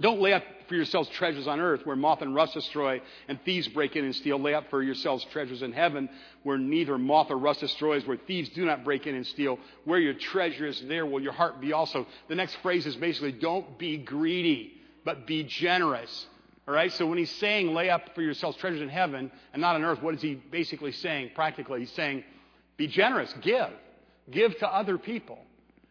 Don't 0.00 0.20
lay 0.20 0.32
up 0.32 0.42
for 0.68 0.74
yourselves 0.74 1.08
treasures 1.10 1.46
on 1.46 1.60
earth 1.60 1.84
where 1.84 1.96
moth 1.96 2.22
and 2.22 2.34
rust 2.34 2.54
destroy 2.54 3.00
and 3.26 3.38
thieves 3.44 3.68
break 3.68 3.96
in 3.96 4.04
and 4.04 4.14
steal. 4.14 4.38
Lay 4.38 4.54
up 4.54 4.70
for 4.70 4.82
yourselves 4.82 5.24
treasures 5.32 5.62
in 5.62 5.72
heaven 5.72 6.08
where 6.42 6.58
neither 6.58 6.98
moth 6.98 7.30
or 7.30 7.36
rust 7.36 7.60
destroys, 7.60 8.06
where 8.06 8.16
thieves 8.16 8.48
do 8.50 8.64
not 8.64 8.84
break 8.84 9.06
in 9.06 9.14
and 9.14 9.26
steal. 9.26 9.58
Where 9.84 9.98
your 9.98 10.14
treasure 10.14 10.66
is, 10.66 10.80
there 10.86 11.06
will 11.06 11.20
your 11.20 11.32
heart 11.32 11.60
be 11.60 11.72
also. 11.72 12.06
The 12.28 12.34
next 12.34 12.56
phrase 12.56 12.86
is 12.86 12.96
basically 12.96 13.32
don't 13.32 13.78
be 13.78 13.98
greedy, 13.98 14.74
but 15.04 15.26
be 15.26 15.44
generous. 15.44 16.26
All 16.66 16.74
right? 16.74 16.92
So 16.92 17.06
when 17.06 17.18
he's 17.18 17.34
saying 17.36 17.72
lay 17.74 17.90
up 17.90 18.14
for 18.14 18.22
yourselves 18.22 18.56
treasures 18.58 18.82
in 18.82 18.90
heaven 18.90 19.32
and 19.52 19.60
not 19.60 19.74
on 19.74 19.84
earth, 19.84 20.02
what 20.02 20.14
is 20.14 20.22
he 20.22 20.34
basically 20.34 20.92
saying 20.92 21.30
practically? 21.34 21.80
He's 21.80 21.92
saying 21.92 22.24
be 22.76 22.86
generous, 22.86 23.34
give. 23.42 23.70
Give 24.30 24.56
to 24.58 24.68
other 24.68 24.98
people. 24.98 25.38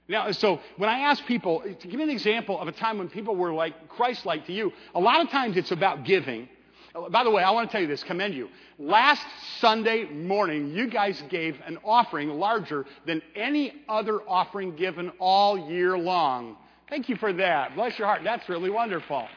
Now, 0.10 0.32
so 0.32 0.62
when 0.78 0.89
I 0.89 1.00
ask 1.00 1.26
people, 1.26 1.62
to 1.62 1.88
give 1.88 1.96
me 1.96 2.04
an 2.04 2.10
example 2.10 2.60
of 2.60 2.67
a 2.67 2.72
time 2.72 2.98
when 2.98 3.10
people 3.10 3.36
were 3.36 3.54
like 3.54 3.89
Christ-like 3.89 4.46
to 4.48 4.54
you, 4.54 4.72
a 4.96 5.00
lot 5.00 5.22
of 5.22 5.30
times 5.30 5.58
it's 5.58 5.72
about 5.72 6.06
giving. 6.06 6.48
Oh, 6.96 7.10
by 7.10 7.24
the 7.24 7.30
way, 7.30 7.43
I 7.43 7.52
want 7.52 7.70
to 7.70 7.72
tell 7.72 7.82
you 7.82 7.88
this, 7.88 8.04
commend 8.04 8.34
you. 8.34 8.50
Last 8.80 9.26
Sunday 9.60 10.06
morning, 10.06 10.70
you 10.70 10.88
guys 10.88 11.22
gave 11.30 11.60
an 11.65 11.78
offering 11.84 12.30
larger 12.30 12.86
than 13.06 13.22
any 13.36 13.74
other 13.89 14.22
offering 14.28 14.76
given 14.76 15.12
all 15.20 15.70
year 15.70 15.98
long. 15.98 16.56
Thank 16.89 17.10
you 17.10 17.17
for 17.17 17.34
that. 17.34 17.76
Bless 17.76 18.00
your 18.00 18.08
heart. 18.08 18.22
That's 18.24 18.48
really 18.48 18.70
wonderful. 18.70 19.28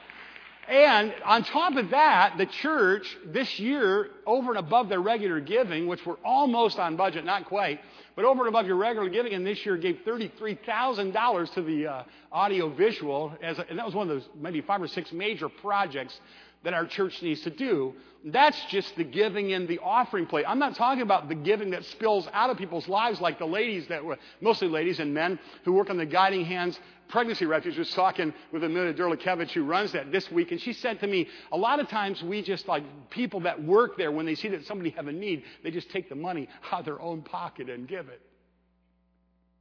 And 0.68 1.12
on 1.24 1.42
top 1.42 1.74
of 1.74 1.90
that, 1.90 2.38
the 2.38 2.46
church 2.46 3.16
this 3.26 3.58
year, 3.58 4.10
over 4.24 4.50
and 4.50 4.58
above 4.58 4.88
their 4.88 5.00
regular 5.00 5.40
giving, 5.40 5.88
which 5.88 6.06
were 6.06 6.18
almost 6.24 6.78
on 6.78 6.94
budget, 6.94 7.24
not 7.24 7.46
quite, 7.46 7.80
but 8.16 8.24
over 8.24 8.40
and 8.40 8.48
above 8.48 8.66
your 8.66 8.76
regular 8.76 9.08
giving, 9.08 9.32
and 9.34 9.46
this 9.46 9.64
year 9.64 9.76
gave 9.76 10.00
$33,000 10.06 11.54
to 11.54 11.62
the 11.62 11.86
uh, 11.86 12.02
audio 12.32 12.68
visual, 12.68 13.32
as 13.42 13.58
a, 13.58 13.68
and 13.68 13.78
that 13.78 13.86
was 13.86 13.94
one 13.94 14.08
of 14.08 14.14
those 14.14 14.28
maybe 14.34 14.60
five 14.60 14.82
or 14.82 14.88
six 14.88 15.12
major 15.12 15.48
projects 15.48 16.18
that 16.62 16.74
our 16.74 16.86
church 16.86 17.22
needs 17.22 17.40
to 17.42 17.50
do. 17.50 17.94
That's 18.24 18.62
just 18.66 18.94
the 18.96 19.04
giving 19.04 19.50
in 19.50 19.66
the 19.66 19.78
offering 19.78 20.26
plate. 20.26 20.44
I'm 20.46 20.58
not 20.58 20.76
talking 20.76 21.02
about 21.02 21.28
the 21.28 21.34
giving 21.34 21.70
that 21.70 21.84
spills 21.86 22.28
out 22.32 22.50
of 22.50 22.58
people's 22.58 22.86
lives 22.86 23.20
like 23.20 23.38
the 23.38 23.46
ladies 23.46 23.88
that 23.88 24.04
were, 24.04 24.18
mostly 24.42 24.68
ladies 24.68 25.00
and 25.00 25.14
men 25.14 25.38
who 25.64 25.72
work 25.72 25.88
on 25.88 25.96
the 25.96 26.04
Guiding 26.04 26.44
Hands 26.44 26.78
Pregnancy 27.10 27.46
Refuge. 27.46 27.78
Was 27.78 27.92
talking 27.92 28.32
with 28.52 28.64
Amelia 28.64 28.94
Durlikevich 28.94 29.50
who 29.50 29.64
runs 29.64 29.92
that 29.92 30.10
this 30.12 30.30
week, 30.30 30.52
and 30.52 30.60
she 30.60 30.72
said 30.72 31.00
to 31.00 31.06
me, 31.06 31.28
a 31.52 31.56
lot 31.56 31.80
of 31.80 31.88
times 31.88 32.22
we 32.22 32.42
just 32.42 32.68
like 32.68 32.84
people 33.10 33.40
that 33.40 33.62
work 33.62 33.96
there, 33.96 34.10
when 34.10 34.26
they 34.26 34.34
see 34.34 34.48
that 34.48 34.64
somebody 34.66 34.90
have 34.90 35.08
a 35.08 35.12
need, 35.12 35.44
they 35.62 35.70
just 35.70 35.90
take 35.90 36.08
the 36.08 36.14
money 36.14 36.48
out 36.70 36.80
of 36.80 36.84
their 36.84 37.00
own 37.00 37.22
pocket 37.22 37.68
and 37.68 37.86
give 37.88 38.08
it. 38.08 38.20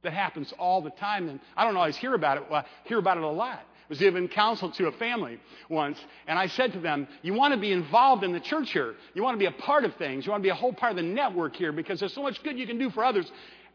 That 0.02 0.12
happens 0.12 0.52
all 0.58 0.80
the 0.80 0.90
time, 0.90 1.28
and 1.28 1.40
I 1.56 1.64
don't 1.64 1.76
always 1.76 1.96
hear 1.96 2.14
about 2.14 2.38
it. 2.38 2.44
Well, 2.50 2.62
I 2.62 2.88
hear 2.88 2.98
about 2.98 3.18
it 3.18 3.22
a 3.22 3.28
lot 3.28 3.60
I 3.90 3.92
was 3.92 3.98
giving 3.98 4.28
counsel 4.28 4.70
to 4.70 4.86
a 4.86 4.92
family 4.92 5.40
once, 5.68 5.98
and 6.28 6.38
I 6.38 6.46
said 6.46 6.72
to 6.74 6.78
them, 6.78 7.08
You 7.22 7.34
want 7.34 7.54
to 7.54 7.60
be 7.60 7.72
involved 7.72 8.22
in 8.22 8.30
the 8.30 8.38
church 8.38 8.70
here. 8.70 8.94
You 9.14 9.24
want 9.24 9.34
to 9.34 9.38
be 9.38 9.46
a 9.46 9.62
part 9.62 9.84
of 9.84 9.96
things. 9.96 10.24
You 10.24 10.30
want 10.30 10.44
to 10.44 10.46
be 10.46 10.50
a 10.50 10.54
whole 10.54 10.72
part 10.72 10.92
of 10.92 10.96
the 10.96 11.02
network 11.02 11.56
here 11.56 11.72
because 11.72 11.98
there's 11.98 12.14
so 12.14 12.22
much 12.22 12.40
good 12.44 12.56
you 12.56 12.68
can 12.68 12.78
do 12.78 12.90
for 12.90 13.04
others, 13.04 13.28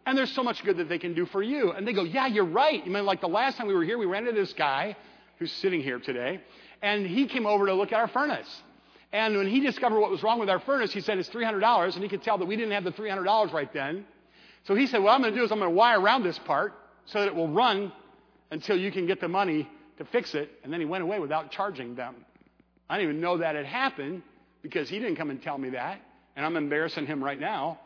and 0.05 0.17
there's 0.17 0.31
so 0.31 0.43
much 0.43 0.63
good 0.63 0.77
that 0.77 0.89
they 0.89 0.99
can 0.99 1.13
do 1.13 1.25
for 1.25 1.41
you. 1.41 1.71
And 1.71 1.87
they 1.87 1.93
go, 1.93 2.03
Yeah, 2.03 2.27
you're 2.27 2.45
right. 2.45 2.85
You 2.85 2.91
mean, 2.91 3.05
like 3.05 3.21
the 3.21 3.27
last 3.27 3.57
time 3.57 3.67
we 3.67 3.73
were 3.73 3.83
here, 3.83 3.97
we 3.97 4.05
ran 4.05 4.27
into 4.27 4.39
this 4.39 4.53
guy 4.53 4.95
who's 5.39 5.51
sitting 5.51 5.81
here 5.81 5.99
today, 5.99 6.41
and 6.81 7.05
he 7.05 7.27
came 7.27 7.45
over 7.45 7.65
to 7.65 7.73
look 7.73 7.91
at 7.91 7.99
our 7.99 8.07
furnace. 8.07 8.63
And 9.11 9.37
when 9.37 9.47
he 9.47 9.59
discovered 9.59 9.99
what 9.99 10.11
was 10.11 10.23
wrong 10.23 10.39
with 10.39 10.49
our 10.49 10.59
furnace, 10.59 10.91
he 10.91 11.01
said 11.01 11.17
it's 11.17 11.29
$300, 11.29 11.93
and 11.93 12.03
he 12.03 12.09
could 12.09 12.23
tell 12.23 12.37
that 12.37 12.45
we 12.45 12.55
didn't 12.55 12.71
have 12.71 12.83
the 12.83 12.91
$300 12.91 13.53
right 13.53 13.71
then. 13.73 14.05
So 14.65 14.75
he 14.75 14.87
said, 14.87 15.01
What 15.01 15.11
I'm 15.11 15.21
going 15.21 15.33
to 15.33 15.39
do 15.39 15.43
is 15.45 15.51
I'm 15.51 15.59
going 15.59 15.71
to 15.71 15.75
wire 15.75 15.99
around 15.99 16.23
this 16.23 16.39
part 16.39 16.73
so 17.05 17.19
that 17.19 17.27
it 17.27 17.35
will 17.35 17.49
run 17.49 17.91
until 18.51 18.77
you 18.77 18.91
can 18.91 19.05
get 19.05 19.21
the 19.21 19.27
money 19.27 19.69
to 19.97 20.05
fix 20.05 20.35
it, 20.35 20.51
and 20.63 20.71
then 20.71 20.79
he 20.79 20.85
went 20.85 21.03
away 21.03 21.19
without 21.19 21.51
charging 21.51 21.95
them. 21.95 22.15
I 22.89 22.97
didn't 22.97 23.09
even 23.09 23.21
know 23.21 23.37
that 23.37 23.55
had 23.55 23.65
happened 23.65 24.21
because 24.61 24.89
he 24.89 24.99
didn't 24.99 25.15
come 25.15 25.29
and 25.29 25.41
tell 25.41 25.57
me 25.57 25.71
that, 25.71 25.99
and 26.35 26.45
I'm 26.45 26.57
embarrassing 26.57 27.05
him 27.05 27.23
right 27.23 27.39
now. 27.39 27.79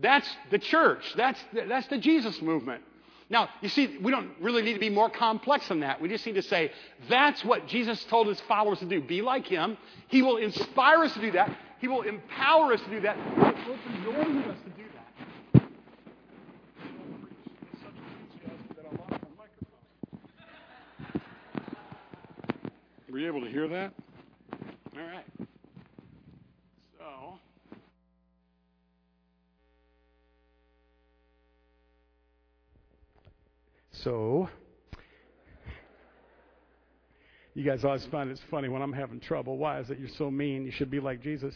That's 0.00 0.28
the 0.50 0.58
church. 0.58 1.04
That's 1.16 1.40
the, 1.52 1.66
that's 1.68 1.86
the 1.88 1.98
Jesus 1.98 2.40
movement. 2.40 2.82
Now, 3.28 3.48
you 3.60 3.68
see, 3.68 3.98
we 4.02 4.10
don't 4.10 4.30
really 4.40 4.62
need 4.62 4.74
to 4.74 4.80
be 4.80 4.90
more 4.90 5.08
complex 5.08 5.68
than 5.68 5.80
that. 5.80 6.00
We 6.00 6.08
just 6.08 6.26
need 6.26 6.34
to 6.34 6.42
say, 6.42 6.72
that's 7.08 7.44
what 7.44 7.68
Jesus 7.68 8.02
told 8.04 8.26
his 8.26 8.40
followers 8.42 8.80
to 8.80 8.86
do. 8.86 9.00
Be 9.00 9.22
like 9.22 9.46
him. 9.46 9.76
He 10.08 10.22
will 10.22 10.38
inspire 10.38 11.04
us 11.04 11.14
to 11.14 11.20
do 11.20 11.30
that. 11.32 11.56
He 11.80 11.86
will 11.86 12.02
empower 12.02 12.72
us 12.72 12.80
to 12.80 12.90
do 12.90 13.00
that. 13.02 13.16
He 13.16 13.30
will 13.30 13.46
open 13.72 14.02
doors 14.02 14.46
us 14.48 14.58
to 14.64 14.70
do 14.70 14.82
that. 14.82 15.00
Were 23.08 23.18
you 23.18 23.26
able 23.26 23.40
to 23.40 23.50
hear 23.50 23.66
that? 23.68 23.92
All 24.96 25.02
right. 25.02 25.24
So. 26.98 27.38
So, 34.04 34.48
you 37.54 37.64
guys 37.64 37.84
always 37.84 38.06
find 38.06 38.30
it's 38.30 38.40
funny 38.50 38.70
when 38.70 38.80
I'm 38.80 38.94
having 38.94 39.20
trouble. 39.20 39.58
Why 39.58 39.80
is 39.80 39.90
it 39.90 39.98
you're 39.98 40.08
so 40.16 40.30
mean? 40.30 40.64
You 40.64 40.70
should 40.70 40.90
be 40.90 41.00
like 41.00 41.22
Jesus. 41.22 41.54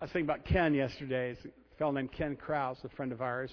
I 0.00 0.04
was 0.04 0.10
thinking 0.10 0.28
about 0.28 0.44
Ken 0.46 0.74
yesterday. 0.74 1.30
It's 1.30 1.44
a 1.44 1.78
fellow 1.78 1.92
named 1.92 2.10
Ken 2.10 2.34
Kraus, 2.34 2.78
a 2.82 2.88
friend 2.88 3.12
of 3.12 3.22
ours. 3.22 3.52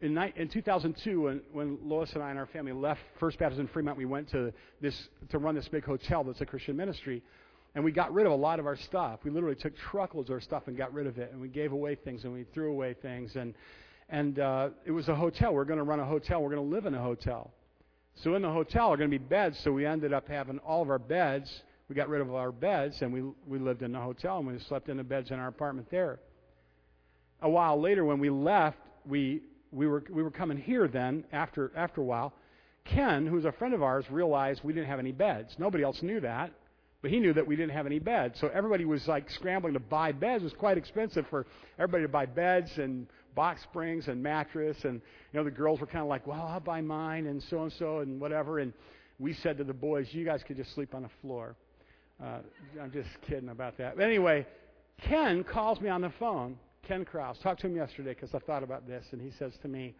In, 0.00 0.16
in 0.16 0.48
2002, 0.48 1.20
when, 1.20 1.42
when 1.52 1.78
Lois 1.82 2.10
and 2.14 2.22
I 2.22 2.30
and 2.30 2.38
our 2.38 2.46
family 2.46 2.72
left 2.72 3.00
First 3.20 3.38
Baptist 3.38 3.60
in 3.60 3.68
Fremont, 3.68 3.98
we 3.98 4.06
went 4.06 4.30
to 4.30 4.50
this 4.80 5.08
to 5.30 5.38
run 5.38 5.54
this 5.54 5.68
big 5.68 5.84
hotel 5.84 6.24
that's 6.24 6.40
a 6.40 6.46
Christian 6.46 6.76
ministry, 6.76 7.22
and 7.74 7.84
we 7.84 7.92
got 7.92 8.14
rid 8.14 8.24
of 8.24 8.32
a 8.32 8.36
lot 8.36 8.60
of 8.60 8.66
our 8.66 8.76
stuff. 8.76 9.20
We 9.24 9.30
literally 9.30 9.56
took 9.56 9.76
truckloads 9.76 10.30
of 10.30 10.34
our 10.34 10.40
stuff 10.40 10.62
and 10.68 10.76
got 10.76 10.94
rid 10.94 11.06
of 11.06 11.18
it, 11.18 11.32
and 11.32 11.40
we 11.40 11.48
gave 11.48 11.72
away 11.72 11.96
things 11.96 12.24
and 12.24 12.32
we 12.32 12.44
threw 12.54 12.70
away 12.70 12.94
things, 12.94 13.36
and 13.36 13.52
and 14.08 14.38
uh, 14.38 14.68
it 14.84 14.92
was 14.92 15.08
a 15.08 15.14
hotel. 15.14 15.52
We're 15.52 15.64
going 15.64 15.78
to 15.78 15.84
run 15.84 16.00
a 16.00 16.04
hotel. 16.04 16.42
We're 16.42 16.54
going 16.54 16.68
to 16.68 16.74
live 16.74 16.86
in 16.86 16.94
a 16.94 17.02
hotel. 17.02 17.52
So 18.22 18.34
in 18.34 18.42
the 18.42 18.50
hotel 18.50 18.88
there 18.88 18.94
are 18.94 18.96
going 18.96 19.10
to 19.10 19.18
be 19.18 19.24
beds. 19.24 19.58
So 19.62 19.72
we 19.72 19.84
ended 19.84 20.12
up 20.12 20.28
having 20.28 20.58
all 20.60 20.82
of 20.82 20.90
our 20.90 20.98
beds. 20.98 21.62
We 21.88 21.94
got 21.94 22.08
rid 22.08 22.20
of 22.20 22.34
our 22.34 22.52
beds 22.52 23.02
and 23.02 23.12
we 23.12 23.22
we 23.46 23.58
lived 23.58 23.82
in 23.82 23.92
the 23.92 24.00
hotel 24.00 24.38
and 24.38 24.46
we 24.46 24.58
slept 24.60 24.88
in 24.88 24.96
the 24.96 25.04
beds 25.04 25.30
in 25.30 25.38
our 25.38 25.48
apartment 25.48 25.88
there. 25.90 26.18
A 27.42 27.50
while 27.50 27.80
later, 27.80 28.04
when 28.04 28.18
we 28.18 28.30
left, 28.30 28.78
we 29.04 29.42
we 29.70 29.86
were 29.86 30.02
we 30.10 30.22
were 30.22 30.30
coming 30.30 30.56
here. 30.56 30.88
Then 30.88 31.24
after 31.32 31.70
after 31.76 32.00
a 32.00 32.04
while, 32.04 32.32
Ken, 32.84 33.26
who's 33.26 33.44
a 33.44 33.52
friend 33.52 33.74
of 33.74 33.82
ours, 33.82 34.04
realized 34.10 34.62
we 34.64 34.72
didn't 34.72 34.88
have 34.88 34.98
any 34.98 35.12
beds. 35.12 35.54
Nobody 35.58 35.84
else 35.84 36.02
knew 36.02 36.20
that. 36.20 36.52
But 37.02 37.10
he 37.10 37.20
knew 37.20 37.34
that 37.34 37.46
we 37.46 37.54
didn't 37.56 37.72
have 37.72 37.86
any 37.86 37.98
beds. 37.98 38.40
So 38.40 38.48
everybody 38.48 38.84
was 38.84 39.06
like 39.06 39.30
scrambling 39.30 39.74
to 39.74 39.80
buy 39.80 40.12
beds. 40.12 40.42
It 40.42 40.46
was 40.46 40.54
quite 40.54 40.78
expensive 40.78 41.26
for 41.28 41.46
everybody 41.78 42.04
to 42.04 42.08
buy 42.08 42.26
beds 42.26 42.70
and 42.78 43.06
box 43.36 43.62
springs 43.62 44.08
and 44.08 44.20
mattress. 44.20 44.78
And, 44.82 45.00
you 45.32 45.38
know, 45.38 45.44
the 45.44 45.52
girls 45.52 45.78
were 45.78 45.86
kind 45.86 46.02
of 46.02 46.08
like, 46.08 46.26
well, 46.26 46.42
I'll 46.42 46.58
buy 46.58 46.80
mine 46.80 47.26
and 47.26 47.40
so 47.48 47.62
and 47.62 47.72
so 47.78 48.00
and 48.00 48.20
whatever. 48.20 48.58
And 48.58 48.72
we 49.20 49.34
said 49.34 49.58
to 49.58 49.64
the 49.64 49.72
boys, 49.72 50.08
you 50.10 50.24
guys 50.24 50.42
could 50.44 50.56
just 50.56 50.74
sleep 50.74 50.92
on 50.92 51.02
the 51.02 51.10
floor. 51.22 51.54
Uh, 52.20 52.38
I'm 52.82 52.90
just 52.90 53.10
kidding 53.28 53.50
about 53.50 53.78
that. 53.78 53.96
But 53.96 54.04
anyway, 54.04 54.44
Ken 55.02 55.44
calls 55.44 55.80
me 55.80 55.88
on 55.88 56.00
the 56.00 56.12
phone. 56.18 56.58
Ken 56.88 57.04
Kraus. 57.04 57.38
Talked 57.42 57.60
to 57.60 57.68
him 57.68 57.76
yesterday 57.76 58.14
because 58.14 58.34
I 58.34 58.40
thought 58.40 58.64
about 58.64 58.88
this. 58.88 59.04
And 59.12 59.20
he 59.20 59.30
says 59.38 59.52
to 59.62 59.68
me, 59.68 59.94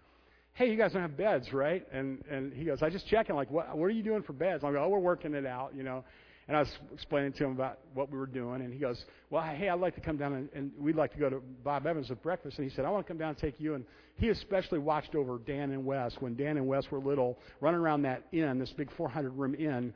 hey, 0.54 0.70
you 0.70 0.76
guys 0.76 0.92
don't 0.92 1.02
have 1.02 1.16
beds, 1.16 1.52
right? 1.52 1.86
And, 1.92 2.24
and 2.30 2.52
he 2.52 2.64
goes, 2.64 2.82
I 2.82 2.88
just 2.88 3.06
checking, 3.06 3.36
like, 3.36 3.50
what, 3.50 3.76
what 3.76 3.84
are 3.84 3.90
you 3.90 4.02
doing 4.02 4.22
for 4.22 4.32
beds? 4.32 4.64
I 4.64 4.72
go, 4.72 4.82
oh, 4.82 4.88
we're 4.88 4.98
working 4.98 5.34
it 5.34 5.44
out, 5.44 5.72
you 5.76 5.82
know. 5.82 6.02
And 6.48 6.56
I 6.56 6.60
was 6.60 6.70
explaining 6.92 7.32
to 7.34 7.44
him 7.44 7.50
about 7.52 7.80
what 7.94 8.10
we 8.10 8.18
were 8.18 8.26
doing, 8.26 8.62
and 8.62 8.72
he 8.72 8.78
goes, 8.78 9.04
"Well, 9.30 9.42
hey, 9.42 9.68
I'd 9.68 9.80
like 9.80 9.96
to 9.96 10.00
come 10.00 10.16
down 10.16 10.32
and, 10.34 10.48
and 10.54 10.72
we'd 10.78 10.94
like 10.94 11.12
to 11.12 11.18
go 11.18 11.28
to 11.28 11.42
Bob 11.64 11.86
Evans 11.86 12.08
with 12.08 12.22
breakfast." 12.22 12.58
And 12.58 12.68
he 12.68 12.74
said, 12.74 12.84
"I 12.84 12.90
want 12.90 13.04
to 13.04 13.10
come 13.10 13.18
down 13.18 13.30
and 13.30 13.38
take 13.38 13.58
you." 13.58 13.74
And 13.74 13.84
he 14.16 14.28
especially 14.28 14.78
watched 14.78 15.16
over 15.16 15.38
Dan 15.44 15.72
and 15.72 15.84
Wes 15.84 16.14
when 16.20 16.36
Dan 16.36 16.56
and 16.56 16.68
Wes 16.68 16.88
were 16.90 17.00
little, 17.00 17.38
running 17.60 17.80
around 17.80 18.02
that 18.02 18.22
inn, 18.32 18.58
this 18.58 18.72
big 18.72 18.90
400-room 18.90 19.56
inn. 19.56 19.92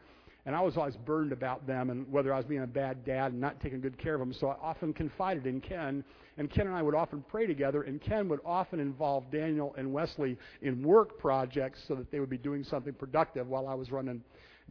And 0.47 0.57
I 0.57 0.61
was 0.63 0.77
always 0.77 0.97
burdened 0.97 1.33
about 1.33 1.67
them 1.67 1.91
and 1.91 2.11
whether 2.11 2.33
I 2.33 2.39
was 2.39 2.47
being 2.47 2.63
a 2.63 2.67
bad 2.67 3.05
dad 3.05 3.33
and 3.33 3.41
not 3.41 3.61
taking 3.61 3.81
good 3.81 3.99
care 3.99 4.15
of 4.15 4.21
them. 4.21 4.33
So 4.33 4.49
I 4.49 4.57
often 4.63 4.93
confided 4.93 5.47
in 5.47 5.61
Ken, 5.61 6.03
and 6.39 6.51
Ken 6.51 6.67
and 6.67 6.75
I 6.75 6.83
would 6.83 6.95
often 6.95 7.23
pray 7.29 7.47
together, 7.47 7.83
and 7.83 8.01
Ken 8.01 8.29
would 8.29 8.41
often 8.45 8.81
involve 8.81 9.31
Daniel 9.31 9.75
and 9.77 9.93
Wesley 9.93 10.39
in 10.63 10.83
work 10.83 11.19
projects 11.19 11.81
so 11.87 11.95
that 11.95 12.11
they 12.11 12.21
would 12.21 12.31
be 12.31 12.39
doing 12.39 12.65
something 12.65 12.95
productive 12.95 13.49
while 13.49 13.69
I 13.69 13.75
was 13.75 13.93
running 13.93 14.23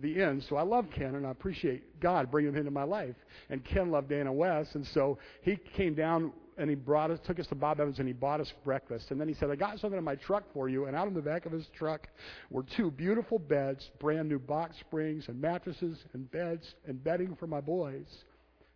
the 0.02 0.22
end. 0.22 0.44
So 0.48 0.56
I 0.56 0.64
love 0.64 0.86
Ken 0.96 1.16
and 1.16 1.26
I 1.26 1.32
appreciate 1.32 2.00
God 2.00 2.32
bringing 2.32 2.54
him 2.54 2.58
into 2.58 2.72
my 2.72 2.84
life. 2.84 3.16
And 3.50 3.64
Ken 3.64 3.92
loved 3.92 4.10
Dan 4.10 4.28
and 4.28 4.38
Wes, 4.38 4.68
and 4.76 4.86
so 4.88 5.18
he 5.42 5.58
came 5.76 5.94
down 5.94 6.32
and 6.58 6.70
he 6.70 6.76
brought 6.76 7.10
us, 7.10 7.20
took 7.26 7.40
us 7.40 7.48
to 7.48 7.56
Bob 7.56 7.80
Evans, 7.80 8.00
and 8.00 8.08
he 8.08 8.14
bought 8.14 8.42
us 8.42 8.54
breakfast. 8.66 9.12
And 9.12 9.20
then 9.20 9.30
he 9.30 9.34
said, 9.34 9.50
"I 9.50 9.56
got 9.56 9.80
something 9.80 9.98
in 9.98 10.04
my 10.04 10.16
truck 10.16 10.44
for 10.54 10.68
you." 10.68 10.86
And 10.86 10.96
out 10.96 11.08
in 11.08 11.14
the 11.14 11.22
back 11.22 11.46
of 11.46 11.54
his 11.54 11.66
truck 11.68 12.10
were 12.50 12.64
two 12.64 12.92
beautiful 12.92 13.40
beds, 13.40 13.90
brand 14.00 14.28
new 14.28 14.40
box 14.40 14.78
springs 14.78 15.30
and 15.30 15.40
mattresses 15.40 16.04
and 16.14 16.30
beds 16.32 16.76
and 16.86 17.02
bedding 17.02 17.36
for 17.36 17.48
my 17.48 17.62
boys. 17.62 18.26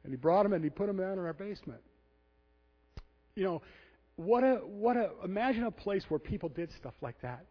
And 0.04 0.14
he 0.14 0.18
brought 0.18 0.44
them 0.44 0.54
and 0.54 0.64
he 0.64 0.70
put 0.70 0.88
them 0.88 0.98
down 0.98 1.14
in 1.14 1.26
our 1.26 1.34
basement. 1.34 1.82
You 3.36 3.44
know, 3.44 3.62
what 4.16 4.44
a 4.44 4.56
what 4.58 4.96
a 4.96 5.12
imagine 5.24 5.64
a 5.64 5.72
place 5.72 6.06
where 6.10 6.20
people 6.20 6.50
did 6.50 6.72
stuff 6.72 6.94
like 7.02 7.20
that. 7.22 7.46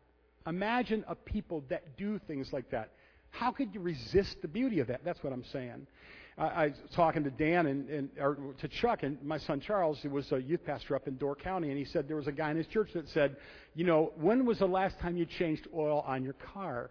Imagine 0.46 1.04
a 1.08 1.14
people 1.14 1.62
that 1.68 1.96
do 1.96 2.18
things 2.18 2.52
like 2.52 2.70
that. 2.70 2.92
How 3.32 3.50
could 3.50 3.74
you 3.74 3.80
resist 3.80 4.36
the 4.40 4.48
beauty 4.48 4.78
of 4.78 4.86
that? 4.86 5.04
That's 5.04 5.22
what 5.24 5.32
I'm 5.32 5.44
saying. 5.52 5.86
I, 6.38 6.44
I 6.44 6.66
was 6.68 6.76
talking 6.94 7.24
to 7.24 7.30
Dan 7.30 7.66
and, 7.66 7.88
and 7.88 8.08
or 8.20 8.36
to 8.60 8.68
Chuck 8.68 9.02
and 9.02 9.22
my 9.22 9.38
son 9.38 9.60
Charles, 9.60 9.98
who 10.02 10.10
was 10.10 10.30
a 10.32 10.40
youth 10.40 10.64
pastor 10.64 10.94
up 10.94 11.08
in 11.08 11.16
Door 11.16 11.36
County, 11.36 11.68
and 11.68 11.78
he 11.78 11.84
said 11.84 12.08
there 12.08 12.16
was 12.16 12.28
a 12.28 12.32
guy 12.32 12.50
in 12.50 12.56
his 12.56 12.66
church 12.68 12.90
that 12.94 13.08
said, 13.08 13.36
you 13.74 13.84
know, 13.84 14.12
when 14.16 14.44
was 14.46 14.58
the 14.58 14.66
last 14.66 14.98
time 15.00 15.16
you 15.16 15.26
changed 15.26 15.66
oil 15.74 16.04
on 16.06 16.22
your 16.22 16.34
car? 16.34 16.90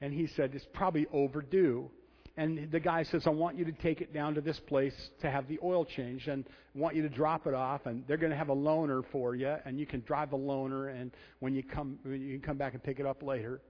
And 0.00 0.12
he 0.12 0.26
said 0.26 0.54
it's 0.54 0.66
probably 0.74 1.06
overdue. 1.12 1.90
And 2.38 2.70
the 2.70 2.80
guy 2.80 3.02
says, 3.02 3.26
I 3.26 3.30
want 3.30 3.56
you 3.56 3.64
to 3.64 3.72
take 3.72 4.02
it 4.02 4.12
down 4.12 4.34
to 4.34 4.42
this 4.42 4.60
place 4.60 4.94
to 5.22 5.30
have 5.30 5.48
the 5.48 5.58
oil 5.62 5.86
changed 5.86 6.28
and 6.28 6.44
want 6.74 6.94
you 6.94 7.00
to 7.02 7.08
drop 7.08 7.46
it 7.46 7.54
off 7.54 7.86
and 7.86 8.04
they're 8.06 8.18
going 8.18 8.30
to 8.30 8.36
have 8.36 8.50
a 8.50 8.54
loaner 8.54 9.02
for 9.10 9.34
you 9.34 9.56
and 9.64 9.78
you 9.80 9.86
can 9.86 10.02
drive 10.02 10.30
the 10.30 10.36
loaner 10.36 10.94
and 10.94 11.12
when 11.38 11.54
you 11.54 11.62
come, 11.62 11.98
you 12.04 12.32
can 12.38 12.42
come 12.42 12.58
back 12.58 12.74
and 12.74 12.82
pick 12.82 13.00
it 13.00 13.06
up 13.06 13.22
later. 13.22 13.62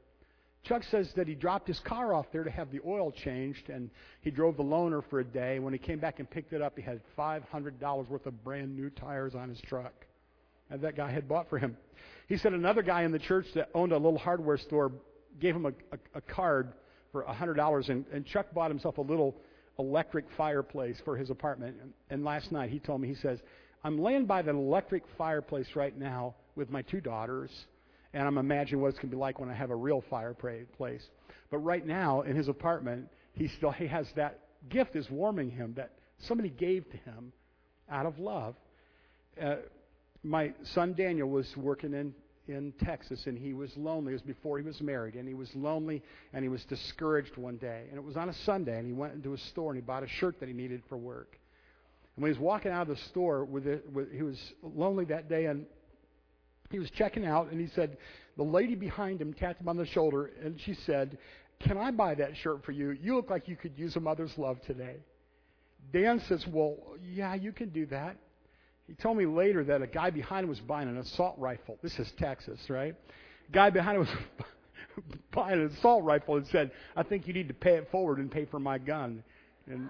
Chuck 0.69 0.83
says 0.91 1.13
that 1.15 1.29
he 1.29 1.35
dropped 1.35 1.69
his 1.69 1.79
car 1.81 2.13
off 2.13 2.27
there 2.33 2.43
to 2.43 2.51
have 2.51 2.73
the 2.73 2.81
oil 2.85 3.13
changed, 3.13 3.69
and 3.69 3.89
he 4.21 4.31
drove 4.31 4.57
the 4.57 4.65
loaner 4.65 5.03
for 5.09 5.21
a 5.21 5.25
day. 5.25 5.59
When 5.59 5.73
he 5.73 5.79
came 5.79 6.01
back 6.01 6.19
and 6.19 6.29
picked 6.29 6.53
it 6.53 6.61
up, 6.61 6.77
he 6.77 6.83
had 6.83 7.01
$500 7.17 8.09
worth 8.09 8.27
of 8.27 8.45
brand 8.45 8.75
new 8.77 8.91
tires 8.91 9.35
on 9.35 9.49
his 9.49 9.61
truck. 9.61 9.93
And 10.69 10.81
that 10.81 10.97
guy 10.97 11.11
had 11.11 11.29
bought 11.29 11.49
for 11.49 11.59
him. 11.59 11.77
He 12.29 12.37
said 12.37 12.53
another 12.53 12.83
guy 12.83 13.03
in 13.03 13.13
the 13.13 13.19
church 13.21 13.47
that 13.55 13.71
owned 13.75 13.93
a 13.93 13.97
little 13.97 14.19
hardware 14.19 14.59
store 14.59 14.91
gave 15.41 15.55
him 15.55 15.67
a, 15.67 15.73
a, 15.93 15.99
a 16.17 16.21
card 16.21 16.73
for 17.13 17.23
$100, 17.25 17.89
and, 17.89 18.05
and 18.13 18.27
Chuck 18.27 18.53
bought 18.53 18.71
himself 18.71 18.99
a 18.99 19.03
little 19.03 19.37
electric 19.79 20.25
fireplace 20.37 20.97
for 21.05 21.17
his 21.17 21.31
apartment. 21.31 21.77
And, 21.81 21.93
and 22.11 22.25
last 22.25 22.51
night 22.51 22.71
he 22.71 22.81
told 22.81 23.01
me, 23.01 23.07
he 23.07 23.15
says, 23.15 23.39
I'm 23.85 24.01
laying 24.01 24.27
by 24.27 24.43
the 24.43 24.51
electric 24.51 25.05
fireplace 25.17 25.69
right 25.77 25.97
now 25.97 26.35
with 26.57 26.71
my 26.71 26.83
two 26.83 27.01
daughters 27.01 27.51
and 28.17 28.27
I'm 28.27 28.39
imagining 28.39 28.81
what 28.81 28.89
it's 28.89 28.99
going 28.99 29.11
to 29.11 29.17
be 29.17 29.21
like 29.21 29.39
when 29.39 29.51
I 29.51 29.55
have 29.55 29.69
a 29.69 29.77
real 29.77 30.03
fireplace. 30.09 31.03
But 31.51 31.59
right 31.59 31.87
now, 31.87 32.23
in 32.23 32.35
his 32.35 32.49
apartment, 32.49 33.09
he 33.35 33.49
still 33.49 33.71
he 33.71 33.87
has 33.89 34.07
that 34.17 34.41
gift 34.71 34.97
is 34.97 35.11
warming 35.11 35.51
him 35.51 35.75
that 35.77 35.91
somebody 36.21 36.49
gave 36.49 36.91
to 36.91 36.97
him 36.97 37.33
out 37.91 38.07
of 38.07 38.19
love. 38.19 38.55
Uh, 39.41 39.57
my 40.23 40.55
son 40.73 40.95
Daniel 40.95 41.29
was 41.29 41.47
working 41.59 41.93
in 41.93 42.15
in 42.49 42.73
Texas, 42.85 43.27
and 43.27 43.37
he 43.37 43.53
was 43.53 43.71
lonely. 43.77 44.13
It 44.13 44.15
was 44.15 44.23
before 44.23 44.57
he 44.57 44.65
was 44.65 44.81
married, 44.81 45.15
and 45.15 45.29
he 45.29 45.35
was 45.35 45.51
lonely, 45.55 46.03
and 46.33 46.43
he 46.43 46.49
was 46.49 46.65
discouraged 46.65 47.37
one 47.37 47.57
day. 47.57 47.85
And 47.91 47.99
it 47.99 48.05
was 48.05 48.17
on 48.17 48.31
a 48.31 48.35
Sunday, 48.45 48.79
and 48.79 48.87
he 48.87 48.95
went 48.95 49.13
into 49.13 49.35
a 49.35 49.39
store 49.39 49.73
and 49.73 49.77
he 49.77 49.85
bought 49.85 50.05
a 50.05 50.09
shirt 50.09 50.41
that 50.41 50.49
he 50.49 50.55
needed 50.55 50.83
for 50.89 50.97
work. 50.97 51.39
And 52.15 52.23
when 52.23 52.33
he 52.33 52.39
was 52.39 52.43
walking 52.43 52.73
out 52.73 52.89
of 52.89 52.97
the 52.97 53.03
store, 53.11 53.45
with, 53.45 53.67
it, 53.67 53.85
with 53.93 54.11
he 54.11 54.23
was 54.23 54.39
lonely 54.63 55.05
that 55.07 55.29
day, 55.29 55.47
and 55.47 55.67
he 56.71 56.79
was 56.79 56.91
checking 56.91 57.25
out, 57.25 57.51
and 57.51 57.61
he 57.61 57.69
said, 57.75 57.97
the 58.37 58.43
lady 58.43 58.75
behind 58.75 59.21
him 59.21 59.33
tapped 59.33 59.61
him 59.61 59.69
on 59.69 59.77
the 59.77 59.87
shoulder, 59.87 60.31
and 60.43 60.61
she 60.61 60.75
said, 60.85 61.19
Can 61.61 61.79
I 61.79 61.91
buy 61.91 62.15
that 62.17 62.37
shirt 62.37 62.65
for 62.65 62.73
you? 62.73 62.91
You 62.91 63.17
look 63.17 63.31
like 63.31 63.49
you 63.49 63.57
could 63.57 63.79
use 63.79 63.97
a 63.97 64.01
mother's 64.01 64.37
love 64.37 64.61
today. 64.63 64.97
Dan 65.93 66.21
says, 66.29 66.45
Well, 66.47 66.77
yeah, 67.03 67.35
you 67.35 67.53
can 67.53 67.71
do 67.71 67.87
that. 67.87 68.17
He 68.87 68.95
told 68.95 69.17
me 69.17 69.27
later 69.27 69.65
that 69.65 69.83
a 69.83 69.87
guy 69.87 70.11
behind 70.11 70.45
him 70.45 70.51
was 70.51 70.61
buying 70.61 70.89
an 70.89 70.99
assault 70.99 71.37
rifle. 71.39 71.79
This 71.83 71.99
is 71.99 72.13
Texas, 72.19 72.61
right? 72.69 72.95
Guy 73.53 73.71
behind 73.71 73.97
him 73.97 74.07
was 74.07 75.07
buying 75.35 75.61
an 75.61 75.67
assault 75.67 76.05
rifle 76.05 76.37
and 76.37 76.47
said, 76.49 76.71
I 76.95 77.03
think 77.03 77.27
you 77.27 77.33
need 77.33 77.49
to 77.49 77.55
pay 77.55 77.77
it 77.77 77.89
forward 77.91 78.19
and 78.19 78.31
pay 78.31 78.45
for 78.45 78.61
my 78.61 78.79
gun. 78.79 79.25
And 79.67 79.89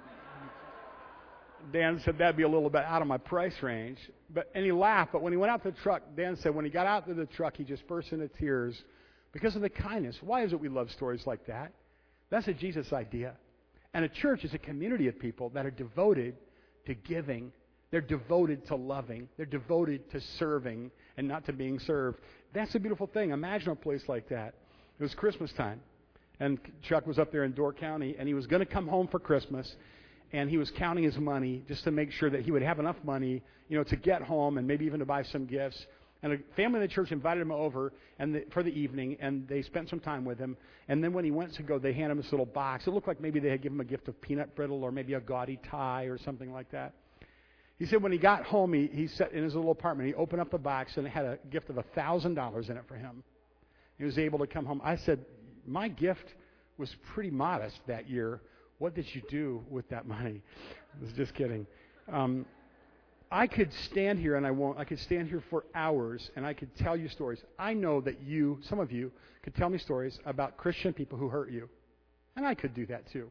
Dan 1.72 2.00
said 2.04 2.18
that'd 2.18 2.36
be 2.36 2.42
a 2.42 2.48
little 2.48 2.70
bit 2.70 2.84
out 2.84 3.02
of 3.02 3.08
my 3.08 3.18
price 3.18 3.54
range. 3.62 3.98
But 4.32 4.50
and 4.54 4.64
he 4.64 4.72
laughed. 4.72 5.12
But 5.12 5.22
when 5.22 5.32
he 5.32 5.36
went 5.36 5.50
out 5.50 5.62
to 5.64 5.70
the 5.70 5.76
truck, 5.78 6.02
Dan 6.16 6.36
said 6.36 6.54
when 6.54 6.64
he 6.64 6.70
got 6.70 6.86
out 6.86 7.06
to 7.06 7.14
the 7.14 7.26
truck, 7.26 7.56
he 7.56 7.64
just 7.64 7.86
burst 7.86 8.12
into 8.12 8.28
tears 8.28 8.80
because 9.32 9.56
of 9.56 9.62
the 9.62 9.70
kindness. 9.70 10.16
Why 10.20 10.44
is 10.44 10.52
it 10.52 10.60
we 10.60 10.68
love 10.68 10.90
stories 10.90 11.26
like 11.26 11.46
that? 11.46 11.72
That's 12.30 12.48
a 12.48 12.54
Jesus 12.54 12.92
idea. 12.92 13.34
And 13.94 14.04
a 14.04 14.08
church 14.08 14.44
is 14.44 14.52
a 14.54 14.58
community 14.58 15.08
of 15.08 15.18
people 15.18 15.50
that 15.50 15.64
are 15.64 15.70
devoted 15.70 16.36
to 16.86 16.94
giving. 16.94 17.52
They're 17.90 18.00
devoted 18.00 18.66
to 18.68 18.76
loving. 18.76 19.28
They're 19.36 19.46
devoted 19.46 20.10
to 20.10 20.20
serving 20.38 20.90
and 21.16 21.28
not 21.28 21.46
to 21.46 21.52
being 21.52 21.78
served. 21.78 22.18
That's 22.52 22.74
a 22.74 22.78
beautiful 22.78 23.06
thing. 23.06 23.30
Imagine 23.30 23.70
a 23.70 23.76
place 23.76 24.02
like 24.08 24.28
that. 24.28 24.54
It 24.98 25.02
was 25.02 25.14
Christmas 25.14 25.52
time. 25.52 25.80
And 26.40 26.58
Chuck 26.82 27.06
was 27.06 27.18
up 27.18 27.32
there 27.32 27.44
in 27.44 27.52
Door 27.52 27.74
County, 27.74 28.16
and 28.18 28.28
he 28.28 28.34
was 28.34 28.46
going 28.46 28.60
to 28.60 28.70
come 28.70 28.86
home 28.86 29.08
for 29.08 29.18
Christmas, 29.18 29.74
and 30.32 30.50
he 30.50 30.56
was 30.56 30.70
counting 30.76 31.04
his 31.04 31.16
money 31.16 31.62
just 31.68 31.84
to 31.84 31.90
make 31.90 32.10
sure 32.10 32.30
that 32.30 32.42
he 32.42 32.50
would 32.50 32.62
have 32.62 32.78
enough 32.78 32.96
money, 33.04 33.42
you 33.68 33.76
know, 33.76 33.84
to 33.84 33.96
get 33.96 34.22
home 34.22 34.58
and 34.58 34.66
maybe 34.66 34.84
even 34.84 35.00
to 35.00 35.06
buy 35.06 35.22
some 35.22 35.46
gifts. 35.46 35.86
And 36.22 36.32
a 36.32 36.38
family 36.56 36.80
in 36.80 36.82
the 36.82 36.92
church 36.92 37.12
invited 37.12 37.40
him 37.40 37.52
over 37.52 37.92
and 38.18 38.34
the, 38.34 38.44
for 38.52 38.62
the 38.62 38.70
evening, 38.70 39.16
and 39.20 39.46
they 39.46 39.62
spent 39.62 39.88
some 39.88 40.00
time 40.00 40.24
with 40.24 40.38
him. 40.38 40.56
And 40.88 41.04
then 41.04 41.12
when 41.12 41.24
he 41.24 41.30
went 41.30 41.54
to 41.54 41.62
go, 41.62 41.78
they 41.78 41.92
handed 41.92 42.12
him 42.12 42.22
this 42.22 42.32
little 42.32 42.46
box. 42.46 42.86
It 42.86 42.90
looked 42.90 43.06
like 43.06 43.20
maybe 43.20 43.38
they 43.38 43.50
had 43.50 43.62
given 43.62 43.76
him 43.76 43.82
a 43.82 43.84
gift 43.84 44.08
of 44.08 44.20
peanut 44.20 44.56
brittle 44.56 44.82
or 44.82 44.90
maybe 44.90 45.14
a 45.14 45.20
gaudy 45.20 45.60
tie 45.70 46.04
or 46.04 46.18
something 46.18 46.52
like 46.52 46.70
that. 46.72 46.94
He 47.78 47.84
said 47.84 48.02
when 48.02 48.12
he 48.12 48.18
got 48.18 48.44
home, 48.44 48.72
he, 48.72 48.88
he 48.90 49.06
sat 49.06 49.32
in 49.32 49.44
his 49.44 49.54
little 49.54 49.70
apartment. 49.70 50.08
He 50.08 50.14
opened 50.14 50.40
up 50.40 50.50
the 50.50 50.58
box 50.58 50.96
and 50.96 51.06
it 51.06 51.10
had 51.10 51.26
a 51.26 51.38
gift 51.50 51.68
of 51.68 51.76
a 51.76 51.84
thousand 51.94 52.34
dollars 52.34 52.70
in 52.70 52.76
it 52.76 52.84
for 52.88 52.96
him. 52.96 53.22
He 53.98 54.04
was 54.04 54.18
able 54.18 54.38
to 54.38 54.46
come 54.46 54.64
home. 54.64 54.80
I 54.82 54.96
said, 54.96 55.24
my 55.66 55.88
gift 55.88 56.34
was 56.78 56.94
pretty 57.12 57.30
modest 57.30 57.78
that 57.86 58.08
year. 58.08 58.40
What 58.78 58.94
did 58.94 59.14
you 59.14 59.22
do 59.28 59.64
with 59.70 59.88
that 59.88 60.06
money? 60.06 60.42
I 60.94 61.04
was 61.04 61.12
just 61.12 61.34
kidding. 61.34 61.66
Um, 62.12 62.46
I 63.30 63.46
could 63.46 63.72
stand 63.72 64.18
here, 64.18 64.36
and 64.36 64.46
I 64.46 64.50
won't. 64.50 64.78
I 64.78 64.84
could 64.84 65.00
stand 65.00 65.28
here 65.28 65.42
for 65.50 65.64
hours, 65.74 66.30
and 66.36 66.46
I 66.46 66.52
could 66.52 66.74
tell 66.76 66.96
you 66.96 67.08
stories. 67.08 67.42
I 67.58 67.72
know 67.74 68.00
that 68.02 68.22
you, 68.22 68.60
some 68.68 68.78
of 68.78 68.92
you, 68.92 69.10
could 69.42 69.54
tell 69.54 69.68
me 69.68 69.78
stories 69.78 70.18
about 70.26 70.56
Christian 70.56 70.92
people 70.92 71.18
who 71.18 71.28
hurt 71.28 71.50
you, 71.50 71.68
and 72.36 72.46
I 72.46 72.54
could 72.54 72.74
do 72.74 72.86
that 72.86 73.10
too. 73.10 73.30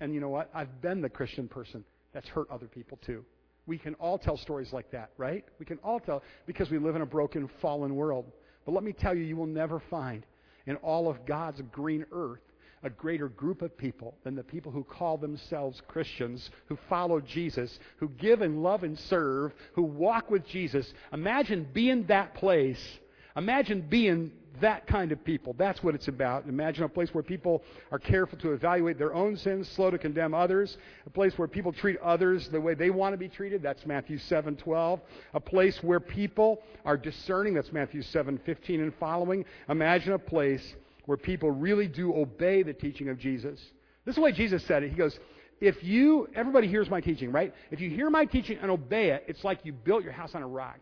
And 0.00 0.14
you 0.14 0.20
know 0.20 0.28
what? 0.28 0.50
I've 0.54 0.80
been 0.80 1.00
the 1.00 1.08
Christian 1.08 1.48
person 1.48 1.84
that's 2.12 2.28
hurt 2.28 2.48
other 2.50 2.66
people 2.66 2.98
too. 3.04 3.24
We 3.66 3.78
can 3.78 3.94
all 3.94 4.18
tell 4.18 4.36
stories 4.36 4.72
like 4.72 4.90
that, 4.90 5.10
right? 5.16 5.44
We 5.58 5.64
can 5.64 5.78
all 5.78 5.98
tell 5.98 6.22
because 6.46 6.70
we 6.70 6.78
live 6.78 6.96
in 6.96 7.02
a 7.02 7.06
broken, 7.06 7.48
fallen 7.62 7.96
world. 7.96 8.26
But 8.66 8.72
let 8.72 8.84
me 8.84 8.92
tell 8.92 9.14
you, 9.14 9.22
you 9.24 9.36
will 9.36 9.46
never 9.46 9.80
find 9.90 10.26
in 10.66 10.76
all 10.76 11.08
of 11.08 11.24
God's 11.26 11.62
green 11.72 12.04
earth 12.12 12.40
a 12.84 12.90
greater 12.90 13.28
group 13.28 13.62
of 13.62 13.76
people 13.76 14.14
than 14.22 14.36
the 14.36 14.44
people 14.44 14.70
who 14.70 14.84
call 14.84 15.16
themselves 15.16 15.82
Christians, 15.88 16.50
who 16.66 16.78
follow 16.88 17.18
Jesus, 17.20 17.78
who 17.96 18.10
give 18.10 18.42
and 18.42 18.62
love 18.62 18.84
and 18.84 18.98
serve, 18.98 19.52
who 19.72 19.82
walk 19.82 20.30
with 20.30 20.46
Jesus. 20.46 20.92
Imagine 21.12 21.66
being 21.72 22.04
that 22.06 22.34
place. 22.34 22.98
Imagine 23.36 23.80
being 23.80 24.30
that 24.60 24.86
kind 24.86 25.10
of 25.10 25.24
people. 25.24 25.54
That's 25.58 25.82
what 25.82 25.94
it's 25.94 26.08
about. 26.08 26.46
Imagine 26.46 26.84
a 26.84 26.88
place 26.88 27.12
where 27.12 27.24
people 27.24 27.62
are 27.90 27.98
careful 27.98 28.38
to 28.38 28.52
evaluate 28.52 28.98
their 28.98 29.14
own 29.14 29.36
sins, 29.36 29.68
slow 29.68 29.90
to 29.90 29.98
condemn 29.98 30.34
others. 30.34 30.76
A 31.06 31.10
place 31.10 31.36
where 31.36 31.48
people 31.48 31.72
treat 31.72 31.98
others 32.00 32.48
the 32.48 32.60
way 32.60 32.74
they 32.74 32.90
want 32.90 33.14
to 33.14 33.16
be 33.16 33.28
treated. 33.28 33.62
That's 33.62 33.84
Matthew 33.86 34.18
7:12. 34.18 35.00
A 35.32 35.40
place 35.40 35.82
where 35.82 36.00
people 36.00 36.62
are 36.84 36.96
discerning. 36.96 37.54
That's 37.54 37.72
Matthew 37.72 38.02
7:15 38.02 38.80
and 38.80 38.94
following. 38.94 39.44
Imagine 39.68 40.12
a 40.12 40.18
place 40.18 40.76
where 41.06 41.18
people 41.18 41.50
really 41.50 41.88
do 41.88 42.14
obey 42.14 42.62
the 42.62 42.72
teaching 42.72 43.08
of 43.08 43.18
Jesus. 43.18 43.60
This 44.04 44.12
is 44.12 44.16
the 44.16 44.22
way 44.22 44.32
Jesus 44.32 44.64
said 44.66 44.82
it. 44.82 44.90
He 44.90 44.96
goes, 44.96 45.18
if 45.60 45.82
you, 45.82 46.28
everybody 46.34 46.68
hears 46.68 46.90
my 46.90 47.00
teaching, 47.00 47.32
right? 47.32 47.54
If 47.70 47.80
you 47.80 47.90
hear 47.90 48.10
my 48.10 48.24
teaching 48.24 48.58
and 48.60 48.70
obey 48.70 49.10
it, 49.10 49.24
it's 49.28 49.44
like 49.44 49.60
you 49.64 49.72
built 49.72 50.02
your 50.02 50.12
house 50.12 50.34
on 50.34 50.42
a 50.42 50.48
rock. 50.48 50.78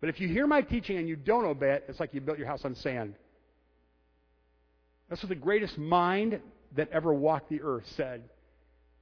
But 0.00 0.08
if 0.08 0.20
you 0.20 0.28
hear 0.28 0.46
my 0.46 0.62
teaching 0.62 0.98
and 0.98 1.08
you 1.08 1.16
don't 1.16 1.44
obey 1.44 1.72
it, 1.72 1.84
it's 1.88 2.00
like 2.00 2.14
you 2.14 2.20
built 2.20 2.38
your 2.38 2.46
house 2.46 2.64
on 2.64 2.74
sand. 2.76 3.14
That's 5.08 5.22
what 5.22 5.28
the 5.28 5.34
greatest 5.34 5.78
mind 5.78 6.40
that 6.76 6.90
ever 6.90 7.12
walked 7.12 7.50
the 7.50 7.62
earth 7.62 7.84
said. 7.96 8.22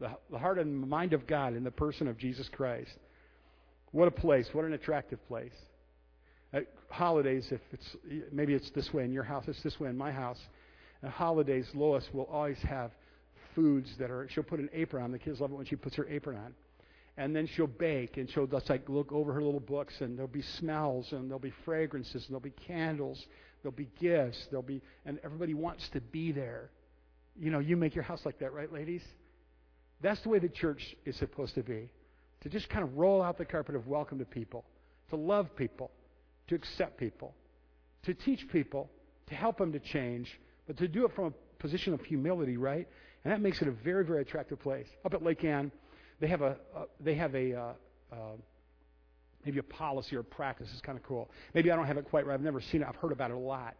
The, 0.00 0.10
the 0.30 0.38
heart 0.38 0.58
and 0.58 0.88
mind 0.88 1.12
of 1.12 1.26
God 1.26 1.54
in 1.54 1.64
the 1.64 1.70
person 1.70 2.08
of 2.08 2.18
Jesus 2.18 2.48
Christ. 2.48 2.90
What 3.92 4.08
a 4.08 4.10
place. 4.10 4.48
What 4.52 4.64
an 4.64 4.72
attractive 4.72 5.24
place. 5.28 5.52
Holidays, 6.90 7.50
if 7.50 7.60
it's 7.72 7.96
maybe 8.30 8.52
it's 8.54 8.70
this 8.70 8.92
way 8.92 9.04
in 9.04 9.12
your 9.12 9.22
house, 9.22 9.44
it's 9.48 9.62
this 9.62 9.80
way 9.80 9.88
in 9.88 9.96
my 9.96 10.12
house. 10.12 10.38
Holidays, 11.02 11.66
Lois 11.74 12.06
will 12.12 12.28
always 12.30 12.58
have 12.58 12.90
foods 13.54 13.90
that 13.98 14.10
are. 14.10 14.28
She'll 14.28 14.44
put 14.44 14.60
an 14.60 14.68
apron 14.72 15.02
on. 15.02 15.12
The 15.12 15.18
kids 15.18 15.40
love 15.40 15.50
it 15.50 15.54
when 15.54 15.66
she 15.66 15.76
puts 15.76 15.96
her 15.96 16.06
apron 16.08 16.36
on, 16.36 16.54
and 17.16 17.34
then 17.34 17.46
she'll 17.46 17.66
bake 17.66 18.16
and 18.18 18.30
she'll 18.30 18.46
just 18.46 18.68
like 18.68 18.88
look 18.88 19.12
over 19.12 19.32
her 19.32 19.42
little 19.42 19.60
books 19.60 20.00
and 20.00 20.16
there'll 20.16 20.28
be 20.28 20.42
smells 20.42 21.12
and 21.12 21.28
there'll 21.28 21.38
be 21.38 21.54
fragrances 21.64 22.24
and 22.24 22.30
there'll 22.30 22.40
be 22.40 22.54
candles, 22.66 23.26
there'll 23.62 23.74
be 23.74 23.88
gifts, 23.98 24.46
there'll 24.50 24.62
be 24.62 24.82
and 25.06 25.18
everybody 25.24 25.54
wants 25.54 25.88
to 25.90 26.00
be 26.00 26.32
there. 26.32 26.70
You 27.38 27.50
know, 27.50 27.58
you 27.58 27.76
make 27.76 27.94
your 27.94 28.04
house 28.04 28.24
like 28.24 28.38
that, 28.40 28.52
right, 28.52 28.70
ladies? 28.70 29.02
That's 30.02 30.20
the 30.20 30.28
way 30.28 30.38
the 30.38 30.48
church 30.48 30.94
is 31.06 31.16
supposed 31.16 31.54
to 31.54 31.62
be. 31.62 31.88
To 32.42 32.48
just 32.48 32.68
kind 32.68 32.84
of 32.84 32.96
roll 32.96 33.22
out 33.22 33.38
the 33.38 33.44
carpet 33.44 33.76
of 33.76 33.86
welcome 33.86 34.18
to 34.18 34.24
people, 34.24 34.64
to 35.10 35.16
love 35.16 35.54
people, 35.56 35.90
to 36.52 36.56
accept 36.56 36.98
people, 36.98 37.34
to 38.02 38.12
teach 38.12 38.46
people, 38.52 38.90
to 39.26 39.34
help 39.34 39.56
them 39.56 39.72
to 39.72 39.78
change, 39.78 40.38
but 40.66 40.76
to 40.76 40.86
do 40.86 41.06
it 41.06 41.14
from 41.14 41.26
a 41.26 41.62
position 41.62 41.94
of 41.94 42.02
humility, 42.02 42.58
right? 42.58 42.86
And 43.24 43.32
that 43.32 43.40
makes 43.40 43.62
it 43.62 43.68
a 43.68 43.70
very, 43.70 44.04
very 44.04 44.20
attractive 44.20 44.60
place. 44.60 44.86
Up 45.04 45.14
at 45.14 45.22
Lake 45.22 45.44
Ann, 45.44 45.72
they 46.20 46.26
have 46.26 46.42
a 46.42 46.56
uh, 46.76 46.84
they 47.00 47.14
have 47.14 47.34
a 47.34 47.54
uh, 47.54 47.72
uh, 48.12 48.16
maybe 49.46 49.60
a 49.60 49.62
policy 49.62 50.14
or 50.14 50.22
practice. 50.22 50.68
It's 50.72 50.82
kind 50.82 50.98
of 50.98 51.04
cool. 51.04 51.30
Maybe 51.54 51.70
I 51.70 51.76
don't 51.76 51.86
have 51.86 51.96
it 51.96 52.04
quite 52.04 52.26
right. 52.26 52.34
I've 52.34 52.42
never 52.42 52.60
seen 52.60 52.82
it. 52.82 52.88
I've 52.88 52.96
heard 52.96 53.12
about 53.12 53.30
it 53.30 53.36
a 53.36 53.40
lot. 53.40 53.74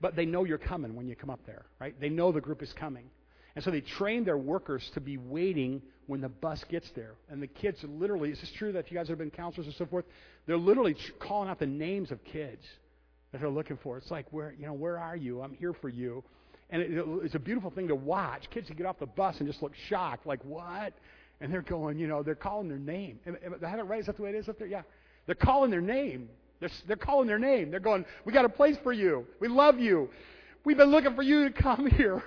But 0.00 0.14
they 0.14 0.26
know 0.26 0.44
you're 0.44 0.58
coming 0.58 0.94
when 0.94 1.08
you 1.08 1.16
come 1.16 1.30
up 1.30 1.40
there, 1.46 1.64
right? 1.80 1.98
They 1.98 2.10
know 2.10 2.32
the 2.32 2.40
group 2.40 2.62
is 2.62 2.72
coming. 2.74 3.10
And 3.54 3.64
so 3.64 3.70
they 3.70 3.80
train 3.80 4.24
their 4.24 4.38
workers 4.38 4.88
to 4.94 5.00
be 5.00 5.16
waiting 5.16 5.82
when 6.06 6.20
the 6.20 6.28
bus 6.28 6.64
gets 6.68 6.90
there. 6.94 7.14
And 7.28 7.42
the 7.42 7.46
kids 7.46 7.78
literally, 7.82 8.30
is 8.30 8.40
this 8.40 8.50
true 8.52 8.72
that 8.72 8.90
you 8.90 8.96
guys 8.96 9.08
have 9.08 9.18
been 9.18 9.30
counselors 9.30 9.66
and 9.66 9.76
so 9.76 9.86
forth? 9.86 10.04
They're 10.46 10.56
literally 10.56 10.96
calling 11.18 11.48
out 11.48 11.58
the 11.58 11.66
names 11.66 12.10
of 12.10 12.22
kids 12.24 12.62
that 13.32 13.40
they're 13.40 13.50
looking 13.50 13.78
for. 13.82 13.98
It's 13.98 14.10
like, 14.10 14.26
where, 14.30 14.54
you 14.58 14.66
know, 14.66 14.72
where 14.72 14.98
are 14.98 15.16
you? 15.16 15.40
I'm 15.40 15.54
here 15.54 15.72
for 15.72 15.88
you. 15.88 16.22
And 16.70 16.82
it, 16.82 17.04
it's 17.24 17.34
a 17.34 17.40
beautiful 17.40 17.70
thing 17.70 17.88
to 17.88 17.94
watch. 17.94 18.48
Kids 18.50 18.68
who 18.68 18.74
get 18.74 18.86
off 18.86 18.98
the 18.98 19.06
bus 19.06 19.36
and 19.38 19.48
just 19.48 19.62
look 19.62 19.72
shocked, 19.88 20.26
like, 20.26 20.44
what? 20.44 20.94
And 21.40 21.52
they're 21.52 21.62
going, 21.62 21.98
you 21.98 22.06
know, 22.06 22.22
they're 22.22 22.34
calling 22.34 22.68
their 22.68 22.78
name. 22.78 23.18
Am, 23.26 23.36
am, 23.44 23.56
I 23.64 23.68
have 23.68 23.78
it 23.78 23.84
right? 23.84 24.00
Is 24.00 24.06
that 24.06 24.16
the 24.16 24.22
way 24.22 24.30
it 24.30 24.36
is 24.36 24.48
up 24.48 24.58
there? 24.58 24.68
Yeah. 24.68 24.82
They're 25.26 25.34
calling 25.34 25.70
their 25.70 25.80
name. 25.80 26.28
They're, 26.60 26.70
they're 26.86 26.96
calling 26.96 27.26
their 27.26 27.38
name. 27.38 27.70
They're 27.70 27.80
going, 27.80 28.04
we 28.24 28.32
got 28.32 28.44
a 28.44 28.50
place 28.50 28.76
for 28.82 28.92
you. 28.92 29.26
We 29.40 29.48
love 29.48 29.78
you. 29.78 30.10
We've 30.64 30.76
been 30.76 30.90
looking 30.90 31.14
for 31.14 31.22
you 31.22 31.48
to 31.48 31.62
come 31.62 31.86
here. 31.96 32.22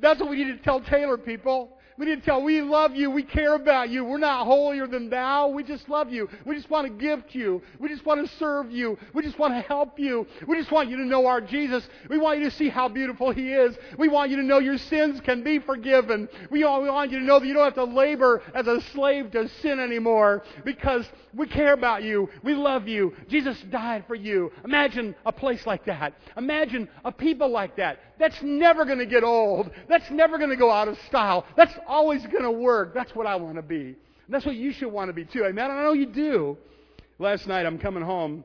That's 0.00 0.20
what 0.20 0.30
we 0.30 0.44
need 0.44 0.56
to 0.56 0.62
tell 0.62 0.80
Taylor, 0.80 1.16
people. 1.16 1.76
We 1.98 2.04
need 2.04 2.16
to 2.16 2.26
tell 2.26 2.42
we 2.42 2.60
love 2.60 2.94
you, 2.94 3.10
we 3.10 3.22
care 3.22 3.54
about 3.54 3.88
you. 3.88 4.04
We're 4.04 4.18
not 4.18 4.44
holier 4.44 4.86
than 4.86 5.08
thou. 5.08 5.48
We 5.48 5.64
just 5.64 5.88
love 5.88 6.12
you. 6.12 6.28
We 6.44 6.54
just 6.54 6.68
want 6.68 6.86
to 6.86 6.92
give 6.92 7.26
to 7.28 7.38
you. 7.38 7.62
We 7.78 7.88
just 7.88 8.04
want 8.04 8.26
to 8.26 8.36
serve 8.36 8.70
you. 8.70 8.98
We 9.14 9.22
just 9.22 9.38
want 9.38 9.54
to 9.54 9.62
help 9.62 9.98
you. 9.98 10.26
We 10.46 10.58
just 10.58 10.70
want 10.70 10.90
you 10.90 10.98
to 10.98 11.04
know 11.06 11.26
our 11.26 11.40
Jesus. 11.40 11.88
We 12.10 12.18
want 12.18 12.38
you 12.38 12.50
to 12.50 12.56
see 12.56 12.68
how 12.68 12.88
beautiful 12.88 13.30
he 13.30 13.50
is. 13.52 13.76
We 13.96 14.08
want 14.08 14.30
you 14.30 14.36
to 14.36 14.42
know 14.42 14.58
your 14.58 14.76
sins 14.76 15.22
can 15.22 15.42
be 15.42 15.58
forgiven. 15.58 16.28
We 16.50 16.64
want 16.64 17.12
you 17.12 17.18
to 17.18 17.24
know 17.24 17.38
that 17.38 17.46
you 17.46 17.54
don't 17.54 17.64
have 17.64 17.74
to 17.74 17.84
labor 17.84 18.42
as 18.54 18.66
a 18.66 18.82
slave 18.92 19.30
to 19.30 19.48
sin 19.62 19.80
anymore 19.80 20.42
because 20.64 21.08
we 21.32 21.46
care 21.46 21.72
about 21.72 22.02
you. 22.02 22.28
We 22.42 22.54
love 22.54 22.88
you. 22.88 23.14
Jesus 23.28 23.58
died 23.70 24.04
for 24.06 24.14
you. 24.14 24.52
Imagine 24.64 25.14
a 25.24 25.32
place 25.32 25.66
like 25.66 25.86
that. 25.86 26.14
Imagine 26.36 26.88
a 27.04 27.12
people 27.12 27.48
like 27.48 27.76
that. 27.76 28.00
That's 28.18 28.40
never 28.42 28.84
going 28.84 28.98
to 28.98 29.06
get 29.06 29.24
old. 29.24 29.70
That's 29.88 30.10
never 30.10 30.38
going 30.38 30.50
to 30.50 30.56
go 30.56 30.70
out 30.70 30.88
of 30.88 30.98
style. 31.08 31.44
That's 31.56 31.74
always 31.86 32.22
going 32.26 32.44
to 32.44 32.50
work. 32.50 32.94
That's 32.94 33.14
what 33.14 33.26
I 33.26 33.36
want 33.36 33.56
to 33.56 33.62
be. 33.62 33.84
And 33.84 34.34
that's 34.34 34.46
what 34.46 34.56
you 34.56 34.72
should 34.72 34.90
want 34.90 35.08
to 35.08 35.12
be 35.12 35.24
too. 35.24 35.44
Amen. 35.44 35.70
I 35.70 35.82
know 35.82 35.92
you 35.92 36.06
do. 36.06 36.56
Last 37.18 37.46
night 37.46 37.66
I'm 37.66 37.78
coming 37.78 38.02
home 38.02 38.44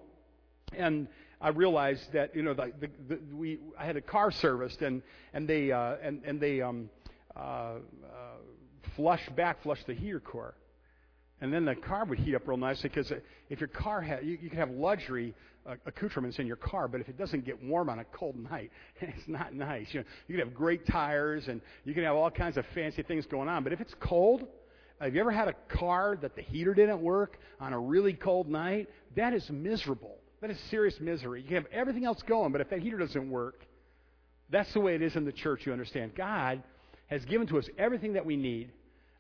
and 0.78 1.08
I 1.42 1.50
realized 1.50 2.14
that 2.14 2.36
you 2.36 2.44
know 2.44 2.54
the, 2.54 2.72
the, 2.80 2.90
the, 3.08 3.20
we 3.36 3.60
I 3.78 3.86
had 3.86 3.98
a 3.98 4.02
car 4.02 4.32
serviced 4.32 4.82
and 4.82 5.02
and 5.34 5.48
they 5.48 5.72
uh, 5.72 5.96
and 6.02 6.24
and 6.24 6.40
they 6.40 6.62
um, 6.62 6.90
uh, 7.36 7.40
uh, 7.40 7.78
flush 8.96 9.28
back 9.36 9.64
flush 9.64 9.84
the 9.88 9.94
heater 9.94 10.20
core, 10.20 10.54
and 11.42 11.52
then 11.52 11.66
the 11.66 11.76
car 11.76 12.06
would 12.06 12.20
heat 12.20 12.36
up 12.36 12.48
real 12.48 12.58
nicely 12.58 12.90
because 12.90 13.12
if 13.50 13.60
your 13.60 13.70
car 13.70 14.02
had 14.02 14.24
you, 14.24 14.38
you 14.42 14.50
could 14.50 14.60
have 14.60 14.70
luxury 14.70 15.34
accoutrements 15.86 16.39
in 16.39 16.47
your 16.47 16.55
car, 16.55 16.88
but 16.88 17.01
if 17.01 17.09
it 17.09 17.18
doesn't 17.18 17.45
get 17.45 17.62
warm 17.64 17.89
on 17.89 17.99
a 17.99 18.05
cold 18.05 18.36
night, 18.36 18.72
it's 19.01 19.28
not 19.28 19.53
nice. 19.53 19.88
You 19.91 20.01
know, 20.01 20.05
you 20.28 20.38
can 20.38 20.45
have 20.47 20.55
great 20.55 20.86
tires 20.88 21.47
and 21.47 21.62
you 21.84 21.93
can 21.93 22.03
have 22.03 22.16
all 22.16 22.32
kinds 22.32 22.57
of 22.57 22.66
fancy 22.74 23.03
things 23.03 23.26
going 23.26 23.49
on, 23.49 23.64
but 23.64 23.74
if 23.74 23.82
it's 23.82 23.93
cold, 23.99 24.47
have 24.99 25.16
you 25.16 25.22
ever 25.22 25.32
had 25.32 25.47
a 25.47 25.55
car 25.76 26.18
that 26.22 26.36
the 26.36 26.43
heater 26.43 26.74
didn't 26.74 27.01
work 27.01 27.39
on 27.59 27.74
a 27.74 27.80
really 27.80 28.14
cold 28.14 28.47
night? 28.47 28.88
That 29.16 29.34
is 29.34 29.49
miserable. 29.49 30.18
That 30.41 30.51
is 30.51 30.59
serious 30.70 30.99
misery. 30.99 31.41
You 31.41 31.47
can 31.47 31.57
have 31.57 31.72
everything 31.72 32.05
else 32.05 32.22
going, 32.24 32.51
but 32.51 32.62
if 32.62 32.70
that 32.70 32.80
heater 32.80 32.97
doesn't 32.97 33.30
work, 33.30 33.66
that's 34.49 34.72
the 34.74 34.80
way 34.80 34.95
it 34.95 35.01
is 35.01 35.16
in 35.16 35.26
the 35.26 35.32
church, 35.32 35.62
you 35.66 35.72
understand. 35.72 36.14
God 36.16 36.62
has 37.07 37.26
given 37.26 37.47
to 37.47 37.57
us 37.57 37.68
everything 37.78 38.14
that 38.14 38.26
we 38.26 38.36
need 38.36 38.72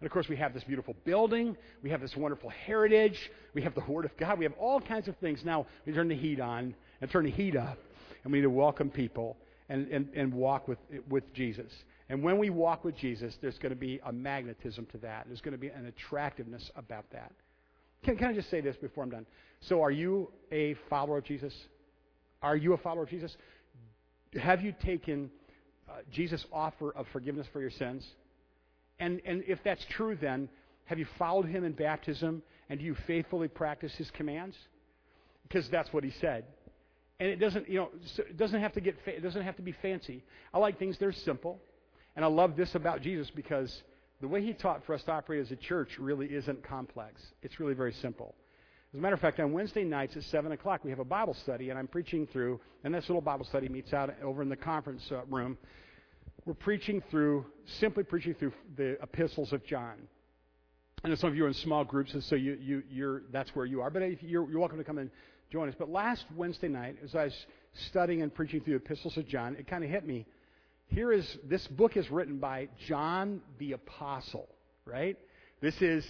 and 0.01 0.07
of 0.07 0.11
course, 0.11 0.27
we 0.27 0.35
have 0.37 0.51
this 0.55 0.63
beautiful 0.63 0.95
building. 1.05 1.55
We 1.83 1.91
have 1.91 2.01
this 2.01 2.15
wonderful 2.15 2.49
heritage. 2.49 3.19
We 3.53 3.61
have 3.61 3.75
the 3.75 3.83
Word 3.87 4.05
of 4.05 4.17
God. 4.17 4.39
We 4.39 4.45
have 4.45 4.55
all 4.59 4.81
kinds 4.81 5.07
of 5.07 5.15
things. 5.17 5.41
Now, 5.45 5.67
we 5.85 5.93
turn 5.93 6.07
the 6.07 6.15
heat 6.15 6.39
on 6.39 6.73
and 7.01 7.11
turn 7.11 7.25
the 7.25 7.31
heat 7.31 7.55
up. 7.55 7.77
And 8.23 8.33
we 8.33 8.39
need 8.39 8.45
to 8.45 8.49
welcome 8.49 8.89
people 8.89 9.37
and, 9.69 9.87
and, 9.89 10.09
and 10.15 10.33
walk 10.33 10.67
with, 10.67 10.79
with 11.07 11.31
Jesus. 11.35 11.71
And 12.09 12.23
when 12.23 12.39
we 12.39 12.49
walk 12.49 12.83
with 12.83 12.97
Jesus, 12.97 13.37
there's 13.43 13.59
going 13.59 13.69
to 13.69 13.79
be 13.79 13.99
a 14.03 14.11
magnetism 14.11 14.87
to 14.87 14.97
that. 14.99 15.25
There's 15.27 15.41
going 15.41 15.53
to 15.53 15.59
be 15.59 15.67
an 15.67 15.85
attractiveness 15.85 16.71
about 16.75 17.05
that. 17.11 17.31
Can, 18.03 18.17
can 18.17 18.29
I 18.29 18.33
just 18.33 18.49
say 18.49 18.59
this 18.59 18.75
before 18.77 19.03
I'm 19.03 19.11
done? 19.11 19.27
So, 19.61 19.83
are 19.83 19.91
you 19.91 20.31
a 20.51 20.75
follower 20.89 21.19
of 21.19 21.25
Jesus? 21.25 21.53
Are 22.41 22.57
you 22.57 22.73
a 22.73 22.77
follower 22.77 23.03
of 23.03 23.09
Jesus? 23.09 23.37
Have 24.41 24.61
you 24.61 24.73
taken 24.83 25.29
uh, 25.87 25.97
Jesus' 26.11 26.43
offer 26.51 26.91
of 26.91 27.05
forgiveness 27.13 27.45
for 27.53 27.61
your 27.61 27.69
sins? 27.69 28.03
And, 29.01 29.19
and 29.25 29.43
if 29.47 29.59
that's 29.63 29.83
true, 29.89 30.15
then 30.15 30.47
have 30.85 30.99
you 30.99 31.07
followed 31.17 31.47
him 31.47 31.65
in 31.65 31.73
baptism 31.73 32.43
and 32.69 32.79
do 32.79 32.85
you 32.85 32.95
faithfully 33.07 33.47
practice 33.47 33.93
his 33.95 34.09
commands? 34.11 34.55
Because 35.43 35.67
that's 35.69 35.91
what 35.91 36.03
he 36.03 36.11
said. 36.21 36.45
And 37.19 37.27
it 37.27 37.37
doesn't, 37.37 37.67
you 37.67 37.79
know, 37.79 37.89
it 38.17 38.37
doesn't 38.37 38.61
have 38.61 38.73
to 38.73 38.79
get, 38.79 38.95
it 39.05 39.21
doesn't 39.21 39.41
have 39.43 39.55
to 39.57 39.61
be 39.61 39.73
fancy. 39.81 40.23
I 40.53 40.59
like 40.59 40.79
things 40.79 40.97
that 40.99 41.05
are 41.05 41.11
simple, 41.11 41.59
and 42.15 42.23
I 42.23 42.27
love 42.27 42.55
this 42.55 42.73
about 42.73 43.01
Jesus 43.01 43.29
because 43.35 43.83
the 44.21 44.27
way 44.27 44.43
he 44.43 44.53
taught 44.53 44.85
for 44.85 44.93
us 44.93 45.03
to 45.03 45.11
operate 45.11 45.41
as 45.41 45.51
a 45.51 45.55
church 45.55 45.89
really 45.99 46.27
isn't 46.27 46.63
complex. 46.63 47.21
It's 47.41 47.59
really 47.59 47.73
very 47.73 47.93
simple. 47.93 48.35
As 48.93 48.99
a 48.99 49.01
matter 49.01 49.15
of 49.15 49.21
fact, 49.21 49.39
on 49.39 49.51
Wednesday 49.51 49.83
nights 49.83 50.15
at 50.17 50.23
7 50.23 50.51
o'clock, 50.51 50.83
we 50.83 50.89
have 50.89 50.99
a 50.99 51.05
Bible 51.05 51.33
study, 51.33 51.69
and 51.69 51.77
I'm 51.77 51.87
preaching 51.87 52.27
through, 52.27 52.59
and 52.83 52.93
this 52.93 53.07
little 53.07 53.21
Bible 53.21 53.45
study 53.45 53.69
meets 53.69 53.93
out 53.93 54.13
over 54.23 54.41
in 54.41 54.49
the 54.49 54.55
conference 54.55 55.03
uh, 55.11 55.21
room. 55.25 55.57
We're 56.43 56.55
preaching 56.55 57.03
through, 57.11 57.45
simply 57.79 58.03
preaching 58.03 58.33
through 58.33 58.53
the 58.75 59.01
epistles 59.03 59.53
of 59.53 59.63
John. 59.63 59.93
And 61.03 61.17
some 61.19 61.29
of 61.29 61.35
you 61.35 61.45
are 61.45 61.47
in 61.47 61.53
small 61.53 61.83
groups, 61.83 62.13
and 62.13 62.23
so 62.23 62.35
you, 62.35 62.57
you, 62.59 62.83
you're, 62.89 63.21
that's 63.31 63.55
where 63.55 63.65
you 63.65 63.81
are. 63.81 63.91
But 63.91 64.23
you're, 64.23 64.49
you're 64.49 64.59
welcome 64.59 64.79
to 64.79 64.83
come 64.83 64.97
and 64.97 65.11
join 65.51 65.69
us. 65.69 65.75
But 65.77 65.89
last 65.89 66.25
Wednesday 66.35 66.67
night, 66.67 66.97
as 67.03 67.13
I 67.13 67.25
was 67.25 67.45
studying 67.89 68.23
and 68.23 68.33
preaching 68.33 68.61
through 68.61 68.79
the 68.79 68.83
epistles 68.83 69.17
of 69.17 69.27
John, 69.27 69.55
it 69.55 69.67
kind 69.67 69.83
of 69.83 69.89
hit 69.91 70.05
me. 70.05 70.25
Here 70.87 71.11
is, 71.11 71.37
this 71.47 71.65
book 71.67 71.95
is 71.95 72.09
written 72.09 72.37
by 72.39 72.69
John 72.87 73.41
the 73.59 73.73
Apostle, 73.73 74.49
right? 74.85 75.17
This 75.61 75.79
is 75.79 76.05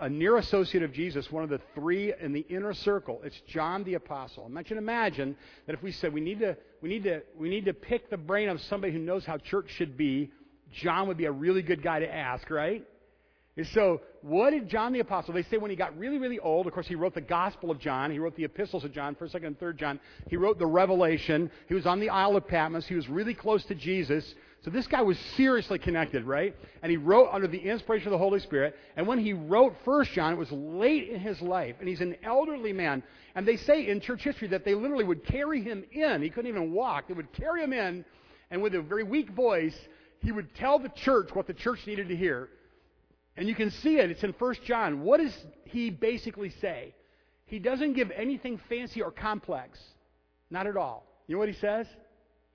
a 0.00 0.08
near 0.08 0.36
associate 0.36 0.82
of 0.82 0.92
Jesus, 0.92 1.30
one 1.30 1.42
of 1.42 1.50
the 1.50 1.60
three 1.74 2.12
in 2.20 2.32
the 2.32 2.46
inner 2.48 2.72
circle. 2.72 3.20
It's 3.24 3.40
John 3.48 3.84
the 3.84 3.94
Apostle. 3.94 4.44
I 4.48 4.52
want 4.52 4.70
you 4.70 4.74
to 4.76 4.82
imagine 4.82 5.36
that 5.66 5.74
if 5.74 5.82
we 5.82 5.92
said 5.92 6.12
we 6.12 6.20
need 6.20 6.40
to, 6.40 6.56
we 6.80 6.88
need 6.88 7.04
to, 7.04 7.22
we 7.36 7.48
need 7.48 7.64
to 7.64 7.74
pick 7.74 8.10
the 8.10 8.16
brain 8.16 8.48
of 8.48 8.60
somebody 8.62 8.92
who 8.92 9.00
knows 9.00 9.24
how 9.24 9.38
church 9.38 9.70
should 9.76 9.96
be, 9.96 10.30
John 10.72 11.08
would 11.08 11.16
be 11.16 11.24
a 11.24 11.32
really 11.32 11.62
good 11.62 11.82
guy 11.82 12.00
to 12.00 12.12
ask, 12.12 12.48
right? 12.50 12.86
And 13.56 13.66
so, 13.68 14.02
what 14.22 14.50
did 14.50 14.68
John 14.68 14.92
the 14.92 15.00
Apostle? 15.00 15.34
They 15.34 15.42
say 15.42 15.56
when 15.56 15.70
he 15.70 15.76
got 15.76 15.98
really, 15.98 16.18
really 16.18 16.38
old, 16.38 16.68
of 16.68 16.72
course, 16.72 16.86
he 16.86 16.94
wrote 16.94 17.14
the 17.14 17.20
Gospel 17.20 17.72
of 17.72 17.80
John. 17.80 18.12
He 18.12 18.20
wrote 18.20 18.36
the 18.36 18.44
epistles 18.44 18.84
of 18.84 18.92
John, 18.92 19.16
1st, 19.16 19.34
2nd, 19.34 19.46
and 19.48 19.58
3rd 19.58 19.76
John. 19.76 20.00
He 20.28 20.36
wrote 20.36 20.60
the 20.60 20.66
Revelation. 20.66 21.50
He 21.66 21.74
was 21.74 21.84
on 21.84 21.98
the 21.98 22.08
Isle 22.08 22.36
of 22.36 22.46
Patmos. 22.46 22.86
He 22.86 22.94
was 22.94 23.08
really 23.08 23.34
close 23.34 23.64
to 23.64 23.74
Jesus. 23.74 24.32
So 24.64 24.70
this 24.70 24.88
guy 24.88 25.02
was 25.02 25.18
seriously 25.36 25.78
connected, 25.78 26.24
right? 26.24 26.54
And 26.82 26.90
he 26.90 26.96
wrote 26.96 27.28
under 27.32 27.46
the 27.46 27.58
inspiration 27.58 28.08
of 28.08 28.12
the 28.12 28.18
Holy 28.18 28.40
Spirit. 28.40 28.76
And 28.96 29.06
when 29.06 29.18
he 29.18 29.32
wrote 29.32 29.76
First 29.84 30.12
John, 30.12 30.32
it 30.32 30.36
was 30.36 30.50
late 30.50 31.08
in 31.08 31.20
his 31.20 31.40
life, 31.40 31.76
and 31.78 31.88
he's 31.88 32.00
an 32.00 32.16
elderly 32.24 32.72
man. 32.72 33.04
And 33.36 33.46
they 33.46 33.56
say 33.56 33.86
in 33.86 34.00
church 34.00 34.22
history 34.24 34.48
that 34.48 34.64
they 34.64 34.74
literally 34.74 35.04
would 35.04 35.24
carry 35.24 35.62
him 35.62 35.84
in. 35.92 36.22
He 36.22 36.30
couldn't 36.30 36.48
even 36.48 36.72
walk. 36.72 37.06
They 37.06 37.14
would 37.14 37.32
carry 37.32 37.62
him 37.62 37.72
in, 37.72 38.04
and 38.50 38.60
with 38.60 38.74
a 38.74 38.82
very 38.82 39.04
weak 39.04 39.30
voice, 39.30 39.78
he 40.20 40.32
would 40.32 40.52
tell 40.56 40.80
the 40.80 40.88
church 40.88 41.30
what 41.32 41.46
the 41.46 41.54
church 41.54 41.86
needed 41.86 42.08
to 42.08 42.16
hear. 42.16 42.48
And 43.36 43.48
you 43.48 43.54
can 43.54 43.70
see 43.70 43.98
it. 43.98 44.10
It's 44.10 44.24
in 44.24 44.32
First 44.32 44.64
John. 44.64 45.02
What 45.02 45.20
does 45.20 45.36
he 45.66 45.90
basically 45.90 46.50
say? 46.60 46.94
He 47.46 47.60
doesn't 47.60 47.92
give 47.92 48.10
anything 48.10 48.60
fancy 48.68 49.00
or 49.02 49.12
complex. 49.12 49.78
Not 50.50 50.66
at 50.66 50.76
all. 50.76 51.06
You 51.28 51.36
know 51.36 51.38
what 51.38 51.48
he 51.48 51.54
says? 51.54 51.86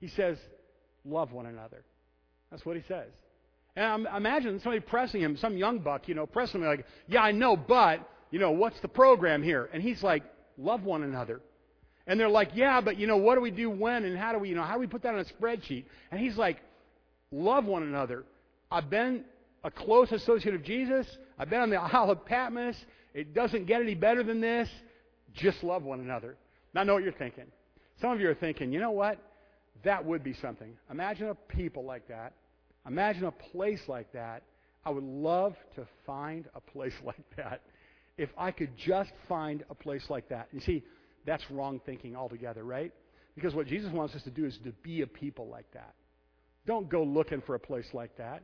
He 0.00 0.08
says, 0.08 0.36
love 1.06 1.32
one 1.32 1.46
another. 1.46 1.84
That's 2.54 2.64
what 2.64 2.76
he 2.76 2.82
says. 2.86 3.08
And 3.74 3.84
I'm, 3.84 4.16
imagine 4.16 4.60
somebody 4.60 4.78
pressing 4.78 5.20
him, 5.20 5.36
some 5.36 5.56
young 5.56 5.80
buck, 5.80 6.06
you 6.06 6.14
know, 6.14 6.24
pressing 6.24 6.60
him 6.60 6.68
like, 6.68 6.86
yeah, 7.08 7.20
I 7.20 7.32
know, 7.32 7.56
but, 7.56 8.08
you 8.30 8.38
know, 8.38 8.52
what's 8.52 8.80
the 8.80 8.86
program 8.86 9.42
here? 9.42 9.68
And 9.72 9.82
he's 9.82 10.04
like, 10.04 10.22
love 10.56 10.84
one 10.84 11.02
another. 11.02 11.40
And 12.06 12.18
they're 12.20 12.28
like, 12.28 12.50
yeah, 12.54 12.80
but, 12.80 12.96
you 12.96 13.08
know, 13.08 13.16
what 13.16 13.34
do 13.34 13.40
we 13.40 13.50
do 13.50 13.68
when 13.68 14.04
and 14.04 14.16
how 14.16 14.32
do 14.32 14.38
we, 14.38 14.50
you 14.50 14.54
know, 14.54 14.62
how 14.62 14.74
do 14.74 14.78
we 14.78 14.86
put 14.86 15.02
that 15.02 15.14
on 15.14 15.18
a 15.18 15.24
spreadsheet? 15.24 15.86
And 16.12 16.20
he's 16.20 16.36
like, 16.36 16.58
love 17.32 17.64
one 17.64 17.82
another. 17.82 18.22
I've 18.70 18.88
been 18.88 19.24
a 19.64 19.70
close 19.72 20.12
associate 20.12 20.54
of 20.54 20.62
Jesus. 20.62 21.08
I've 21.36 21.50
been 21.50 21.60
on 21.60 21.70
the 21.70 21.76
Isle 21.80 22.12
of 22.12 22.24
Patmos. 22.24 22.76
It 23.14 23.34
doesn't 23.34 23.66
get 23.66 23.80
any 23.80 23.96
better 23.96 24.22
than 24.22 24.40
this. 24.40 24.68
Just 25.32 25.64
love 25.64 25.82
one 25.82 25.98
another. 25.98 26.36
Now, 26.72 26.82
I 26.82 26.84
know 26.84 26.94
what 26.94 27.02
you're 27.02 27.14
thinking. 27.14 27.46
Some 28.00 28.12
of 28.12 28.20
you 28.20 28.30
are 28.30 28.34
thinking, 28.34 28.72
you 28.72 28.78
know 28.78 28.92
what? 28.92 29.18
That 29.82 30.04
would 30.04 30.22
be 30.22 30.34
something. 30.34 30.72
Imagine 30.88 31.30
a 31.30 31.34
people 31.34 31.84
like 31.84 32.06
that 32.06 32.32
Imagine 32.86 33.24
a 33.24 33.32
place 33.32 33.80
like 33.88 34.12
that. 34.12 34.42
I 34.84 34.90
would 34.90 35.04
love 35.04 35.54
to 35.76 35.86
find 36.06 36.46
a 36.54 36.60
place 36.60 36.94
like 37.04 37.24
that. 37.36 37.62
If 38.16 38.30
I 38.38 38.50
could 38.52 38.76
just 38.76 39.10
find 39.28 39.64
a 39.70 39.74
place 39.74 40.04
like 40.08 40.28
that. 40.28 40.48
You 40.52 40.60
see, 40.60 40.84
that's 41.26 41.42
wrong 41.50 41.80
thinking 41.84 42.14
altogether, 42.14 42.62
right? 42.62 42.92
Because 43.34 43.54
what 43.54 43.66
Jesus 43.66 43.92
wants 43.92 44.14
us 44.14 44.22
to 44.22 44.30
do 44.30 44.44
is 44.44 44.56
to 44.64 44.72
be 44.82 45.00
a 45.00 45.06
people 45.06 45.48
like 45.48 45.66
that. 45.72 45.94
Don't 46.66 46.88
go 46.88 47.02
looking 47.02 47.42
for 47.42 47.54
a 47.54 47.58
place 47.58 47.86
like 47.92 48.16
that. 48.18 48.42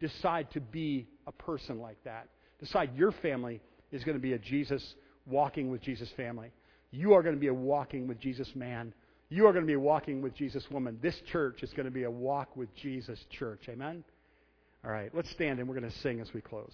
Decide 0.00 0.50
to 0.52 0.60
be 0.60 1.08
a 1.26 1.32
person 1.32 1.80
like 1.80 2.02
that. 2.04 2.28
Decide 2.60 2.90
your 2.96 3.12
family 3.12 3.60
is 3.90 4.04
going 4.04 4.16
to 4.16 4.22
be 4.22 4.32
a 4.32 4.38
Jesus 4.38 4.94
walking 5.26 5.70
with 5.70 5.82
Jesus 5.82 6.08
family. 6.16 6.52
You 6.90 7.14
are 7.14 7.22
going 7.22 7.34
to 7.34 7.40
be 7.40 7.48
a 7.48 7.54
walking 7.54 8.06
with 8.06 8.20
Jesus 8.20 8.48
man 8.54 8.94
you 9.32 9.46
are 9.46 9.52
going 9.52 9.64
to 9.64 9.70
be 9.70 9.76
walking 9.76 10.20
with 10.20 10.34
Jesus 10.34 10.62
woman. 10.70 10.98
This 11.00 11.18
church 11.32 11.62
is 11.62 11.70
going 11.70 11.86
to 11.86 11.90
be 11.90 12.02
a 12.02 12.10
walk 12.10 12.54
with 12.54 12.68
Jesus 12.76 13.18
church. 13.30 13.62
Amen? 13.66 14.04
All 14.84 14.90
right, 14.90 15.10
let's 15.14 15.30
stand 15.30 15.58
and 15.58 15.66
we're 15.66 15.78
going 15.78 15.90
to 15.90 15.98
sing 16.00 16.20
as 16.20 16.28
we 16.34 16.42
close. 16.42 16.72